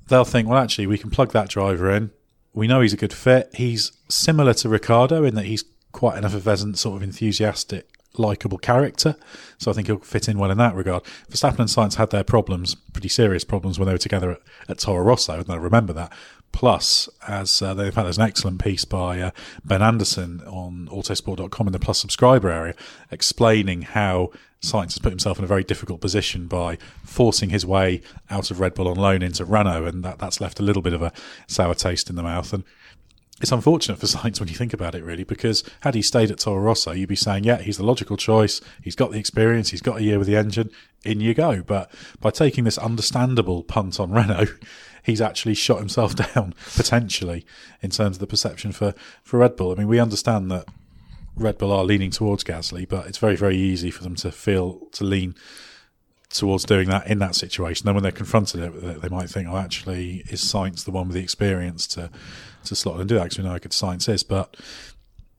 they'll 0.06 0.24
think, 0.24 0.48
well, 0.48 0.58
actually, 0.58 0.86
we 0.86 0.98
can 0.98 1.10
plug 1.10 1.32
that 1.32 1.48
driver 1.48 1.90
in. 1.90 2.12
We 2.54 2.68
know 2.68 2.82
he's 2.82 2.92
a 2.92 2.96
good 2.96 3.12
fit. 3.12 3.50
He's 3.54 3.90
similar 4.08 4.54
to 4.54 4.68
Ricciardo 4.68 5.24
in 5.24 5.34
that 5.34 5.46
he's 5.46 5.64
quite 5.90 6.16
an 6.18 6.24
effervescent, 6.24 6.78
sort 6.78 6.96
of 6.96 7.02
enthusiastic 7.02 7.95
likable 8.18 8.58
character. 8.58 9.16
So 9.58 9.70
I 9.70 9.74
think 9.74 9.86
he'll 9.86 9.98
fit 9.98 10.28
in 10.28 10.38
well 10.38 10.50
in 10.50 10.58
that 10.58 10.74
regard. 10.74 11.04
Verstappen 11.30 11.60
and 11.60 11.68
Sainz 11.68 11.96
had 11.96 12.10
their 12.10 12.24
problems, 12.24 12.74
pretty 12.74 13.08
serious 13.08 13.44
problems, 13.44 13.78
when 13.78 13.86
they 13.86 13.94
were 13.94 13.98
together 13.98 14.32
at, 14.32 14.40
at 14.68 14.78
Toro 14.78 15.02
Rosso, 15.02 15.40
and 15.40 15.50
I 15.50 15.56
remember 15.56 15.92
that. 15.94 16.12
Plus, 16.52 17.08
as 17.28 17.60
uh, 17.60 17.74
they've 17.74 17.94
had 17.94 18.04
there's 18.04 18.16
an 18.16 18.24
excellent 18.24 18.62
piece 18.62 18.86
by 18.86 19.20
uh, 19.20 19.30
Ben 19.64 19.82
Anderson 19.82 20.40
on 20.46 20.88
Autosport.com 20.90 21.66
in 21.66 21.72
the 21.72 21.78
Plus 21.78 21.98
subscriber 21.98 22.50
area, 22.50 22.74
explaining 23.10 23.82
how 23.82 24.30
Sainz 24.62 24.94
has 24.94 24.98
put 24.98 25.12
himself 25.12 25.38
in 25.38 25.44
a 25.44 25.48
very 25.48 25.64
difficult 25.64 26.00
position 26.00 26.46
by 26.46 26.78
forcing 27.04 27.50
his 27.50 27.66
way 27.66 28.00
out 28.30 28.50
of 28.50 28.58
Red 28.58 28.74
Bull 28.74 28.88
on 28.88 28.96
loan 28.96 29.22
into 29.22 29.44
Renault, 29.44 29.84
and 29.84 30.02
that, 30.02 30.18
that's 30.18 30.40
left 30.40 30.58
a 30.58 30.62
little 30.62 30.82
bit 30.82 30.94
of 30.94 31.02
a 31.02 31.12
sour 31.46 31.74
taste 31.74 32.08
in 32.08 32.16
the 32.16 32.22
mouth. 32.22 32.52
And 32.52 32.64
it's 33.40 33.52
unfortunate 33.52 33.98
for 33.98 34.06
Sainz 34.06 34.40
when 34.40 34.48
you 34.48 34.54
think 34.54 34.72
about 34.72 34.94
it, 34.94 35.04
really, 35.04 35.24
because 35.24 35.62
had 35.80 35.94
he 35.94 36.02
stayed 36.02 36.30
at 36.30 36.38
Toro 36.38 36.60
Rosso, 36.60 36.92
you'd 36.92 37.08
be 37.08 37.16
saying, 37.16 37.44
yeah, 37.44 37.58
he's 37.58 37.76
the 37.76 37.84
logical 37.84 38.16
choice. 38.16 38.60
He's 38.82 38.96
got 38.96 39.10
the 39.12 39.18
experience. 39.18 39.70
He's 39.70 39.82
got 39.82 39.98
a 39.98 40.02
year 40.02 40.18
with 40.18 40.28
the 40.28 40.36
engine. 40.36 40.70
In 41.04 41.20
you 41.20 41.34
go. 41.34 41.62
But 41.62 41.92
by 42.20 42.30
taking 42.30 42.64
this 42.64 42.78
understandable 42.78 43.62
punt 43.62 44.00
on 44.00 44.10
Renault, 44.10 44.48
he's 45.02 45.20
actually 45.20 45.54
shot 45.54 45.78
himself 45.78 46.16
down 46.34 46.54
potentially 46.74 47.44
in 47.80 47.90
terms 47.90 48.16
of 48.16 48.20
the 48.20 48.26
perception 48.26 48.72
for, 48.72 48.94
for 49.22 49.38
Red 49.38 49.56
Bull. 49.56 49.72
I 49.72 49.74
mean, 49.74 49.88
we 49.88 50.00
understand 50.00 50.50
that 50.50 50.66
Red 51.36 51.58
Bull 51.58 51.72
are 51.72 51.84
leaning 51.84 52.10
towards 52.10 52.42
Gasly, 52.42 52.88
but 52.88 53.06
it's 53.06 53.18
very, 53.18 53.36
very 53.36 53.56
easy 53.56 53.90
for 53.90 54.02
them 54.02 54.16
to 54.16 54.32
feel 54.32 54.80
to 54.92 55.04
lean 55.04 55.34
towards 56.30 56.64
doing 56.64 56.88
that 56.88 57.06
in 57.06 57.18
that 57.20 57.34
situation. 57.34 57.84
Then 57.84 57.94
when 57.94 58.02
they're 58.02 58.12
confronted 58.12 58.72
with 58.74 58.84
it, 58.84 59.02
they 59.02 59.08
might 59.08 59.30
think, 59.30 59.48
"Oh, 59.48 59.56
actually, 59.56 60.24
is 60.28 60.42
Sainz 60.42 60.84
the 60.84 60.90
one 60.90 61.08
with 61.08 61.14
the 61.14 61.22
experience 61.22 61.86
to 61.88 62.10
to 62.66 62.76
slot 62.76 63.00
and 63.00 63.08
do 63.08 63.16
that?" 63.16 63.24
Because 63.24 63.38
we 63.38 63.44
know 63.44 63.50
how 63.50 63.58
good 63.58 63.72
Sainz 63.72 64.08
is. 64.08 64.22
But 64.22 64.56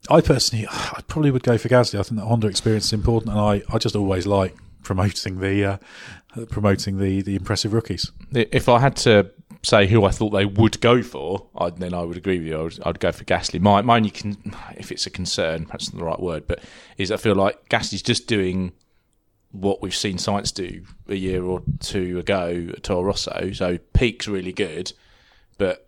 I 0.09 0.21
personally, 0.21 0.67
I 0.69 1.01
probably 1.07 1.31
would 1.31 1.43
go 1.43 1.57
for 1.57 1.69
Gasly. 1.69 1.99
I 1.99 2.03
think 2.03 2.19
that 2.19 2.27
Honda 2.27 2.47
experience 2.47 2.85
is 2.85 2.93
important, 2.93 3.31
and 3.31 3.39
I, 3.39 3.61
I 3.73 3.77
just 3.77 3.95
always 3.95 4.25
like 4.25 4.55
promoting 4.83 5.39
the 5.39 5.65
uh, 5.65 5.77
promoting 6.49 6.97
the 6.97 7.21
the 7.21 7.35
impressive 7.35 7.73
rookies. 7.73 8.11
If 8.33 8.69
I 8.69 8.79
had 8.79 8.95
to 8.97 9.31
say 9.63 9.87
who 9.87 10.05
I 10.05 10.11
thought 10.11 10.29
they 10.29 10.45
would 10.45 10.79
go 10.81 11.01
for, 11.01 11.47
I'd, 11.57 11.77
then 11.77 11.93
I 11.93 12.01
would 12.01 12.17
agree 12.17 12.39
with 12.39 12.47
you. 12.47 12.57
I 12.57 12.61
would, 12.63 12.79
I'd 12.85 12.99
go 12.99 13.11
for 13.11 13.23
Gasly. 13.23 13.59
My, 13.59 13.81
my 13.81 13.97
only, 13.97 14.11
con- 14.11 14.55
if 14.77 14.91
it's 14.91 15.05
a 15.05 15.09
concern, 15.09 15.65
perhaps 15.65 15.91
not 15.91 15.99
the 15.99 16.05
right 16.05 16.19
word, 16.19 16.47
but 16.47 16.63
is 16.97 17.11
I 17.11 17.17
feel 17.17 17.35
like 17.35 17.67
Gasly's 17.69 18.01
just 18.01 18.27
doing 18.27 18.71
what 19.51 19.81
we've 19.81 19.95
seen 19.95 20.17
Sainz 20.17 20.53
do 20.53 20.85
a 21.07 21.15
year 21.15 21.43
or 21.43 21.63
two 21.79 22.19
ago 22.19 22.67
at 22.69 22.83
Toro 22.83 23.03
Rosso. 23.03 23.51
So 23.53 23.77
peak's 23.93 24.27
really 24.27 24.53
good, 24.53 24.93
but 25.57 25.86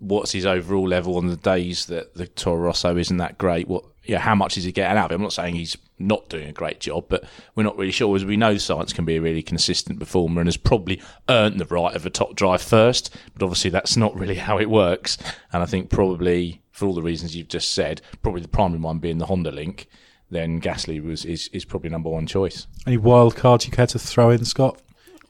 what's 0.00 0.32
his 0.32 0.46
overall 0.46 0.88
level 0.88 1.16
on 1.16 1.28
the 1.28 1.36
days 1.36 1.86
that 1.86 2.14
the 2.14 2.26
Toro 2.26 2.60
Rosso 2.60 2.96
isn't 2.96 3.16
that 3.18 3.38
great? 3.38 3.68
What, 3.68 3.84
yeah, 4.04 4.18
how 4.18 4.34
much 4.34 4.56
is 4.58 4.64
he 4.64 4.72
getting 4.72 4.98
out 4.98 5.06
of 5.06 5.12
it? 5.12 5.14
I'm 5.14 5.22
not 5.22 5.32
saying 5.32 5.54
he's 5.54 5.76
not 5.98 6.28
doing 6.28 6.48
a 6.48 6.52
great 6.52 6.80
job, 6.80 7.04
but 7.08 7.24
we're 7.54 7.62
not 7.62 7.76
really 7.76 7.92
sure. 7.92 8.14
As 8.16 8.24
we 8.24 8.36
know, 8.36 8.54
Sainz 8.54 8.94
can 8.94 9.04
be 9.04 9.16
a 9.16 9.20
really 9.20 9.42
consistent 9.42 10.00
performer 10.00 10.40
and 10.40 10.48
has 10.48 10.56
probably 10.56 11.00
earned 11.28 11.60
the 11.60 11.66
right 11.66 11.94
of 11.94 12.06
a 12.06 12.10
top 12.10 12.34
drive 12.34 12.62
first, 12.62 13.14
but 13.34 13.42
obviously 13.42 13.70
that's 13.70 13.96
not 13.96 14.18
really 14.18 14.36
how 14.36 14.58
it 14.58 14.70
works. 14.70 15.18
And 15.52 15.62
I 15.62 15.66
think 15.66 15.90
probably 15.90 16.62
for 16.72 16.86
all 16.86 16.94
the 16.94 17.02
reasons 17.02 17.36
you've 17.36 17.48
just 17.48 17.72
said, 17.72 18.00
probably 18.22 18.40
the 18.40 18.48
primary 18.48 18.80
one 18.80 18.98
being 18.98 19.18
the 19.18 19.26
Honda 19.26 19.50
link 19.50 19.86
then 20.30 20.60
Gasly 20.60 21.02
was 21.02 21.24
is, 21.24 21.48
is 21.52 21.64
probably 21.64 21.90
number 21.90 22.08
one 22.08 22.26
choice. 22.26 22.66
Any 22.86 22.96
wild 22.96 23.36
cards 23.36 23.66
you 23.66 23.72
care 23.72 23.86
to 23.88 23.98
throw 23.98 24.30
in, 24.30 24.44
Scott? 24.44 24.80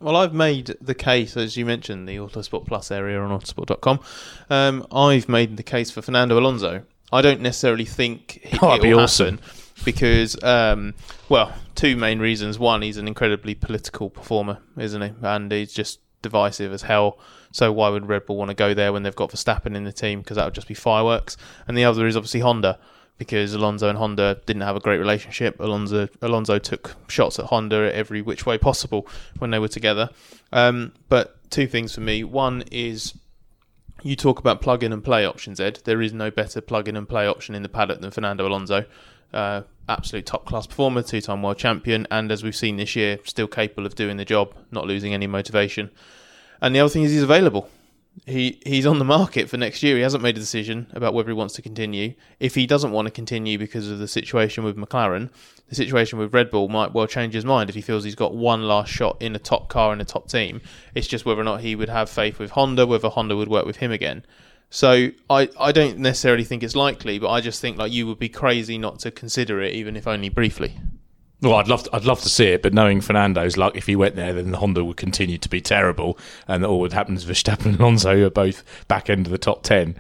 Well, 0.01 0.17
I've 0.17 0.33
made 0.33 0.77
the 0.81 0.95
case, 0.95 1.37
as 1.37 1.59
you 1.59 1.67
mentioned, 1.67 2.09
the 2.09 2.17
Autosport 2.17 2.67
Plus 2.67 2.91
area 2.91 3.21
on 3.21 3.39
autosport.com. 3.39 4.01
Um, 4.49 4.87
I've 4.91 5.29
made 5.29 5.59
the 5.59 5.63
case 5.63 5.91
for 5.91 6.01
Fernando 6.01 6.39
Alonso. 6.39 6.85
I 7.13 7.21
don't 7.21 7.43
necessarily 7.43 7.85
think 7.85 8.41
it, 8.43 8.63
oh, 8.63 8.69
that'd 8.69 8.83
be 8.83 8.95
awesome 8.95 9.41
because, 9.85 10.43
um, 10.43 10.95
well, 11.29 11.53
two 11.75 11.97
main 11.97 12.19
reasons. 12.19 12.59
One, 12.59 12.81
he's 12.81 12.97
an 12.97 13.09
incredibly 13.09 13.55
political 13.55 14.09
performer, 14.09 14.59
isn't 14.79 15.03
he? 15.03 15.13
And 15.21 15.53
he's 15.53 15.73
just 15.73 16.01
divisive 16.23 16.73
as 16.73 16.83
hell. 16.83 17.19
So 17.53 17.71
why 17.73 17.89
would 17.91 18.07
Red 18.07 18.27
Bull 18.27 18.37
want 18.37 18.51
to 18.51 18.55
go 18.55 18.73
there 18.73 18.93
when 18.93 19.03
they've 19.03 19.15
got 19.15 19.31
Verstappen 19.31 19.75
in 19.75 19.85
the 19.85 19.93
team? 19.93 20.21
Because 20.21 20.37
that 20.37 20.47
would 20.47 20.55
just 20.55 20.69
be 20.69 20.75
fireworks. 20.75 21.37
And 21.69 21.77
the 21.77 21.85
other 21.85 22.07
is 22.07 22.17
obviously 22.17 22.41
Honda 22.41 22.79
because 23.19 23.53
Alonso 23.53 23.89
and 23.89 23.99
Honda 23.99 24.41
didn't 24.47 24.63
have 24.63 24.77
a 24.77 24.81
great 24.81 24.99
relationship. 24.99 25.61
Alonso 25.61 26.09
Alonso 26.23 26.59
took 26.59 26.97
shots 27.09 27.39
at 27.39 27.47
Honda 27.47 27.95
every 27.95 28.23
which 28.23 28.47
way 28.47 28.59
possible 28.59 29.07
when 29.39 29.51
they 29.51 29.59
were 29.59 29.69
together. 29.69 30.09
Um, 30.53 30.93
but 31.09 31.37
two 31.51 31.67
things 31.67 31.95
for 31.95 32.01
me. 32.01 32.25
One 32.25 32.65
is 32.71 33.15
you 34.03 34.17
talk 34.17 34.39
about 34.39 34.61
plug 34.61 34.83
in 34.83 34.93
and 34.93 35.05
play 35.05 35.27
options, 35.27 35.61
Ed. 35.61 35.81
There 35.85 36.01
is 36.01 36.13
no 36.13 36.31
better 36.31 36.61
plug 36.61 36.89
in 36.89 36.97
and 36.97 37.09
play 37.09 37.27
option 37.27 37.55
in 37.55 37.63
the 37.63 37.69
paddock 37.69 38.01
than 38.01 38.11
Fernando 38.11 38.47
Alonso. 38.47 38.87
Uh, 39.33 39.63
absolute 39.89 40.27
top 40.27 40.45
class 40.45 40.67
performer, 40.67 41.03
two 41.03 41.21
time 41.21 41.43
world 41.43 41.59
champion, 41.59 42.07
and 42.11 42.33
as 42.33 42.43
we've 42.43 42.57
seen 42.57 42.77
this 42.77 42.97
year, 42.97 43.19
still 43.25 43.47
capable 43.47 43.87
of 43.87 43.95
doing 43.95 44.17
the 44.17 44.25
job, 44.25 44.55
not 44.71 44.87
losing 44.87 45.15
any 45.15 45.27
motivation. 45.27 45.91
And 46.61 46.75
the 46.75 46.81
other 46.81 46.89
thing 46.89 47.03
is 47.03 47.13
he's 47.13 47.23
available 47.23 47.69
he 48.27 48.61
he's 48.65 48.87
on 48.87 48.99
the 48.99 49.05
market 49.05 49.49
for 49.49 49.57
next 49.57 49.83
year. 49.83 49.97
He 49.97 50.03
hasn't 50.03 50.23
made 50.23 50.37
a 50.37 50.41
decision 50.41 50.87
about 50.93 51.15
whether 51.15 51.31
he 51.31 51.35
wants 51.35 51.55
to 51.55 51.63
continue. 51.63 52.15
If 52.39 52.55
he 52.55 52.67
doesn't 52.67 52.93
want 52.93 53.07
to 53.07 53.13
continue 53.13 53.59
because 53.59 53.91
of 53.91 53.99
the 53.99 54.09
situation 54.09 54.65
with 54.65 54.77
McLaren, 54.77 55.31
the 55.69 55.75
situation 55.75 56.19
with 56.19 56.35
Red 56.35 56.51
Bull 56.51 56.69
might 56.69 56.93
well 56.93 57.07
change 57.07 57.35
his 57.35 57.45
mind 57.45 57.71
if 57.71 57.77
he 57.77 57.81
feels 57.81 58.05
he's 58.05 58.15
got 58.15 58.35
one 58.35 58.67
last 58.67 58.91
shot 58.91 59.17
in 59.21 59.35
a 59.35 59.39
top 59.39 59.69
car 59.69 59.93
in 59.93 60.01
a 60.01 60.05
top 60.05 60.29
team. 60.29 60.61
It's 60.95 61.07
just 61.07 61.25
whether 61.25 61.41
or 61.41 61.45
not 61.45 61.61
he 61.61 61.75
would 61.75 61.89
have 61.89 62.11
faith 62.11 62.39
with 62.39 62.53
Honda, 62.53 62.87
whether 62.87 63.09
Honda 63.09 63.37
would 63.37 63.49
work 63.49 63.67
with 63.67 63.77
him 63.77 63.93
again. 63.93 64.25
So 64.69 65.11
I, 65.29 65.49
I 65.59 65.73
don't 65.73 65.99
necessarily 65.99 66.45
think 66.45 66.63
it's 66.63 66.77
likely, 66.77 67.19
but 67.19 67.31
I 67.31 67.41
just 67.41 67.61
think 67.61 67.77
like 67.77 67.93
you 67.93 68.07
would 68.07 68.21
be 68.21 68.29
crazy 68.29 68.79
not 68.79 69.01
to 69.01 69.11
consider 69.11 69.61
it, 69.61 69.75
even 69.75 69.97
if 69.97 70.07
only 70.07 70.29
briefly. 70.29 70.77
Well, 71.43 71.55
I'd 71.55 71.69
love 71.69 71.85
to, 71.85 71.97
I'd 71.97 72.05
love 72.05 72.21
to 72.21 72.29
see 72.29 72.49
it, 72.49 72.63
but 72.63 72.75
knowing 72.75 73.01
Fernando's 73.01 73.57
luck, 73.57 73.75
if 73.75 73.87
he 73.87 73.97
went 73.97 74.15
there, 74.15 74.35
then 74.35 74.51
the 74.51 74.59
Honda 74.59 74.85
would 74.85 74.99
continue 74.99 75.39
to 75.39 75.49
be 75.49 75.61
terrible, 75.61 76.19
and 76.47 76.65
all 76.65 76.81
would 76.81 76.93
happen 76.93 77.15
is 77.17 77.25
Verstappen 77.25 77.67
and 77.67 77.81
Alonso 77.81 78.27
are 78.27 78.31
both 78.31 78.63
back 78.89 79.09
end 79.09 79.27
of 79.27 79.33
the 79.33 79.39
top 79.39 79.63
ten. 79.63 79.97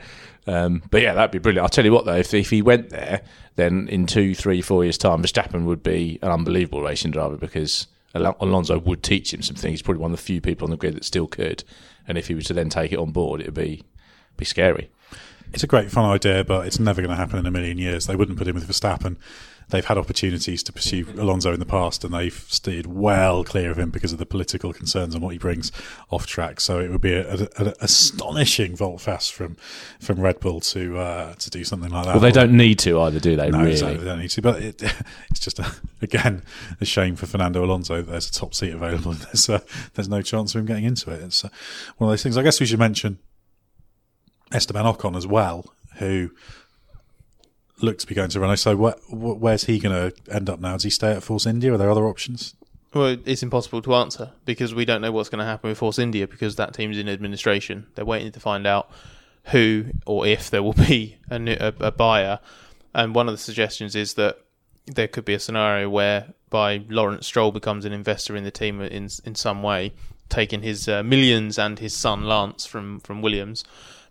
Um, 0.47 0.83
but 0.91 1.01
yeah, 1.01 1.15
that'd 1.15 1.31
be 1.31 1.39
brilliant. 1.39 1.63
I'll 1.63 1.71
tell 1.71 1.85
you 1.85 1.93
what, 1.93 2.05
though, 2.05 2.17
if 2.17 2.35
if 2.35 2.51
he 2.51 2.61
went 2.61 2.91
there, 2.91 3.23
then 3.57 3.89
in 3.89 4.07
two, 4.07 4.35
three, 4.35 4.61
four 4.61 4.85
years' 4.85 4.99
time, 4.99 5.23
Verstappen 5.23 5.65
would 5.65 5.83
be 5.83 6.19
an 6.21 6.31
unbelievable 6.31 6.83
racing 6.83 7.13
driver 7.13 7.37
because 7.37 7.87
Alonso 8.15 8.79
would 8.79 9.03
teach 9.03 9.33
him 9.33 9.41
some 9.41 9.57
things. 9.57 9.73
He's 9.73 9.83
probably 9.83 10.03
one 10.03 10.13
of 10.13 10.19
the 10.19 10.23
few 10.23 10.41
people 10.41 10.67
on 10.67 10.71
the 10.71 10.77
grid 10.77 10.95
that 10.95 11.05
still 11.05 11.27
could, 11.27 11.65
and 12.07 12.19
if 12.19 12.29
he 12.29 12.35
was 12.35 12.47
to 12.47 12.55
then 12.55 12.69
take 12.69 12.93
it 12.93 12.99
on 12.99 13.13
board, 13.13 13.41
it 13.41 13.47
would 13.47 13.55
be 13.55 13.83
be 14.37 14.45
scary. 14.45 14.91
It's 15.53 15.65
a 15.65 15.67
great 15.67 15.91
fun 15.91 16.05
idea, 16.05 16.45
but 16.45 16.67
it's 16.67 16.79
never 16.79 17.01
going 17.01 17.11
to 17.11 17.17
happen 17.17 17.39
in 17.39 17.47
a 17.47 17.51
million 17.51 17.79
years. 17.79 18.07
They 18.07 18.15
wouldn't 18.15 18.39
put 18.39 18.47
him 18.47 18.55
with 18.55 18.69
Verstappen 18.69 19.17
they've 19.71 19.85
had 19.85 19.99
opportunities 19.99 20.63
to 20.65 20.73
pursue 20.73 21.07
Alonso 21.17 21.53
in 21.53 21.61
the 21.61 21.67
past, 21.67 22.05
and 22.05 22.13
they've 22.13 22.45
steered 22.49 22.87
well 22.87 23.45
clear 23.45 23.71
of 23.71 23.79
him 23.79 23.91
because 23.91 24.13
of 24.13 24.19
the 24.19 24.27
political 24.27 24.73
concerns 24.73 25.15
and 25.15 25.23
what 25.23 25.31
he 25.31 25.39
brings 25.39 25.73
off 26.11 26.27
track. 26.27 26.61
So 26.61 26.81
it 26.81 26.91
would 26.91 27.01
be 27.01 27.15
an 27.15 27.49
astonishing 27.81 28.77
volte-face 28.77 29.29
from 29.29 29.57
from 30.01 30.21
Red 30.21 30.41
Bull 30.41 30.61
to 30.61 30.99
uh, 30.99 31.35
to 31.35 31.51
do 31.51 31.65
something 31.65 31.91
like 31.91 32.07
that. 32.07 32.15
Well, 32.15 32.21
they 32.21 32.33
don't 32.33 32.53
need 32.53 32.79
to 32.81 33.01
either, 33.01 33.21
do 33.21 33.37
they? 33.37 33.51
No, 33.51 33.59
really? 33.59 33.73
exactly, 33.73 33.99
they 33.99 34.05
don't 34.05 34.21
need 34.21 34.31
to. 34.31 34.43
But 34.43 34.63
it, 34.63 34.83
it's 35.31 35.41
just 35.41 35.59
a, 35.59 35.73
again 36.03 36.43
a 36.81 36.85
shame 36.85 37.17
for 37.17 37.27
Fernando 37.27 37.65
Alonso. 37.65 38.03
There's 38.03 38.29
a 38.29 38.33
top 38.33 38.55
seat 38.55 38.73
available. 38.73 39.13
There's 39.13 39.49
uh, 39.49 39.61
there's 39.95 40.09
no 40.09 40.23
chance 40.23 40.55
of 40.55 40.61
him 40.61 40.67
getting 40.67 40.85
into 40.85 41.11
it. 41.11 41.23
It's 41.23 41.45
uh, 41.45 41.49
one 41.97 42.09
of 42.09 42.13
those 42.13 42.23
things. 42.23 42.37
I 42.37 42.43
guess 42.43 42.61
we 42.61 42.67
should 42.67 42.79
mention 42.79 43.19
Esteban 44.53 44.85
Ocon 44.85 45.17
as 45.17 45.27
well, 45.27 45.67
who 45.97 46.31
look 47.83 47.99
to 47.99 48.07
be 48.07 48.15
going 48.15 48.31
to 48.31 48.41
Renault. 48.41 48.57
So 48.57 48.77
where's 48.77 49.65
he 49.65 49.79
going 49.79 50.13
to 50.13 50.33
end 50.33 50.49
up 50.49 50.61
now? 50.61 50.75
Does 50.75 50.85
he 50.85 50.91
stay 50.91 51.13
at 51.13 51.23
Force 51.23 51.47
India? 51.47 51.73
Are 51.73 51.79
there 51.79 51.91
other 51.91 52.07
options? 52.07 52.55
Well, 52.93 53.17
it's 53.25 53.43
impossible 53.43 53.83
to 53.83 53.95
answer 53.95 54.33
because 54.45 54.75
we 54.75 54.85
don't 54.85 55.01
know 55.01 55.13
what's 55.13 55.29
going 55.29 55.39
to 55.39 55.45
happen 55.45 55.69
with 55.69 55.79
Force 55.79 55.99
India 55.99 56.27
because 56.27 56.57
that 56.57 56.75
team's 56.75 56.99
in 56.99 57.09
administration. 57.09 57.87
They're 57.95 58.05
waiting 58.05 58.33
to 58.33 58.41
find 58.41 58.67
out 58.67 58.91
who 59.47 59.87
or 60.07 60.27
if 60.27 60.51
there 60.51 60.63
will 60.63 60.73
be 60.89 61.19
a, 61.31 61.37
a, 61.69 61.87
a 61.87 61.93
buyer. 61.93 62.41
And 62.93 63.15
one 63.15 63.29
of 63.29 63.35
the 63.35 63.39
suggestions 63.39 63.95
is 63.95 64.15
that 64.15 64.39
there 64.87 65.07
could 65.07 65.25
be 65.25 65.35
a 65.35 65.41
scenario 65.41 65.89
where 65.89 66.35
by 66.49 66.83
Lawrence 66.89 67.27
Stroll 67.27 67.53
becomes 67.53 67.85
an 67.85 67.93
investor 67.93 68.35
in 68.35 68.43
the 68.43 68.51
team 68.51 68.81
in 68.81 69.09
in 69.25 69.35
some 69.37 69.63
way, 69.63 69.93
taking 70.29 70.63
his 70.63 70.89
uh, 70.89 71.05
millions 71.05 71.59
and 71.59 71.79
his 71.79 71.97
son 71.97 72.25
Lance 72.25 72.67
from 72.67 72.99
from 73.01 73.23
Williams, 73.23 73.63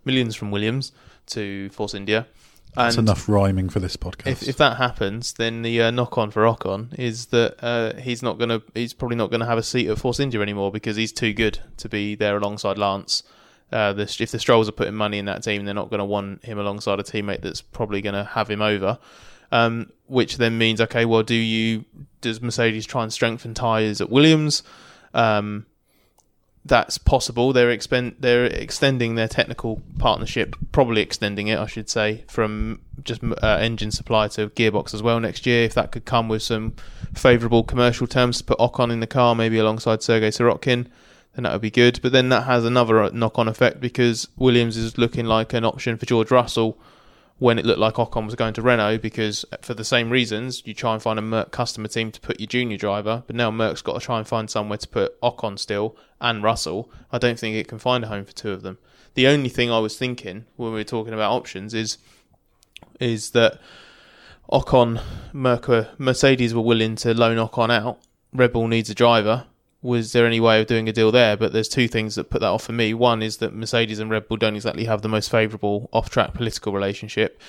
millions 0.06 0.34
from 0.34 0.50
Williams 0.50 0.92
to 1.26 1.68
Force 1.68 1.92
India 1.92 2.26
that's 2.74 2.96
and 2.96 3.08
enough 3.08 3.28
rhyming 3.28 3.68
for 3.68 3.80
this 3.80 3.96
podcast. 3.96 4.26
If, 4.26 4.48
if 4.48 4.56
that 4.58 4.76
happens, 4.76 5.32
then 5.34 5.62
the 5.62 5.82
uh, 5.82 5.90
knock 5.90 6.16
on 6.18 6.30
for 6.30 6.42
Ocon 6.42 6.96
is 6.98 7.26
that 7.26 7.56
uh, 7.62 7.94
he's 8.00 8.22
not 8.22 8.38
going 8.38 8.50
to. 8.50 8.62
He's 8.74 8.92
probably 8.92 9.16
not 9.16 9.30
going 9.30 9.40
to 9.40 9.46
have 9.46 9.58
a 9.58 9.62
seat 9.62 9.88
at 9.88 9.98
Force 9.98 10.20
India 10.20 10.40
anymore 10.40 10.70
because 10.70 10.96
he's 10.96 11.12
too 11.12 11.32
good 11.32 11.58
to 11.78 11.88
be 11.88 12.14
there 12.14 12.36
alongside 12.36 12.78
Lance. 12.78 13.22
Uh, 13.72 13.92
the, 13.92 14.02
if 14.02 14.30
the 14.30 14.38
Strolls 14.38 14.68
are 14.68 14.72
putting 14.72 14.94
money 14.94 15.18
in 15.18 15.26
that 15.26 15.42
team, 15.42 15.64
they're 15.64 15.74
not 15.74 15.90
going 15.90 15.98
to 15.98 16.04
want 16.04 16.44
him 16.44 16.58
alongside 16.58 16.98
a 16.98 17.04
teammate 17.04 17.40
that's 17.40 17.60
probably 17.60 18.00
going 18.00 18.14
to 18.14 18.24
have 18.24 18.50
him 18.50 18.62
over. 18.62 18.98
Um, 19.52 19.92
which 20.06 20.36
then 20.36 20.58
means, 20.58 20.80
okay, 20.80 21.04
well, 21.04 21.22
do 21.22 21.34
you 21.34 21.84
does 22.20 22.40
Mercedes 22.40 22.86
try 22.86 23.02
and 23.02 23.12
strengthen 23.12 23.54
tyres 23.54 24.00
at 24.00 24.10
Williams? 24.10 24.62
Um, 25.12 25.66
that's 26.70 26.98
possible. 26.98 27.52
They're 27.52 27.70
expend 27.70 28.14
they're 28.20 28.46
extending 28.46 29.16
their 29.16 29.26
technical 29.26 29.82
partnership, 29.98 30.54
probably 30.70 31.02
extending 31.02 31.48
it, 31.48 31.58
I 31.58 31.66
should 31.66 31.90
say, 31.90 32.24
from 32.28 32.80
just 33.02 33.22
uh, 33.24 33.58
engine 33.60 33.90
supply 33.90 34.28
to 34.28 34.50
gearbox 34.50 34.94
as 34.94 35.02
well 35.02 35.18
next 35.18 35.46
year. 35.46 35.64
If 35.64 35.74
that 35.74 35.90
could 35.90 36.04
come 36.04 36.28
with 36.28 36.42
some 36.42 36.74
favourable 37.12 37.64
commercial 37.64 38.06
terms 38.06 38.38
to 38.38 38.44
put 38.44 38.58
Ocon 38.58 38.92
in 38.92 39.00
the 39.00 39.08
car, 39.08 39.34
maybe 39.34 39.58
alongside 39.58 40.02
Sergei 40.04 40.30
Sirotkin, 40.30 40.86
then 41.34 41.42
that 41.42 41.52
would 41.52 41.60
be 41.60 41.72
good. 41.72 41.98
But 42.02 42.12
then 42.12 42.28
that 42.28 42.44
has 42.44 42.64
another 42.64 43.10
knock-on 43.10 43.48
effect 43.48 43.80
because 43.80 44.28
Williams 44.36 44.76
is 44.76 44.96
looking 44.96 45.26
like 45.26 45.52
an 45.52 45.64
option 45.64 45.96
for 45.96 46.06
George 46.06 46.30
Russell 46.30 46.78
when 47.40 47.58
it 47.58 47.64
looked 47.64 47.80
like 47.80 47.94
Ocon 47.94 48.26
was 48.26 48.34
going 48.34 48.52
to 48.52 48.62
Renault 48.62 48.98
because 48.98 49.46
uh, 49.50 49.56
for 49.62 49.72
the 49.72 49.84
same 49.84 50.10
reasons 50.10 50.62
you 50.66 50.74
try 50.74 50.92
and 50.92 51.02
find 51.02 51.18
a 51.18 51.22
Merc 51.22 51.50
customer 51.50 51.88
team 51.88 52.12
to 52.12 52.20
put 52.20 52.38
your 52.38 52.46
junior 52.46 52.76
driver, 52.76 53.24
but 53.26 53.34
now 53.34 53.50
Merc's 53.50 53.80
got 53.80 53.94
to 53.94 54.00
try 54.00 54.18
and 54.18 54.28
find 54.28 54.48
somewhere 54.48 54.76
to 54.76 54.86
put 54.86 55.18
Ocon 55.22 55.58
still 55.58 55.96
and 56.20 56.42
Russell. 56.42 56.92
I 57.10 57.16
don't 57.16 57.38
think 57.38 57.56
it 57.56 57.66
can 57.66 57.78
find 57.78 58.04
a 58.04 58.08
home 58.08 58.26
for 58.26 58.32
two 58.32 58.52
of 58.52 58.60
them. 58.60 58.76
The 59.14 59.26
only 59.26 59.48
thing 59.48 59.70
I 59.70 59.78
was 59.78 59.96
thinking 59.96 60.44
when 60.56 60.72
we 60.72 60.80
were 60.80 60.84
talking 60.84 61.14
about 61.14 61.32
options 61.32 61.72
is 61.72 61.96
is 63.00 63.30
that 63.30 63.58
Ocon, 64.52 65.00
Merc, 65.32 65.98
Mercedes 65.98 66.54
were 66.54 66.60
willing 66.60 66.94
to 66.96 67.14
loan 67.14 67.38
Ocon 67.38 67.72
out. 67.72 68.00
Red 68.34 68.52
Bull 68.52 68.68
needs 68.68 68.90
a 68.90 68.94
driver 68.94 69.46
was 69.82 70.12
there 70.12 70.26
any 70.26 70.40
way 70.40 70.60
of 70.60 70.66
doing 70.66 70.88
a 70.88 70.92
deal 70.92 71.10
there? 71.10 71.36
But 71.36 71.52
there's 71.52 71.68
two 71.68 71.88
things 71.88 72.14
that 72.14 72.30
put 72.30 72.40
that 72.40 72.48
off 72.48 72.64
for 72.64 72.72
me. 72.72 72.92
One 72.94 73.22
is 73.22 73.38
that 73.38 73.54
Mercedes 73.54 73.98
and 73.98 74.10
Red 74.10 74.28
Bull 74.28 74.36
don't 74.36 74.56
exactly 74.56 74.84
have 74.84 75.02
the 75.02 75.08
most 75.08 75.30
favourable 75.30 75.88
off-track 75.92 76.34
political 76.34 76.72
relationship. 76.72 77.40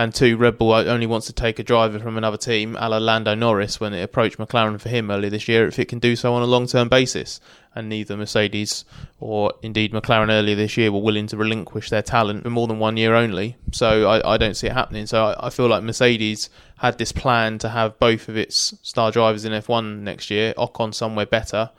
And 0.00 0.14
two, 0.14 0.38
Red 0.38 0.56
Bull 0.56 0.72
only 0.72 1.04
wants 1.04 1.26
to 1.26 1.34
take 1.34 1.58
a 1.58 1.62
driver 1.62 1.98
from 1.98 2.16
another 2.16 2.38
team, 2.38 2.74
a 2.80 2.88
la 2.88 2.96
Lando 2.96 3.34
Norris, 3.34 3.80
when 3.80 3.92
it 3.92 4.02
approached 4.02 4.38
McLaren 4.38 4.80
for 4.80 4.88
him 4.88 5.10
earlier 5.10 5.28
this 5.28 5.46
year, 5.46 5.66
if 5.66 5.78
it 5.78 5.88
can 5.88 5.98
do 5.98 6.16
so 6.16 6.32
on 6.32 6.40
a 6.40 6.46
long 6.46 6.66
term 6.66 6.88
basis. 6.88 7.38
And 7.74 7.90
neither 7.90 8.16
Mercedes 8.16 8.86
or 9.18 9.52
indeed 9.60 9.92
McLaren 9.92 10.30
earlier 10.30 10.56
this 10.56 10.78
year 10.78 10.90
were 10.90 11.02
willing 11.02 11.26
to 11.26 11.36
relinquish 11.36 11.90
their 11.90 12.00
talent 12.00 12.44
for 12.44 12.48
more 12.48 12.66
than 12.66 12.78
one 12.78 12.96
year 12.96 13.14
only. 13.14 13.58
So 13.72 14.08
I, 14.08 14.36
I 14.36 14.36
don't 14.38 14.54
see 14.54 14.68
it 14.68 14.72
happening. 14.72 15.04
So 15.04 15.22
I, 15.22 15.48
I, 15.48 15.50
feel 15.50 15.68
like 15.68 15.82
Mercedes 15.82 16.48
had 16.78 16.96
this 16.96 17.12
plan 17.12 17.58
to 17.58 17.68
have 17.68 17.98
both 17.98 18.30
of 18.30 18.38
its 18.38 18.72
star 18.80 19.12
drivers 19.12 19.44
in 19.44 19.52
F1 19.52 19.98
next 19.98 20.30
year, 20.30 20.54
Ocon 20.56 20.94
somewhere 20.94 21.26
better, 21.26 21.72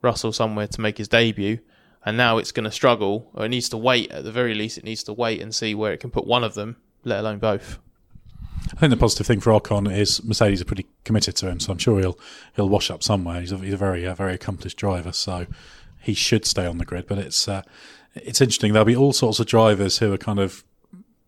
Russell 0.00 0.32
somewhere 0.32 0.68
to 0.68 0.80
make 0.80 0.98
his 0.98 1.08
debut. 1.08 1.58
And 2.06 2.16
now 2.16 2.38
it's 2.38 2.52
going 2.52 2.64
to 2.66 2.70
struggle, 2.70 3.32
or 3.34 3.46
it 3.46 3.48
needs 3.48 3.68
to 3.70 3.76
wait 3.76 4.12
at 4.12 4.22
the 4.22 4.30
very 4.30 4.54
least. 4.54 4.78
It 4.78 4.84
needs 4.84 5.02
to 5.04 5.12
wait 5.12 5.40
and 5.40 5.52
see 5.52 5.74
where 5.74 5.92
it 5.92 5.98
can 5.98 6.12
put 6.12 6.24
one 6.24 6.44
of 6.44 6.54
them 6.54 6.76
let 7.04 7.20
alone 7.20 7.38
both. 7.38 7.78
I 8.72 8.76
think 8.76 8.90
the 8.90 8.96
positive 8.96 9.26
thing 9.26 9.40
for 9.40 9.52
Ocon 9.52 9.94
is 9.94 10.24
Mercedes 10.24 10.62
are 10.62 10.64
pretty 10.64 10.86
committed 11.04 11.36
to 11.36 11.48
him, 11.48 11.60
so 11.60 11.72
I'm 11.72 11.78
sure 11.78 12.00
he'll 12.00 12.18
he'll 12.56 12.68
wash 12.68 12.90
up 12.90 13.02
somewhere. 13.02 13.40
He's 13.40 13.52
a, 13.52 13.58
he's 13.58 13.74
a 13.74 13.78
very 13.78 14.06
uh, 14.06 14.14
very 14.14 14.34
accomplished 14.34 14.78
driver, 14.78 15.12
so 15.12 15.46
he 16.00 16.14
should 16.14 16.44
stay 16.44 16.66
on 16.66 16.78
the 16.78 16.84
grid. 16.84 17.06
But 17.06 17.18
it's 17.18 17.46
uh, 17.46 17.62
it's 18.14 18.40
interesting. 18.40 18.72
There'll 18.72 18.86
be 18.86 18.96
all 18.96 19.12
sorts 19.12 19.38
of 19.38 19.46
drivers 19.46 19.98
who 19.98 20.12
are 20.12 20.18
kind 20.18 20.38
of 20.38 20.64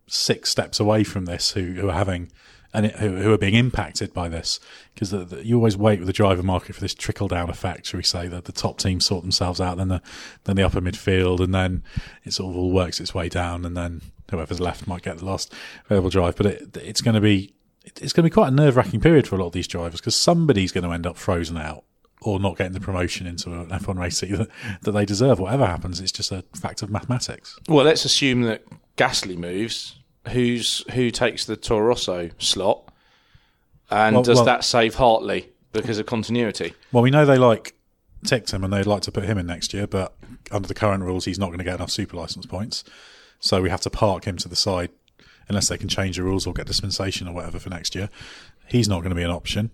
six 0.07 0.49
steps 0.49 0.79
away 0.79 1.03
from 1.03 1.25
this, 1.25 1.51
who 1.51 1.73
who 1.73 1.89
are 1.89 1.93
having 1.93 2.31
and 2.73 2.87
it, 2.87 2.95
who, 2.97 3.15
who, 3.15 3.31
are 3.31 3.37
being 3.37 3.53
impacted 3.53 4.13
by 4.13 4.27
this 4.27 4.59
because 4.93 5.13
you 5.43 5.55
always 5.55 5.77
wait 5.77 5.99
with 5.99 6.07
the 6.07 6.13
driver 6.13 6.43
market 6.43 6.75
for 6.75 6.81
this 6.81 6.93
trickle 6.93 7.27
down 7.27 7.49
effect. 7.49 7.87
Shall 7.87 7.97
we 7.97 8.03
say 8.03 8.27
that 8.27 8.45
the 8.45 8.51
top 8.51 8.77
teams 8.77 9.05
sort 9.05 9.23
themselves 9.23 9.61
out, 9.61 9.77
then 9.77 9.87
the 9.87 10.01
then 10.43 10.55
the 10.55 10.63
upper 10.63 10.81
midfield, 10.81 11.39
and 11.39 11.53
then 11.53 11.83
it 12.25 12.33
sort 12.33 12.51
of 12.51 12.57
all 12.57 12.71
works 12.71 12.99
its 12.99 13.13
way 13.13 13.29
down, 13.29 13.65
and 13.65 13.77
then 13.77 14.01
whoever's 14.31 14.59
left 14.59 14.87
might 14.87 15.03
get 15.03 15.17
the 15.17 15.25
last 15.25 15.53
available 15.85 16.09
drive. 16.09 16.35
But 16.35 16.45
it, 16.47 16.77
it's 16.77 17.01
going 17.01 17.15
to 17.15 17.21
be 17.21 17.53
it's 17.83 18.13
going 18.13 18.23
to 18.23 18.29
be 18.29 18.33
quite 18.33 18.49
a 18.49 18.55
nerve 18.55 18.75
wracking 18.75 18.99
period 18.99 19.27
for 19.27 19.35
a 19.35 19.39
lot 19.39 19.47
of 19.47 19.53
these 19.53 19.67
drivers 19.67 19.99
because 19.99 20.15
somebody's 20.15 20.71
going 20.71 20.83
to 20.83 20.91
end 20.91 21.07
up 21.07 21.17
frozen 21.17 21.57
out 21.57 21.83
or 22.21 22.39
not 22.39 22.57
getting 22.57 22.73
the 22.73 22.79
promotion 22.79 23.27
into 23.27 23.51
an 23.51 23.69
F1 23.69 23.97
race 23.97 24.19
that, 24.21 24.49
that 24.81 24.91
they 24.91 25.05
deserve. 25.05 25.39
Whatever 25.39 25.65
happens, 25.65 25.99
it's 25.99 26.11
just 26.11 26.31
a 26.31 26.43
fact 26.55 26.81
of 26.81 26.89
mathematics. 26.89 27.57
Well, 27.67 27.85
let's 27.85 28.05
assume 28.05 28.41
that 28.43 28.63
Gasly 28.97 29.37
moves. 29.37 29.95
Who's 30.31 30.83
who 30.91 31.09
takes 31.09 31.45
the 31.45 31.55
Toro 31.55 31.87
Rosso 31.87 32.31
slot, 32.37 32.91
and 33.89 34.15
well, 34.15 34.23
does 34.23 34.37
well, 34.37 34.45
that 34.45 34.65
save 34.65 34.95
Hartley 34.95 35.49
because 35.71 35.99
of 35.99 36.05
continuity? 36.05 36.73
Well, 36.91 37.01
we 37.01 37.11
know 37.11 37.25
they 37.25 37.37
like 37.37 37.75
Ticktum 38.25 38.65
and 38.65 38.73
they'd 38.73 38.85
like 38.85 39.03
to 39.03 39.11
put 39.11 39.23
him 39.23 39.37
in 39.37 39.45
next 39.45 39.73
year, 39.73 39.87
but 39.87 40.15
under 40.51 40.67
the 40.67 40.73
current 40.73 41.03
rules, 41.03 41.23
he's 41.23 41.39
not 41.39 41.47
going 41.47 41.59
to 41.59 41.63
get 41.63 41.75
enough 41.75 41.91
super 41.91 42.17
license 42.17 42.45
points. 42.45 42.83
So 43.39 43.61
we 43.61 43.69
have 43.69 43.81
to 43.81 43.89
park 43.89 44.25
him 44.25 44.37
to 44.37 44.49
the 44.49 44.55
side 44.55 44.89
unless 45.47 45.69
they 45.69 45.77
can 45.77 45.87
change 45.87 46.17
the 46.17 46.23
rules 46.23 46.45
or 46.45 46.53
get 46.53 46.67
dispensation 46.67 47.27
or 47.27 47.33
whatever 47.33 47.59
for 47.59 47.69
next 47.69 47.95
year. 47.95 48.09
He's 48.67 48.89
not 48.89 48.99
going 48.99 49.11
to 49.11 49.15
be 49.15 49.23
an 49.23 49.31
option. 49.31 49.71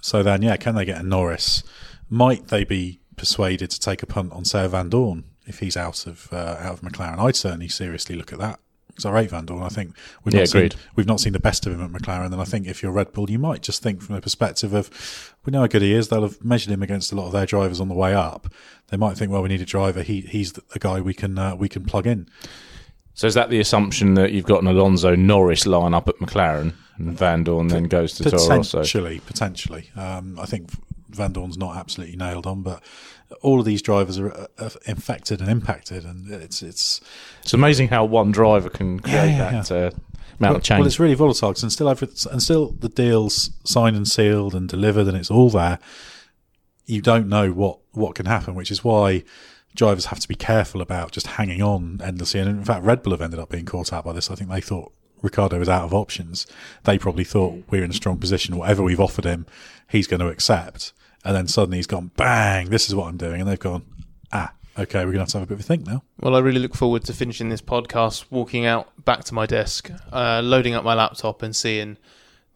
So 0.00 0.22
then, 0.22 0.42
yeah, 0.42 0.56
can 0.56 0.74
they 0.74 0.84
get 0.84 1.00
a 1.00 1.02
Norris? 1.02 1.62
Might 2.10 2.48
they 2.48 2.64
be 2.64 3.00
persuaded 3.16 3.70
to 3.70 3.80
take 3.80 4.02
a 4.02 4.06
punt 4.06 4.32
on 4.32 4.42
Vandoorne 4.42 5.24
if 5.46 5.60
he's 5.60 5.76
out 5.76 6.06
of 6.06 6.28
uh, 6.32 6.56
out 6.58 6.74
of 6.74 6.80
McLaren? 6.82 7.18
I'd 7.18 7.36
certainly 7.36 7.68
seriously 7.68 8.16
look 8.16 8.32
at 8.32 8.38
that 8.40 8.58
because 8.88 9.06
I 9.06 9.12
rate 9.12 9.30
Vandoorne. 9.30 9.62
I 9.62 9.68
think 9.68 9.96
we've 10.24 10.34
yeah, 10.34 10.40
not 10.40 10.48
agreed. 10.50 10.72
seen 10.72 10.80
we've 10.96 11.06
not 11.06 11.20
seen 11.20 11.32
the 11.32 11.40
best 11.40 11.66
of 11.66 11.72
him 11.72 11.82
at 11.82 11.90
McLaren. 11.90 12.26
And 12.26 12.40
I 12.40 12.44
think 12.44 12.66
if 12.66 12.82
you're 12.82 12.92
Red 12.92 13.12
Bull, 13.12 13.30
you 13.30 13.38
might 13.38 13.62
just 13.62 13.82
think 13.82 14.02
from 14.02 14.16
the 14.16 14.20
perspective 14.20 14.74
of 14.74 15.34
we 15.44 15.50
know 15.50 15.60
how 15.60 15.66
good 15.66 15.82
he 15.82 15.94
is. 15.94 16.08
They'll 16.08 16.22
have 16.22 16.44
measured 16.44 16.72
him 16.72 16.82
against 16.82 17.12
a 17.12 17.14
lot 17.14 17.26
of 17.26 17.32
their 17.32 17.46
drivers 17.46 17.80
on 17.80 17.88
the 17.88 17.94
way 17.94 18.14
up. 18.14 18.52
They 18.88 18.96
might 18.96 19.16
think, 19.16 19.32
well, 19.32 19.42
we 19.42 19.48
need 19.48 19.62
a 19.62 19.66
driver. 19.66 20.02
He 20.02 20.22
he's 20.22 20.52
the 20.52 20.78
guy 20.78 21.00
we 21.00 21.14
can 21.14 21.38
uh, 21.38 21.54
we 21.54 21.68
can 21.68 21.84
plug 21.84 22.06
in. 22.06 22.28
So 23.14 23.26
is 23.26 23.34
that 23.34 23.50
the 23.50 23.60
assumption 23.60 24.14
that 24.14 24.32
you've 24.32 24.46
got 24.46 24.62
an 24.62 24.68
Alonso 24.68 25.14
Norris 25.14 25.66
line 25.66 25.94
up 25.94 26.08
at 26.08 26.16
McLaren 26.16 26.74
and 26.96 27.16
Vandoorne 27.16 27.70
then 27.70 27.84
goes 27.84 28.14
to 28.14 28.24
Toro 28.24 28.56
Rosso? 28.56 28.78
Potentially, 28.78 29.20
potentially. 29.20 29.90
Um, 29.96 30.38
I 30.38 30.46
think 30.46 30.70
Vandoorne's 31.10 31.58
not 31.58 31.76
absolutely 31.76 32.16
nailed 32.16 32.46
on, 32.46 32.62
but 32.62 32.82
all 33.42 33.58
of 33.58 33.66
these 33.66 33.82
drivers 33.82 34.18
are, 34.18 34.48
are 34.58 34.70
infected 34.86 35.40
and 35.40 35.50
impacted, 35.50 36.04
and 36.04 36.30
it's 36.30 36.62
it's 36.62 37.00
it's 37.42 37.54
amazing 37.54 37.88
how 37.88 38.04
one 38.04 38.30
driver 38.30 38.68
can 38.68 39.00
create 39.00 39.14
yeah, 39.14 39.50
yeah, 39.52 39.62
that. 39.62 39.70
Yeah. 39.70 39.76
Uh, 39.76 39.90
amount 40.38 40.52
well, 40.52 40.56
of 40.56 40.62
change. 40.62 40.78
Well, 40.80 40.86
it's 40.86 41.00
really 41.00 41.14
volatile 41.14 41.54
and 41.62 41.72
still 41.72 41.88
and 41.88 42.42
still 42.42 42.70
the 42.72 42.88
deals 42.88 43.50
signed 43.64 43.96
and 43.96 44.08
sealed 44.08 44.54
and 44.54 44.68
delivered, 44.68 45.06
and 45.06 45.16
it's 45.16 45.30
all 45.30 45.50
there. 45.50 45.78
You 46.86 47.00
don't 47.00 47.28
know 47.28 47.52
what 47.52 47.78
what 47.92 48.14
can 48.14 48.26
happen, 48.26 48.54
which 48.54 48.70
is 48.70 48.82
why 48.82 49.24
drivers 49.74 50.06
have 50.06 50.20
to 50.20 50.28
be 50.28 50.34
careful 50.34 50.80
about 50.80 51.12
just 51.12 51.26
hanging 51.26 51.62
on 51.62 52.00
endlessly. 52.02 52.40
And 52.40 52.48
in 52.48 52.64
fact, 52.64 52.84
Red 52.84 53.02
Bull 53.02 53.12
have 53.12 53.22
ended 53.22 53.40
up 53.40 53.50
being 53.50 53.64
caught 53.64 53.92
out 53.92 54.04
by 54.04 54.12
this. 54.12 54.30
I 54.30 54.34
think 54.34 54.50
they 54.50 54.60
thought 54.60 54.92
Ricciardo 55.22 55.58
was 55.58 55.68
out 55.68 55.84
of 55.84 55.94
options. 55.94 56.46
They 56.84 56.98
probably 56.98 57.24
thought 57.24 57.62
we're 57.70 57.84
in 57.84 57.90
a 57.90 57.94
strong 57.94 58.18
position. 58.18 58.56
Whatever 58.56 58.82
we've 58.82 59.00
offered 59.00 59.24
him, 59.24 59.46
he's 59.88 60.06
going 60.06 60.20
to 60.20 60.28
accept. 60.28 60.92
And 61.24 61.36
then 61.36 61.46
suddenly 61.46 61.78
he's 61.78 61.86
gone, 61.86 62.10
bang, 62.16 62.70
this 62.70 62.88
is 62.88 62.94
what 62.94 63.06
I'm 63.06 63.16
doing. 63.16 63.40
And 63.40 63.48
they've 63.48 63.58
gone, 63.58 63.84
ah, 64.32 64.52
okay, 64.78 65.00
we're 65.00 65.12
going 65.12 65.14
to 65.14 65.20
have 65.20 65.28
to 65.28 65.38
have 65.38 65.44
a 65.44 65.46
bit 65.46 65.54
of 65.54 65.60
a 65.60 65.62
think 65.62 65.86
now. 65.86 66.02
Well, 66.20 66.34
I 66.34 66.40
really 66.40 66.60
look 66.60 66.74
forward 66.74 67.04
to 67.04 67.12
finishing 67.12 67.48
this 67.48 67.62
podcast, 67.62 68.24
walking 68.30 68.66
out 68.66 69.04
back 69.04 69.24
to 69.24 69.34
my 69.34 69.46
desk, 69.46 69.90
uh, 70.12 70.40
loading 70.42 70.74
up 70.74 70.84
my 70.84 70.94
laptop 70.94 71.42
and 71.42 71.54
seeing 71.54 71.96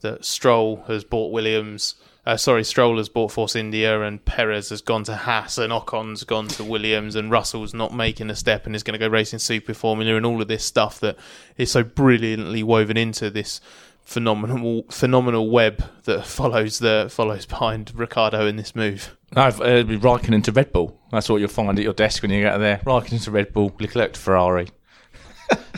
that 0.01 0.25
Stroll 0.25 0.83
has 0.89 1.05
bought 1.05 1.33
Williams 1.33 1.95
uh, 2.27 2.37
sorry, 2.37 2.63
Stroller's 2.63 3.09
bought 3.09 3.31
Force 3.31 3.55
India, 3.55 4.03
and 4.03 4.25
Perez 4.25 4.71
has 4.71 4.81
gone 4.81 5.05
to 5.05 5.15
Haas, 5.15 5.59
and 5.59 5.73
Ocon's 5.73 6.25
gone 6.25 6.49
to 6.49 6.65
Williams, 6.65 7.15
and 7.15 7.31
Russell's 7.31 7.73
not 7.73 7.95
making 7.95 8.31
a 8.31 8.37
step 8.37 8.67
and 8.67 8.75
is 8.75 8.83
going 8.83 8.99
to 8.99 9.05
go 9.05 9.09
racing 9.09 9.39
Super 9.39 9.75
Formula, 9.75 10.17
and 10.17 10.27
all 10.27 10.43
of 10.43 10.49
this 10.49 10.65
stuff 10.65 10.99
that 11.01 11.17
is 11.57 11.71
so 11.71 11.85
brilliantly 11.85 12.65
woven 12.65 12.97
into 12.97 13.31
this 13.31 13.61
phenomenal 14.03 14.85
phenomenal 14.89 15.51
web 15.51 15.85
that 16.05 16.25
follows 16.27 16.79
the 16.79 17.09
follows 17.11 17.47
behind 17.47 17.93
Ricciardo 17.95 18.47
in 18.47 18.57
this 18.57 18.75
move. 18.75 19.17
I've 19.35 19.61
uh, 19.61 19.85
Raikkonen 19.85 20.35
into 20.35 20.51
Red 20.51 20.73
Bull. 20.73 21.01
That's 21.13 21.29
what 21.29 21.37
you'll 21.37 21.49
find 21.49 21.79
at 21.79 21.85
your 21.85 21.93
desk 21.93 22.23
when 22.23 22.33
you 22.33 22.43
get 22.43 22.59
there. 22.59 22.79
Raikkonen 22.79 23.23
to 23.25 23.31
Red 23.31 23.53
Bull, 23.53 23.75
Leclerc 23.79 24.15
to 24.15 24.21
Ferrari 24.21 24.69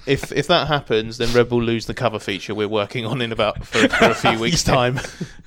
if 0.07 0.33
if 0.33 0.47
that 0.47 0.69
happens, 0.69 1.19
then 1.19 1.33
Red 1.33 1.49
Bull 1.49 1.62
lose 1.62 1.87
the 1.87 1.95
cover 1.95 2.19
feature 2.19 2.55
we're 2.55 2.69
working 2.69 3.05
on 3.05 3.21
in 3.21 3.31
about 3.31 3.66
for, 3.66 3.89
for 3.89 4.07
a 4.07 4.14
few 4.14 4.39
weeks' 4.41 4.62
time. 4.62 4.99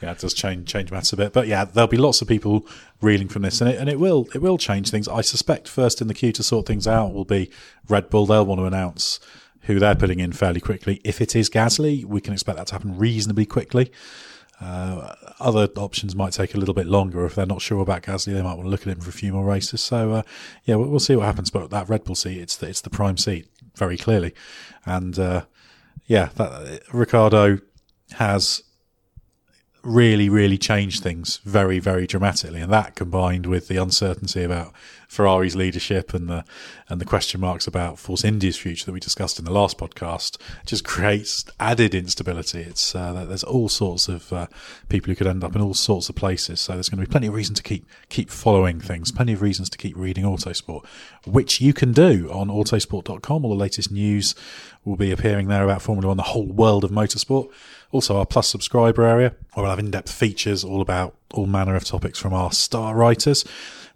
yeah, 0.02 0.12
it 0.12 0.20
does 0.20 0.34
change 0.34 0.72
change 0.72 0.92
matters 0.92 1.14
a 1.14 1.18
bit, 1.18 1.34
but 1.34 1.48
yeah, 1.48 1.66
there'll 1.66 1.88
be 1.88 1.98
lots 1.98 2.22
of 2.22 2.28
people 2.28 2.68
reeling 3.02 3.28
from 3.28 3.42
this, 3.42 3.60
and 3.62 3.70
it 3.70 3.80
and 3.80 3.90
it 3.90 4.00
will 4.00 4.28
it 4.34 4.42
will 4.42 4.58
change 4.58 4.92
things. 4.92 5.08
I 5.08 5.22
suspect 5.22 5.68
first 5.68 6.02
in 6.02 6.08
the 6.08 6.14
queue 6.14 6.32
to 6.34 6.44
sort 6.44 6.68
things 6.68 6.88
out 6.88 7.14
will 7.14 7.26
be 7.26 7.50
Red 7.90 8.10
Bull. 8.10 8.26
They'll 8.26 8.46
want 8.46 8.60
to 8.60 8.66
announce 8.66 9.20
who 9.64 9.80
they're 9.80 9.96
putting 9.96 10.20
in 10.20 10.32
fairly 10.32 10.62
quickly. 10.62 11.02
If 11.04 11.22
it 11.22 11.36
is 11.36 11.50
Gasly, 11.50 12.04
we 12.06 12.22
can 12.22 12.34
expect 12.34 12.58
that 12.58 12.68
to 12.68 12.74
happen 12.74 12.98
reasonably 12.98 13.46
quickly. 13.46 13.92
Uh, 14.60 15.16
other 15.40 15.68
options 15.78 16.16
might 16.16 16.34
take 16.34 16.54
a 16.54 16.58
little 16.58 16.76
bit 16.76 16.86
longer. 16.86 17.26
If 17.26 17.34
they're 17.34 17.48
not 17.48 17.62
sure 17.62 17.82
about 17.82 18.04
Gasly, 18.04 18.34
they 18.34 18.44
might 18.44 18.54
want 18.54 18.66
to 18.66 18.70
look 18.70 18.82
at 18.82 18.88
him 18.88 19.00
for 19.00 19.10
a 19.10 19.14
few 19.14 19.34
more 19.34 19.44
races. 19.44 19.82
So, 19.82 20.14
uh, 20.14 20.22
yeah, 20.66 20.76
we'll, 20.76 20.90
we'll, 20.90 21.00
see 21.00 21.16
what 21.16 21.26
happens. 21.26 21.50
But 21.50 21.72
that 21.72 21.90
Red 21.90 22.04
Bull 22.04 22.14
seat, 22.14 22.40
it's 22.40 22.58
the, 22.58 22.68
it's 22.68 22.82
the 22.82 22.92
prime 22.92 23.18
seat 23.18 23.48
very 23.76 23.98
clearly. 23.98 24.34
And 24.86 25.18
uh, 25.18 25.46
yeah, 26.06 26.30
that, 26.36 26.82
Ricciardo 26.92 27.60
has 28.14 28.64
really, 29.84 30.30
really 30.30 30.58
changed 30.58 31.02
things 31.02 31.40
very, 31.44 31.80
very 31.80 32.06
dramatically. 32.06 32.62
And 32.62 32.72
that 32.72 32.96
combined 32.96 33.46
with 33.46 33.68
the 33.68 33.78
uncertainty 33.78 34.44
about 34.44 34.74
Ferrari's 35.12 35.58
leadership 35.58 36.14
and 36.14 36.30
the 36.30 36.46
and 36.88 37.02
the 37.02 37.06
question 37.06 37.42
marks 37.42 37.68
about 37.68 38.00
Force 38.00 38.24
India's 38.24 38.58
future 38.58 38.86
that 38.86 38.94
we 38.94 39.00
discussed 39.02 39.40
in 39.40 39.46
the 39.46 39.52
last 39.52 39.78
podcast 39.78 40.38
just 40.66 40.84
creates 40.86 41.44
added 41.60 41.94
instability. 41.94 42.62
It's 42.62 42.96
uh, 42.96 43.26
there's 43.26 43.44
all 43.44 43.68
sorts 43.68 44.08
of 44.08 44.32
uh, 44.32 44.48
people 44.88 45.12
who 45.12 45.16
could 45.16 45.28
end 45.28 45.44
up 45.44 45.54
in 45.54 45.62
all 45.62 45.74
sorts 45.74 46.08
of 46.08 46.16
places. 46.16 46.62
So 46.62 46.74
there's 46.74 46.88
going 46.88 47.02
to 47.02 47.06
be 47.06 47.12
plenty 47.12 47.28
of 47.28 47.34
reason 47.34 47.56
to 47.56 47.64
keep 47.64 47.86
keep 48.08 48.30
following 48.30 48.80
things, 48.80 49.12
plenty 49.12 49.34
of 49.34 49.42
reasons 49.42 49.70
to 49.72 49.78
keep 49.78 49.98
reading 49.98 50.24
Autosport, 50.24 50.86
which 51.26 51.60
you 51.60 51.74
can 51.74 51.92
do 51.92 52.30
on 52.32 52.48
Autosport.com. 52.48 53.44
All 53.44 53.52
the 53.52 53.58
latest 53.58 53.92
news 53.92 54.34
will 54.86 54.96
be 54.96 55.12
appearing 55.12 55.50
there 55.50 55.66
about 55.66 55.82
Formula 55.82 56.08
One, 56.08 56.18
the 56.18 56.24
whole 56.24 56.48
world 56.48 56.86
of 56.86 56.92
motorsport. 56.92 57.52
Also, 57.92 58.18
our 58.18 58.26
Plus 58.26 58.48
subscriber 58.48 59.04
area, 59.04 59.36
where 59.54 59.64
we'll 59.64 59.70
have 59.70 59.80
in 59.80 59.92
depth 59.92 60.12
features 60.12 60.64
all 60.64 60.82
about 60.82 61.16
all 61.34 61.46
manner 61.46 61.76
of 61.76 61.84
topics 61.84 62.20
from 62.20 62.34
our 62.34 62.52
star 62.52 62.96
writers. 62.96 63.46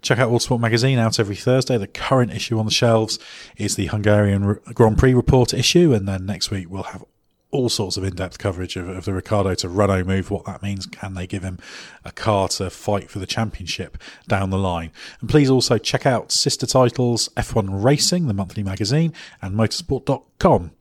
Check 0.02 0.18
out 0.18 0.30
Autosport 0.30 0.60
magazine 0.60 0.98
out 0.98 1.18
every 1.18 1.36
Thursday. 1.36 1.78
The 1.78 1.86
current 1.86 2.32
issue 2.32 2.58
on 2.58 2.66
the 2.66 2.70
shelves 2.70 3.18
is 3.56 3.76
the 3.76 3.86
Hungarian 3.86 4.58
Grand 4.74 4.98
Prix 4.98 5.14
report 5.14 5.54
issue, 5.54 5.94
and 5.94 6.06
then 6.06 6.26
next 6.26 6.50
week 6.50 6.70
we'll 6.70 6.84
have 6.84 7.04
all 7.50 7.68
sorts 7.68 7.96
of 7.96 8.04
in-depth 8.04 8.38
coverage 8.38 8.76
of, 8.76 8.88
of 8.88 9.04
the 9.04 9.14
Ricciardo 9.14 9.54
to 9.54 9.68
Renault 9.68 10.04
move, 10.04 10.30
what 10.30 10.44
that 10.44 10.62
means. 10.62 10.84
Can 10.86 11.14
they 11.14 11.26
give 11.26 11.42
him 11.42 11.58
a 12.04 12.12
car 12.12 12.48
to 12.48 12.68
fight 12.70 13.10
for 13.10 13.18
the 13.18 13.26
championship 13.26 13.96
down 14.28 14.50
the 14.50 14.58
line? 14.58 14.90
And 15.20 15.30
please 15.30 15.48
also 15.48 15.78
check 15.78 16.04
out 16.04 16.32
sister 16.32 16.66
titles 16.66 17.30
F1 17.36 17.82
Racing, 17.82 18.26
the 18.26 18.34
monthly 18.34 18.62
magazine, 18.62 19.12
and 19.40 19.54
motorsport.com. 19.54 20.72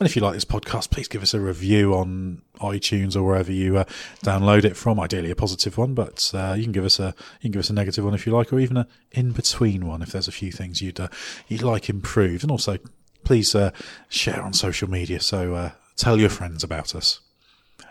And 0.00 0.08
if 0.08 0.16
you 0.16 0.22
like 0.22 0.34
this 0.34 0.44
podcast, 0.44 0.90
please 0.90 1.06
give 1.06 1.22
us 1.22 1.34
a 1.34 1.40
review 1.40 1.94
on 1.94 2.42
iTunes 2.56 3.14
or 3.14 3.22
wherever 3.22 3.52
you 3.52 3.78
uh, 3.78 3.84
download 4.24 4.64
it 4.64 4.76
from. 4.76 4.98
Ideally, 4.98 5.30
a 5.30 5.36
positive 5.36 5.78
one, 5.78 5.94
but 5.94 6.32
uh, 6.34 6.54
you 6.56 6.64
can 6.64 6.72
give 6.72 6.84
us 6.84 6.98
a 6.98 7.14
you 7.40 7.42
can 7.42 7.52
give 7.52 7.60
us 7.60 7.70
a 7.70 7.74
negative 7.74 8.04
one 8.04 8.12
if 8.12 8.26
you 8.26 8.32
like, 8.32 8.52
or 8.52 8.58
even 8.58 8.76
a 8.76 8.88
in 9.12 9.30
between 9.30 9.86
one 9.86 10.02
if 10.02 10.10
there's 10.10 10.26
a 10.26 10.32
few 10.32 10.50
things 10.50 10.82
you'd 10.82 10.98
uh, 10.98 11.08
you'd 11.46 11.62
like 11.62 11.88
improved. 11.88 12.42
And 12.42 12.50
also, 12.50 12.78
please 13.22 13.54
uh, 13.54 13.70
share 14.08 14.42
on 14.42 14.52
social 14.52 14.90
media. 14.90 15.20
So 15.20 15.54
uh, 15.54 15.70
tell 15.96 16.18
your 16.18 16.30
friends 16.30 16.64
about 16.64 16.96
us. 16.96 17.20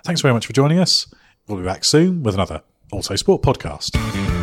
Thanks 0.04 0.20
very 0.20 0.34
much 0.34 0.46
for 0.46 0.54
joining 0.54 0.80
us. 0.80 1.08
We'll 1.48 1.60
be 1.60 1.64
back 1.64 1.86
soon 1.86 2.22
with 2.22 2.36
another 2.36 2.64
Autosport 2.92 3.42
podcast. 3.42 4.43